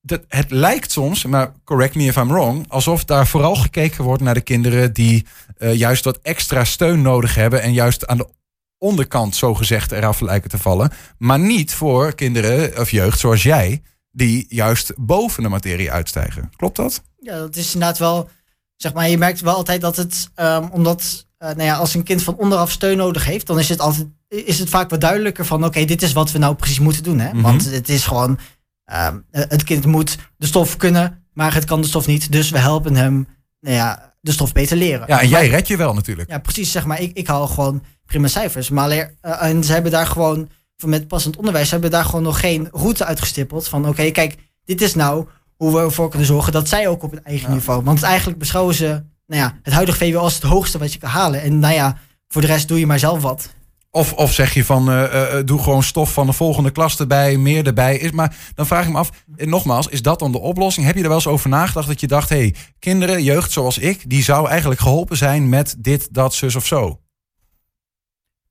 dat, 0.00 0.20
het 0.28 0.50
lijkt 0.50 0.92
soms, 0.92 1.24
maar 1.24 1.52
correct 1.64 1.94
me 1.94 2.04
if 2.04 2.16
I'm 2.16 2.28
wrong, 2.28 2.64
alsof 2.68 3.04
daar 3.04 3.26
vooral 3.26 3.54
gekeken 3.54 4.04
wordt 4.04 4.22
naar 4.22 4.34
de 4.34 4.40
kinderen 4.40 4.92
die 4.92 5.26
juist 5.72 6.04
wat 6.04 6.18
extra 6.22 6.64
steun 6.64 7.02
nodig 7.02 7.34
hebben 7.34 7.62
en 7.62 7.72
juist 7.72 8.06
aan 8.06 8.16
de 8.16 8.28
onderkant 8.78 9.36
zogezegd 9.36 9.92
eraf 9.92 10.20
lijken 10.20 10.50
te 10.50 10.58
vallen. 10.58 10.92
Maar 11.18 11.38
niet 11.38 11.74
voor 11.74 12.14
kinderen 12.14 12.78
of 12.78 12.90
jeugd 12.90 13.18
zoals 13.18 13.42
jij, 13.42 13.82
die 14.12 14.46
juist 14.48 14.92
boven 14.96 15.42
de 15.42 15.48
materie 15.48 15.92
uitstijgen. 15.92 16.50
Klopt 16.56 16.76
dat? 16.76 17.02
Ja, 17.18 17.38
dat 17.38 17.56
is 17.56 17.74
inderdaad 17.74 17.98
wel, 17.98 18.28
zeg 18.76 18.92
maar, 18.92 19.08
je 19.08 19.18
merkt 19.18 19.40
wel 19.40 19.54
altijd 19.54 19.80
dat 19.80 19.96
het, 19.96 20.30
ehm, 20.34 20.68
omdat, 20.70 21.26
eh, 21.38 21.48
nou 21.48 21.62
ja, 21.62 21.76
als 21.76 21.94
een 21.94 22.02
kind 22.02 22.22
van 22.22 22.36
onderaf 22.36 22.70
steun 22.70 22.96
nodig 22.96 23.24
heeft, 23.24 23.46
dan 23.46 23.58
is 23.58 23.68
het 23.68 23.80
altijd, 23.80 24.06
is 24.28 24.58
het 24.58 24.68
vaak 24.68 24.90
wat 24.90 25.00
duidelijker 25.00 25.46
van, 25.46 25.64
oké, 25.64 25.84
dit 25.84 26.02
is 26.02 26.12
wat 26.12 26.32
we 26.32 26.38
nou 26.38 26.54
precies 26.54 26.78
moeten 26.78 27.02
doen, 27.02 27.18
hè? 27.18 27.32
Mhm. 27.32 27.42
Want 27.42 27.70
het 27.70 27.88
is 27.88 28.04
gewoon, 28.06 28.38
ehm, 28.84 29.18
het 29.30 29.64
kind 29.64 29.86
moet 29.86 30.18
de 30.36 30.46
stof 30.46 30.76
kunnen, 30.76 31.24
maar 31.32 31.54
het 31.54 31.64
kan 31.64 31.80
de 31.80 31.86
stof 31.86 32.06
niet, 32.06 32.32
dus 32.32 32.50
we 32.50 32.58
helpen 32.58 32.94
hem, 32.96 33.26
nou 33.60 33.76
ja, 33.76 34.14
de 34.20 34.32
stof 34.32 34.52
beter 34.52 34.76
leren. 34.76 35.04
Ja, 35.06 35.20
en 35.20 35.28
jij 35.28 35.48
red 35.48 35.68
je 35.68 35.76
wel 35.76 35.94
natuurlijk. 35.94 36.30
Ja, 36.30 36.38
precies, 36.38 36.70
zeg 36.72 36.86
maar, 36.86 37.00
ik, 37.00 37.16
ik 37.16 37.26
haal 37.26 37.46
gewoon 37.48 37.82
prima 38.06 38.28
cijfers, 38.28 38.70
maar 38.70 38.90
eh, 38.90 39.42
en 39.42 39.64
ze 39.64 39.72
hebben 39.72 39.90
daar 39.90 40.06
gewoon, 40.06 40.48
van 40.76 40.88
met 40.88 41.08
passend 41.08 41.36
onderwijs, 41.36 41.70
hebben 41.70 41.90
daar 41.90 42.04
gewoon 42.04 42.22
nog 42.22 42.40
geen 42.40 42.68
route 42.72 43.04
uitgestippeld 43.04 43.68
van, 43.68 43.88
oké, 43.88 44.10
kijk, 44.10 44.36
dit 44.64 44.80
is 44.80 44.94
nou 44.94 45.26
hoe 45.56 45.72
we 45.72 45.80
ervoor 45.80 46.08
kunnen 46.08 46.26
zorgen 46.26 46.52
dat 46.52 46.68
zij 46.68 46.88
ook 46.88 47.02
op 47.02 47.10
het 47.10 47.22
eigen 47.22 47.52
niveau. 47.52 47.82
Want 47.82 48.02
eigenlijk 48.02 48.38
beschouwen 48.38 48.74
ze 48.74 49.02
nou 49.26 49.42
ja, 49.42 49.58
het 49.62 49.72
huidige 49.74 49.98
VWO 49.98 50.18
als 50.18 50.34
het 50.34 50.42
hoogste 50.42 50.78
wat 50.78 50.92
je 50.92 50.98
kan 50.98 51.10
halen. 51.10 51.42
En 51.42 51.58
nou 51.58 51.74
ja, 51.74 51.98
voor 52.28 52.40
de 52.40 52.46
rest 52.46 52.68
doe 52.68 52.78
je 52.78 52.86
maar 52.86 52.98
zelf 52.98 53.22
wat. 53.22 53.50
Of, 53.90 54.12
of 54.12 54.32
zeg 54.32 54.54
je 54.54 54.64
van, 54.64 54.90
eh, 54.90 55.38
eh, 55.38 55.46
doe 55.46 55.62
gewoon 55.62 55.82
stof 55.82 56.12
van 56.12 56.26
de 56.26 56.32
volgende 56.32 56.70
klas 56.70 56.98
erbij, 56.98 57.36
meer 57.36 57.66
erbij. 57.66 57.96
Is, 57.96 58.10
maar 58.10 58.36
dan 58.54 58.66
vraag 58.66 58.84
ik 58.84 58.92
me 58.92 58.98
af, 58.98 59.10
en 59.36 59.48
nogmaals, 59.48 59.86
is 59.86 60.02
dat 60.02 60.18
dan 60.18 60.32
de 60.32 60.38
oplossing? 60.38 60.86
Heb 60.86 60.94
je 60.94 61.02
er 61.02 61.08
wel 61.08 61.16
eens 61.16 61.26
over 61.26 61.48
nagedacht 61.48 61.86
dat 61.86 62.00
je 62.00 62.06
dacht, 62.06 62.28
hé, 62.28 62.36
hey, 62.36 62.54
kinderen, 62.78 63.22
jeugd 63.22 63.52
zoals 63.52 63.78
ik, 63.78 64.10
die 64.10 64.22
zou 64.22 64.48
eigenlijk 64.48 64.80
geholpen 64.80 65.16
zijn 65.16 65.48
met 65.48 65.74
dit, 65.78 66.08
dat, 66.10 66.34
zus 66.34 66.56
of 66.56 66.66
zo? 66.66 67.00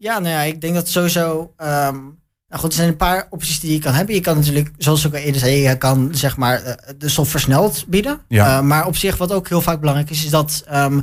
Ja, 0.01 0.19
nou 0.19 0.33
ja, 0.33 0.41
ik 0.41 0.61
denk 0.61 0.73
dat 0.73 0.87
sowieso. 0.87 1.53
ehm, 1.57 1.99
nou 2.47 2.61
goed, 2.61 2.69
er 2.69 2.77
zijn 2.77 2.87
een 2.87 2.95
paar 2.95 3.27
opties 3.29 3.59
die 3.59 3.71
je 3.71 3.79
kan 3.79 3.93
hebben. 3.93 4.15
Je 4.15 4.21
kan 4.21 4.35
natuurlijk, 4.35 4.71
zoals 4.77 5.05
ik 5.05 5.13
al 5.13 5.19
eerder 5.19 5.41
zei, 5.41 5.55
je 5.55 5.77
kan 5.77 6.09
zeg 6.15 6.37
maar 6.37 6.63
eh, 6.63 6.93
de 6.97 7.09
stof 7.09 7.29
versneld 7.29 7.85
bieden. 7.87 8.21
Ja. 8.27 8.57
Eh, 8.57 8.63
maar 8.63 8.87
op 8.87 8.95
zich, 8.95 9.17
wat 9.17 9.31
ook 9.31 9.49
heel 9.49 9.61
vaak 9.61 9.79
belangrijk 9.79 10.09
is, 10.09 10.23
is 10.23 10.29
dat 10.29 10.63
ehm, 10.67 11.01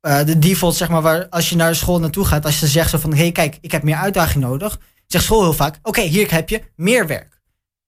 eh, 0.00 0.24
de 0.24 0.38
default, 0.38 0.74
zeg 0.74 0.88
maar, 0.88 1.02
waar 1.02 1.28
als 1.28 1.48
je 1.48 1.56
naar 1.56 1.74
school 1.74 2.00
naartoe 2.00 2.24
gaat, 2.24 2.44
als 2.44 2.60
je 2.60 2.66
zegt 2.66 2.90
zo 2.90 2.98
van, 2.98 3.12
hé, 3.12 3.18
hey, 3.18 3.32
kijk, 3.32 3.58
ik 3.60 3.72
heb 3.72 3.82
meer 3.82 3.96
uitdaging 3.96 4.44
nodig, 4.44 4.80
zegt 5.06 5.24
school 5.24 5.42
heel 5.42 5.52
vaak, 5.52 5.78
oké, 5.82 6.00
hier 6.00 6.32
heb 6.32 6.48
je 6.48 6.62
meer 6.76 7.06
werk. 7.06 7.40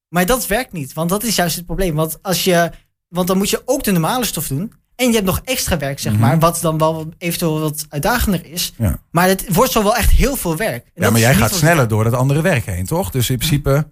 Maar 0.09 0.27
dat 0.27 0.47
werkt 0.47 0.73
niet, 0.73 0.93
want 0.93 1.09
dat 1.11 1.23
is 1.23 1.37
juist 1.37 1.57
het 1.57 1.67
probleem. 1.67 1.95
Want 1.95 2.19
als 2.23 2.45
je, 2.45 2.71
want 3.09 3.27
dan 3.27 3.37
moet 3.37 3.51
je 3.51 3.63
ook 3.65 3.85
de 3.85 3.93
normale 3.93 4.25
stof 4.25 4.47
doen. 4.47 4.73
En 5.01 5.07
je 5.09 5.13
hebt 5.15 5.27
nog 5.27 5.41
extra 5.45 5.77
werk, 5.79 5.99
zeg 5.99 6.13
Mhm. 6.13 6.21
maar, 6.21 6.39
wat 6.39 6.59
dan 6.61 6.79
wel 6.79 7.09
eventueel 7.19 7.61
wat 7.61 7.87
uitdagender 7.89 8.47
is. 8.47 8.73
Ja. 8.77 8.99
Maar 9.11 9.29
het 9.29 9.45
wordt 9.55 9.73
zo 9.73 9.83
wel 9.83 9.97
echt 9.97 10.11
heel 10.11 10.37
veel 10.37 10.57
werk. 10.57 10.85
En 10.95 11.03
Ja, 11.03 11.11
maar 11.11 11.21
jij 11.21 11.35
gaat 11.35 11.55
sneller 11.55 11.89
door 11.89 12.05
dat 12.05 12.13
andere 12.13 12.41
werk 12.41 12.67
heen, 12.67 12.87
toch? 12.87 13.11
Dus 13.11 13.31
in 13.31 13.37
principe, 13.37 13.89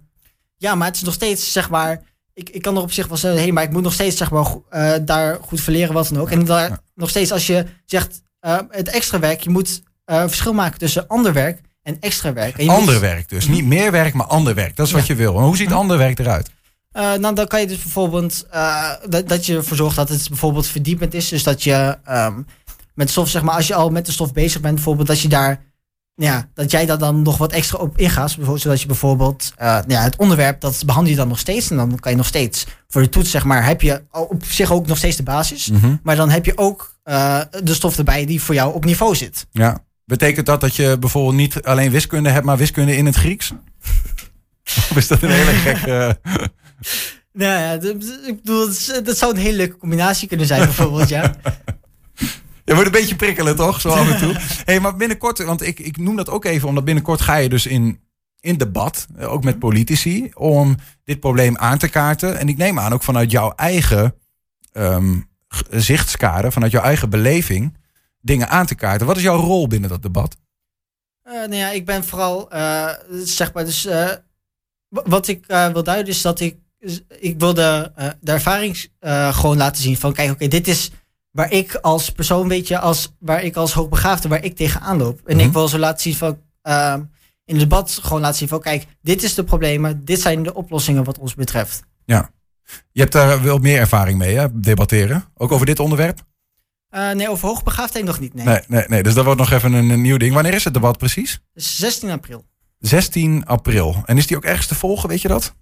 Ja, 0.57 0.75
maar 0.75 0.87
het 0.87 0.95
is 0.95 1.01
nog 1.01 1.13
steeds, 1.13 1.51
zeg 1.51 1.69
maar... 1.69 2.01
Ik, 2.33 2.49
ik 2.49 2.61
kan 2.61 2.75
er 2.75 2.81
op 2.81 2.91
zich 2.91 3.07
wel 3.07 3.17
zeggen, 3.17 3.41
hé, 3.41 3.51
maar 3.51 3.63
ik 3.63 3.71
moet 3.71 3.81
nog 3.83 3.93
steeds, 3.93 4.17
zeg 4.17 4.31
maar, 4.31 4.45
eh, 4.69 4.93
daar 5.01 5.37
goed 5.41 5.61
verleren, 5.61 5.93
wat 5.93 6.07
dan 6.07 6.19
ook. 6.21 6.31
En 6.31 6.45
daar 6.45 6.79
nog 6.95 7.09
steeds, 7.09 7.31
als 7.31 7.47
je 7.47 7.65
zegt, 7.85 8.21
eh, 8.39 8.57
het 8.69 8.87
extra 8.89 9.19
werk, 9.19 9.41
je 9.41 9.49
moet 9.49 9.81
eh, 10.05 10.19
verschil 10.21 10.53
maken 10.53 10.79
tussen 10.79 11.07
ander 11.07 11.33
werk 11.33 11.61
en 11.83 11.97
extra 11.99 12.33
werk. 12.33 12.57
En 12.57 12.69
ander 12.69 12.93
moet- 12.93 13.01
werk 13.01 13.29
dus. 13.29 13.47
Niet 13.47 13.65
meer 13.65 13.91
werk, 13.91 14.13
maar 14.13 14.25
ander 14.27 14.55
werk. 14.55 14.75
Dat 14.75 14.87
is 14.87 14.91
wat 14.93 15.07
je 15.07 15.15
wil. 15.15 15.37
En 15.37 15.43
hoe 15.43 15.57
ziet 15.57 15.71
ander 15.71 15.97
werk 15.97 16.19
eruit? 16.19 16.49
Eh, 16.91 17.13
nou, 17.13 17.35
dan 17.35 17.47
kan 17.47 17.59
je 17.59 17.67
dus 17.67 17.81
bijvoorbeeld 17.81 18.45
eh, 18.51 18.91
dat, 19.09 19.27
dat 19.27 19.45
je 19.45 19.55
ervoor 19.55 19.77
zorgt 19.77 19.95
dat 19.95 20.09
het 20.09 20.29
bijvoorbeeld 20.29 20.67
verdiepend 20.67 21.13
is. 21.13 21.29
Dus 21.29 21.43
dat 21.43 21.63
je 21.63 21.97
ehm, 22.03 22.41
met 22.93 23.09
stof, 23.09 23.29
zeg 23.29 23.41
maar, 23.41 23.55
als 23.55 23.67
je 23.67 23.75
al 23.75 23.89
met 23.89 24.05
de 24.05 24.11
stof 24.11 24.33
bezig 24.33 24.61
bent, 24.61 24.75
bijvoorbeeld 24.75 25.07
dat 25.07 25.19
je 25.19 25.27
daar, 25.27 25.63
ja, 26.15 26.49
dat 26.53 26.71
jij 26.71 26.85
daar 26.85 26.97
dan 26.97 27.21
nog 27.21 27.37
wat 27.37 27.51
extra 27.51 27.77
op 27.77 27.97
ingaat. 27.97 28.27
Bijvoorbeeld, 28.27 28.61
zodat 28.61 28.81
je 28.81 28.87
bijvoorbeeld, 28.87 29.51
eh, 29.55 29.67
nou 29.67 29.91
ja, 29.91 30.01
het 30.01 30.15
onderwerp, 30.15 30.61
dat 30.61 30.83
behandel 30.85 31.11
je 31.11 31.17
dan 31.17 31.27
nog 31.27 31.39
steeds. 31.39 31.69
En 31.69 31.77
dan 31.77 31.99
kan 31.99 32.11
je 32.11 32.17
nog 32.17 32.27
steeds 32.27 32.65
voor 32.87 33.01
de 33.01 33.09
toets, 33.09 33.31
zeg 33.31 33.43
maar, 33.43 33.65
heb 33.65 33.81
je 33.81 34.03
op 34.11 34.43
zich 34.45 34.71
ook 34.71 34.87
nog 34.87 34.97
steeds 34.97 35.15
de 35.15 35.23
basis. 35.23 35.69
Mhm. 35.69 35.95
Maar 36.03 36.15
dan 36.15 36.29
heb 36.29 36.45
je 36.45 36.57
ook 36.57 36.97
de 37.63 37.73
stof 37.73 37.97
erbij 37.97 38.25
die 38.25 38.41
voor 38.41 38.55
jou 38.55 38.73
op 38.73 38.85
niveau 38.85 39.15
zit. 39.15 39.47
Ja. 39.51 39.87
Betekent 40.05 40.45
dat 40.45 40.61
dat 40.61 40.75
je 40.75 40.97
bijvoorbeeld 40.99 41.35
niet 41.35 41.61
alleen 41.61 41.91
wiskunde 41.91 42.29
hebt, 42.29 42.45
maar 42.45 42.57
wiskunde 42.57 42.95
in 42.95 43.05
het 43.05 43.15
Grieks? 43.15 43.51
Of 44.89 44.95
is 44.95 45.07
dat 45.07 45.21
een 45.21 45.29
hele 45.29 45.51
gekke... 45.51 46.19
Nou 47.33 47.59
ja, 47.59 47.71
ik 48.27 48.43
bedoel, 48.43 48.65
dat, 49.03 49.17
zou 49.17 49.33
een 49.33 49.41
hele 49.41 49.57
leuke 49.57 49.77
combinatie 49.77 50.27
kunnen 50.27 50.45
zijn, 50.47 50.63
bijvoorbeeld, 50.63 51.09
ja. 51.09 51.35
Je 52.65 52.75
wordt 52.75 52.85
een 52.85 52.99
beetje 52.99 53.15
prikkelen, 53.15 53.55
toch? 53.55 53.81
Zo 53.81 53.89
af 53.89 54.11
en 54.11 54.17
toe. 54.17 54.35
hey, 54.65 54.79
maar 54.79 54.95
binnenkort, 54.95 55.43
want 55.43 55.61
ik, 55.61 55.79
ik 55.79 55.97
noem 55.97 56.15
dat 56.15 56.29
ook 56.29 56.45
even, 56.45 56.67
omdat 56.67 56.85
binnenkort 56.85 57.21
ga 57.21 57.35
je 57.35 57.49
dus 57.49 57.65
in, 57.65 57.99
in 58.39 58.57
debat, 58.57 59.07
eh, 59.17 59.31
ook 59.31 59.43
met 59.43 59.59
politici, 59.59 60.31
om 60.33 60.75
dit 61.03 61.19
probleem 61.19 61.57
aan 61.57 61.77
te 61.77 61.89
kaarten. 61.89 62.37
En 62.39 62.49
ik 62.49 62.57
neem 62.57 62.79
aan 62.79 62.93
ook 62.93 63.03
vanuit 63.03 63.31
jouw 63.31 63.53
eigen 63.55 64.15
zichtskader, 65.69 66.51
vanuit 66.51 66.71
jouw 66.71 66.83
eigen 66.83 67.09
beleving, 67.09 67.77
dingen 68.21 68.49
aan 68.49 68.65
te 68.65 68.75
kaarten. 68.75 69.07
Wat 69.07 69.17
is 69.17 69.23
jouw 69.23 69.39
rol 69.39 69.67
binnen 69.67 69.89
dat 69.89 70.01
debat? 70.01 70.37
Eh, 71.23 71.33
nou 71.33 71.55
ja, 71.55 71.69
ik 71.69 71.85
ben 71.85 72.03
vooral, 72.03 72.51
eh, 72.51 72.89
zeg 73.23 73.53
maar, 73.53 73.65
dus 73.65 73.87
wat 74.89 75.27
ik 75.27 75.45
wil 75.47 75.83
duiden 75.83 76.13
is 76.13 76.21
dat 76.21 76.39
ik, 76.39 76.57
ik 77.19 77.39
wil 77.39 77.53
de, 77.53 77.91
eh, 77.95 78.09
de 78.21 78.31
ervaring 78.31 78.87
eh, 78.99 79.33
gewoon 79.33 79.57
laten 79.57 79.81
zien 79.81 79.97
van, 79.97 80.13
kijk, 80.13 80.31
oké, 80.31 80.47
dit 80.47 80.67
is 80.67 80.91
waar 81.31 81.51
ik 81.51 81.75
als 81.75 82.09
persoon, 82.11 82.47
weet 82.47 82.67
je, 82.67 82.79
als, 82.79 83.15
waar 83.19 83.43
ik 83.43 83.55
als 83.55 83.73
hoogbegaafde, 83.73 84.27
waar 84.27 84.43
ik 84.43 84.55
tegenaan 84.55 84.97
loop. 84.97 85.21
En 85.25 85.35
Mhm. 85.35 85.45
ik 85.45 85.53
wil 85.53 85.67
zo 85.67 85.77
laten 85.77 86.01
zien 86.01 86.15
van, 86.15 86.39
eh, 86.61 86.93
in 87.45 87.55
het 87.59 87.69
debat 87.69 87.99
gewoon 88.01 88.21
laten 88.21 88.37
zien 88.37 88.47
van, 88.47 88.61
kijk, 88.61 88.85
dit 89.01 89.23
is 89.23 89.33
de 89.33 89.43
problemen, 89.43 90.05
dit 90.05 90.21
zijn 90.21 90.43
de 90.43 90.53
oplossingen 90.53 91.03
wat 91.03 91.17
ons 91.17 91.35
betreft. 91.35 91.83
Ja. 92.05 92.29
Je 92.91 92.99
hebt 93.01 93.13
daar 93.13 93.43
wel 93.43 93.57
meer 93.57 93.79
ervaring 93.79 94.17
mee, 94.17 94.35
hè? 94.37 94.59
Debatteren. 94.59 95.25
Ook 95.37 95.51
over 95.51 95.65
dit 95.65 95.79
onderwerp? 95.79 96.27
Eh, 96.89 97.11
nee, 97.11 97.29
over 97.29 97.47
hoogbegaafdheid 97.47 98.05
nog 98.05 98.19
niet, 98.19 98.33
nee. 98.33 98.45
Nee, 98.45 98.61
nee, 98.67 98.83
nee. 98.87 99.03
Dus 99.03 99.13
dat 99.13 99.25
wordt 99.25 99.39
nog 99.39 99.51
even 99.51 99.73
een, 99.73 99.89
een 99.89 100.01
nieuw 100.01 100.17
ding. 100.17 100.33
Wanneer 100.33 100.53
is 100.53 100.63
het 100.63 100.73
debat 100.73 100.97
precies? 100.97 101.39
Dus 101.53 101.77
16 101.77 102.09
april. 102.09 102.45
16 102.79 103.45
april. 103.45 104.01
En 104.05 104.17
is 104.17 104.27
die 104.27 104.37
ook 104.37 104.43
ergens 104.45 104.67
te 104.67 104.75
volgen, 104.75 105.09
weet 105.09 105.21
je 105.21 105.27
dat? 105.27 105.55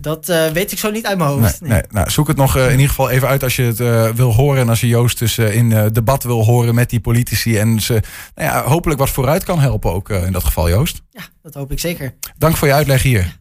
Dat 0.00 0.28
eh, 0.28 0.46
weet 0.46 0.72
ik 0.72 0.78
zo 0.78 0.90
niet 0.90 1.06
uit 1.06 1.18
mijn 1.18 1.30
hoofd. 1.30 1.60
Nee, 1.60 1.70
nee. 1.70 1.82
Nou, 1.90 2.10
zoek 2.10 2.28
het 2.28 2.36
nog 2.36 2.56
eh, 2.56 2.64
in 2.64 2.70
ieder 2.70 2.88
geval 2.88 3.10
even 3.10 3.28
uit 3.28 3.42
als 3.42 3.56
je 3.56 3.62
het 3.62 3.80
eh, 3.80 4.08
wil 4.08 4.34
horen. 4.34 4.60
En 4.60 4.68
als 4.68 4.80
je 4.80 4.86
Joost 4.86 5.18
dus 5.18 5.38
in 5.38 5.90
debat 5.92 6.22
wil 6.22 6.44
horen 6.44 6.74
met 6.74 6.90
die 6.90 7.00
politici. 7.00 7.58
En 7.58 7.80
ze 7.80 8.02
nou 8.34 8.48
ja, 8.48 8.62
hopelijk 8.62 9.00
wat 9.00 9.10
vooruit 9.10 9.44
kan 9.44 9.60
helpen 9.60 9.92
ook 9.92 10.08
in 10.08 10.32
dat 10.32 10.44
geval, 10.44 10.68
Joost. 10.68 11.02
Ja, 11.10 11.22
dat 11.42 11.54
hoop 11.54 11.72
ik 11.72 11.78
zeker. 11.78 12.14
Dank 12.38 12.56
voor 12.56 12.68
je 12.68 12.74
uitleg 12.74 13.02
hier. 13.02 13.40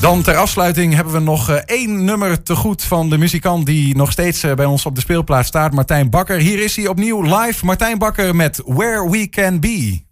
Dan 0.00 0.22
ter 0.22 0.36
afsluiting 0.36 0.94
hebben 0.94 1.12
we 1.12 1.18
nog 1.18 1.50
één 1.50 2.04
nummer 2.04 2.42
te 2.42 2.54
goed 2.54 2.82
van 2.82 3.10
de 3.10 3.18
muzikant 3.18 3.66
die 3.66 3.96
nog 3.96 4.12
steeds 4.12 4.40
bij 4.40 4.64
ons 4.64 4.86
op 4.86 4.94
de 4.94 5.00
speelplaats 5.00 5.48
staat, 5.48 5.72
Martijn 5.72 6.10
Bakker. 6.10 6.38
Hier 6.38 6.64
is 6.64 6.76
hij 6.76 6.86
opnieuw 6.86 7.22
live, 7.22 7.64
Martijn 7.64 7.98
Bakker 7.98 8.36
met 8.36 8.62
Where 8.64 9.10
We 9.10 9.28
Can 9.28 9.60
Be. 9.60 10.05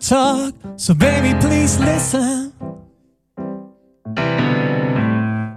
talk, 0.00 0.54
so 0.76 0.94
baby, 0.94 1.38
please 1.40 1.78
listen. 1.78 2.52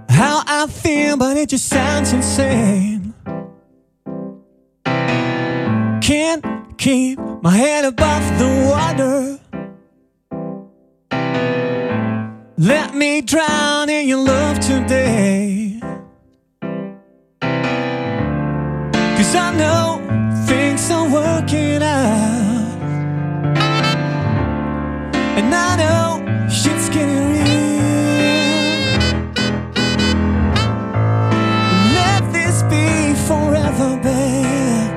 How 0.08 0.42
I 0.46 0.66
feel, 0.68 1.16
but 1.16 1.36
it 1.36 1.48
just 1.48 1.68
sounds 1.68 2.12
insane. 2.12 3.14
Can't 6.00 6.44
keep 6.78 7.18
my 7.42 7.50
head 7.50 7.84
above 7.84 8.38
the 8.38 8.68
water. 8.70 9.40
Let 12.56 12.94
me 12.94 13.20
drown 13.22 13.88
in 13.88 14.06
your 14.06 14.24
love 14.24 14.60
today. 14.60 15.80
And 25.54 25.62
I 25.62 25.76
know 25.76 26.48
getting 26.88 27.30
real. 27.30 27.44
Let 31.94 32.22
this 32.32 32.62
be 32.64 33.14
forever, 33.28 33.90
babe. 34.02 34.92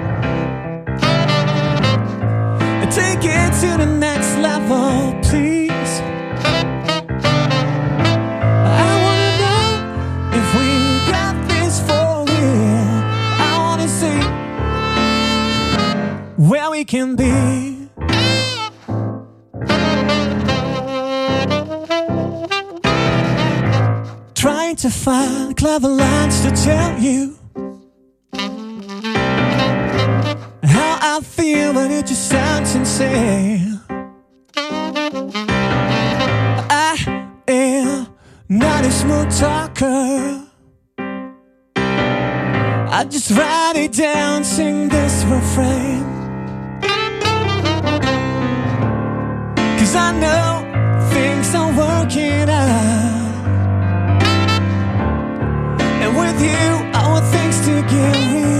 Take 2.89 3.23
it 3.25 3.51
to 3.61 3.77
the 3.77 3.85
next 3.85 4.37
level, 4.37 5.13
please. 5.21 6.01
I 8.79 8.91
wanna 9.03 9.31
know 9.43 9.65
if 10.39 10.47
we 10.57 10.67
got 11.11 11.35
this 11.47 11.79
for 11.87 12.25
real. 12.25 13.03
I 13.47 13.53
wanna 13.59 13.87
see 13.87 14.21
where 16.37 16.69
we 16.71 16.83
can 16.85 17.15
be. 17.15 17.66
Trying 24.47 24.77
to 24.77 24.89
find 24.89 25.57
clever 25.57 25.89
lines 25.89 26.39
to 26.43 26.51
tell 26.51 26.97
you 26.97 27.37
how 30.63 30.99
I 31.01 31.19
feel, 31.21 31.73
but 31.73 31.91
it 31.91 32.05
just 32.05 32.29
sounds 32.29 32.73
insane. 32.73 33.81
I 36.69 36.95
am 37.49 38.07
not 38.47 38.85
a 38.85 38.91
smooth 38.91 39.37
talker. 39.37 40.45
I 42.97 43.05
just 43.09 43.31
write 43.31 43.73
it 43.75 43.91
down, 43.91 44.45
sing 44.45 44.87
this 44.87 45.25
refrain. 45.25 46.05
Cause 49.77 49.93
I 49.93 50.17
know 50.21 51.09
things 51.11 51.53
are 51.53 51.73
working 51.77 52.49
out 52.49 53.16
with 56.17 56.41
you, 56.41 56.59
I 56.93 57.07
want 57.09 57.25
things 57.27 57.59
to 57.67 57.81
give 57.83 58.56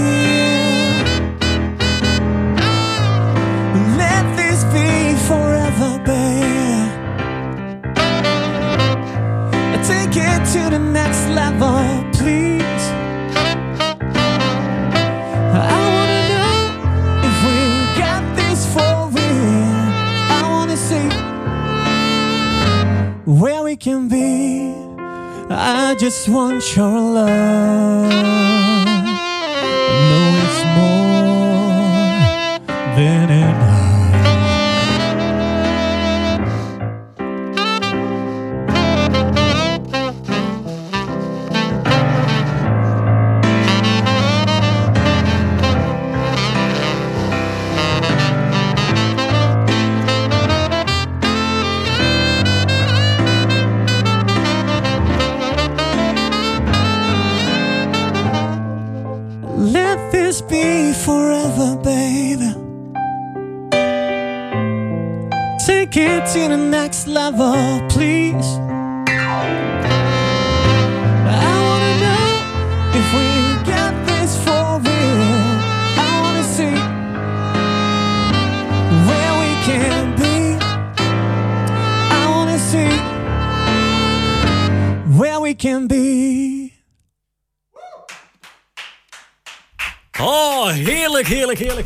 just 25.98 26.28
want 26.28 26.76
your 26.76 27.00
love. 27.00 28.37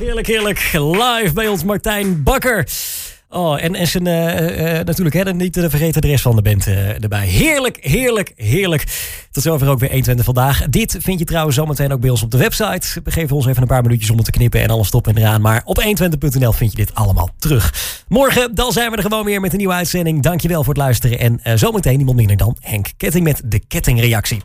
Heerlijk, 0.02 0.26
heerlijk. 0.26 0.70
Live 0.72 1.32
bij 1.34 1.48
ons 1.48 1.64
Martijn 1.64 2.22
Bakker. 2.22 2.68
Oh, 3.28 3.62
en, 3.62 3.74
en 3.74 3.86
zijn, 3.86 4.06
eh, 4.06 4.78
eh, 4.78 4.86
natuurlijk 4.86 5.14
hè, 5.14 5.34
niet 5.34 5.52
te 5.52 5.70
vergeten 5.70 6.00
de 6.00 6.06
rest 6.06 6.22
van 6.22 6.36
de 6.36 6.42
band 6.42 6.66
eh, 6.66 7.02
erbij. 7.02 7.26
Heerlijk, 7.26 7.78
heerlijk, 7.80 8.32
heerlijk. 8.36 8.84
Tot 9.30 9.42
zover 9.42 9.68
ook 9.68 9.78
weer 9.78 9.90
21 9.90 10.24
vandaag. 10.24 10.66
Dit 10.68 10.96
vind 11.00 11.18
je 11.18 11.24
trouwens 11.24 11.56
zometeen 11.56 11.92
ook 11.92 12.00
bij 12.00 12.10
ons 12.10 12.22
op 12.22 12.30
de 12.30 12.36
website. 12.38 13.00
We 13.04 13.10
geven 13.10 13.36
ons 13.36 13.46
even 13.46 13.62
een 13.62 13.68
paar 13.68 13.82
minuutjes 13.82 14.10
om 14.10 14.16
het 14.16 14.24
te 14.24 14.30
knippen 14.30 14.60
en 14.60 14.70
alles 14.70 14.86
stoppen 14.86 15.14
en 15.14 15.22
eraan. 15.22 15.40
Maar 15.40 15.62
op 15.64 15.82
120.nl 15.82 16.52
vind 16.52 16.70
je 16.70 16.76
dit 16.76 16.94
allemaal 16.94 17.28
terug. 17.38 17.74
Morgen, 18.08 18.54
dan 18.54 18.72
zijn 18.72 18.90
we 18.90 18.96
er 18.96 19.02
gewoon 19.02 19.24
weer 19.24 19.40
met 19.40 19.52
een 19.52 19.58
nieuwe 19.58 19.74
uitzending. 19.74 20.22
Dankjewel 20.22 20.64
voor 20.64 20.74
het 20.74 20.82
luisteren. 20.82 21.40
En 21.42 21.58
zometeen 21.58 21.96
niemand 21.96 22.16
minder 22.16 22.36
dan 22.36 22.56
Henk 22.60 22.86
Ketting 22.96 23.24
met 23.24 23.42
de 23.44 23.58
kettingreactie. 23.58 24.40